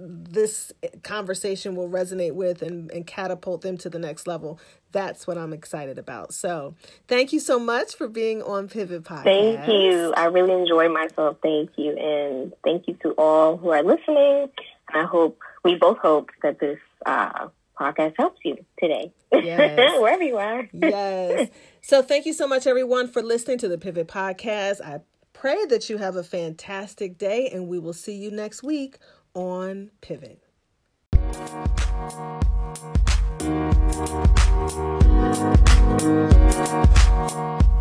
this 0.00 0.72
conversation 1.02 1.76
will 1.76 1.88
resonate 1.88 2.34
with 2.34 2.62
and, 2.62 2.90
and 2.90 3.06
catapult 3.06 3.60
them 3.62 3.76
to 3.78 3.90
the 3.90 3.98
next 3.98 4.26
level. 4.26 4.58
That's 4.92 5.26
what 5.26 5.36
I'm 5.36 5.52
excited 5.52 5.98
about. 5.98 6.32
So 6.32 6.74
thank 7.06 7.32
you 7.32 7.40
so 7.40 7.58
much 7.58 7.94
for 7.94 8.08
being 8.08 8.42
on 8.42 8.68
Pivot 8.68 9.04
Podcast. 9.04 9.24
Thank 9.24 9.68
you. 9.68 10.14
I 10.16 10.26
really 10.26 10.54
enjoyed 10.54 10.92
myself. 10.92 11.36
Thank 11.42 11.70
you. 11.76 11.96
And 11.96 12.52
thank 12.64 12.88
you 12.88 12.94
to 13.02 13.10
all 13.12 13.56
who 13.56 13.70
are 13.70 13.82
listening. 13.82 14.48
I 14.94 15.04
hope, 15.04 15.38
we 15.64 15.74
both 15.74 15.98
hope 15.98 16.30
that 16.42 16.58
this 16.58 16.78
uh, 17.04 17.48
podcast 17.78 18.14
helps 18.16 18.40
you 18.44 18.56
today. 18.80 19.12
Yes. 19.32 19.78
Wherever 20.00 20.22
you 20.22 20.38
are. 20.38 20.68
yes. 20.72 21.50
So 21.80 22.02
thank 22.02 22.26
you 22.26 22.34
so 22.34 22.46
much, 22.46 22.66
everyone, 22.66 23.08
for 23.08 23.22
listening 23.22 23.56
to 23.58 23.68
the 23.68 23.78
Pivot 23.78 24.08
Podcast. 24.08 24.82
I 24.84 25.00
pray 25.32 25.64
that 25.66 25.88
you 25.88 25.96
have 25.96 26.16
a 26.16 26.22
fantastic 26.22 27.16
day, 27.16 27.48
and 27.48 27.66
we 27.66 27.78
will 27.78 27.94
see 27.94 28.14
you 28.14 28.30
next 28.30 28.62
week 28.62 28.98
on 29.32 29.90
Pivot. 30.02 30.42
Thank 33.48 33.72
you. 37.72 37.77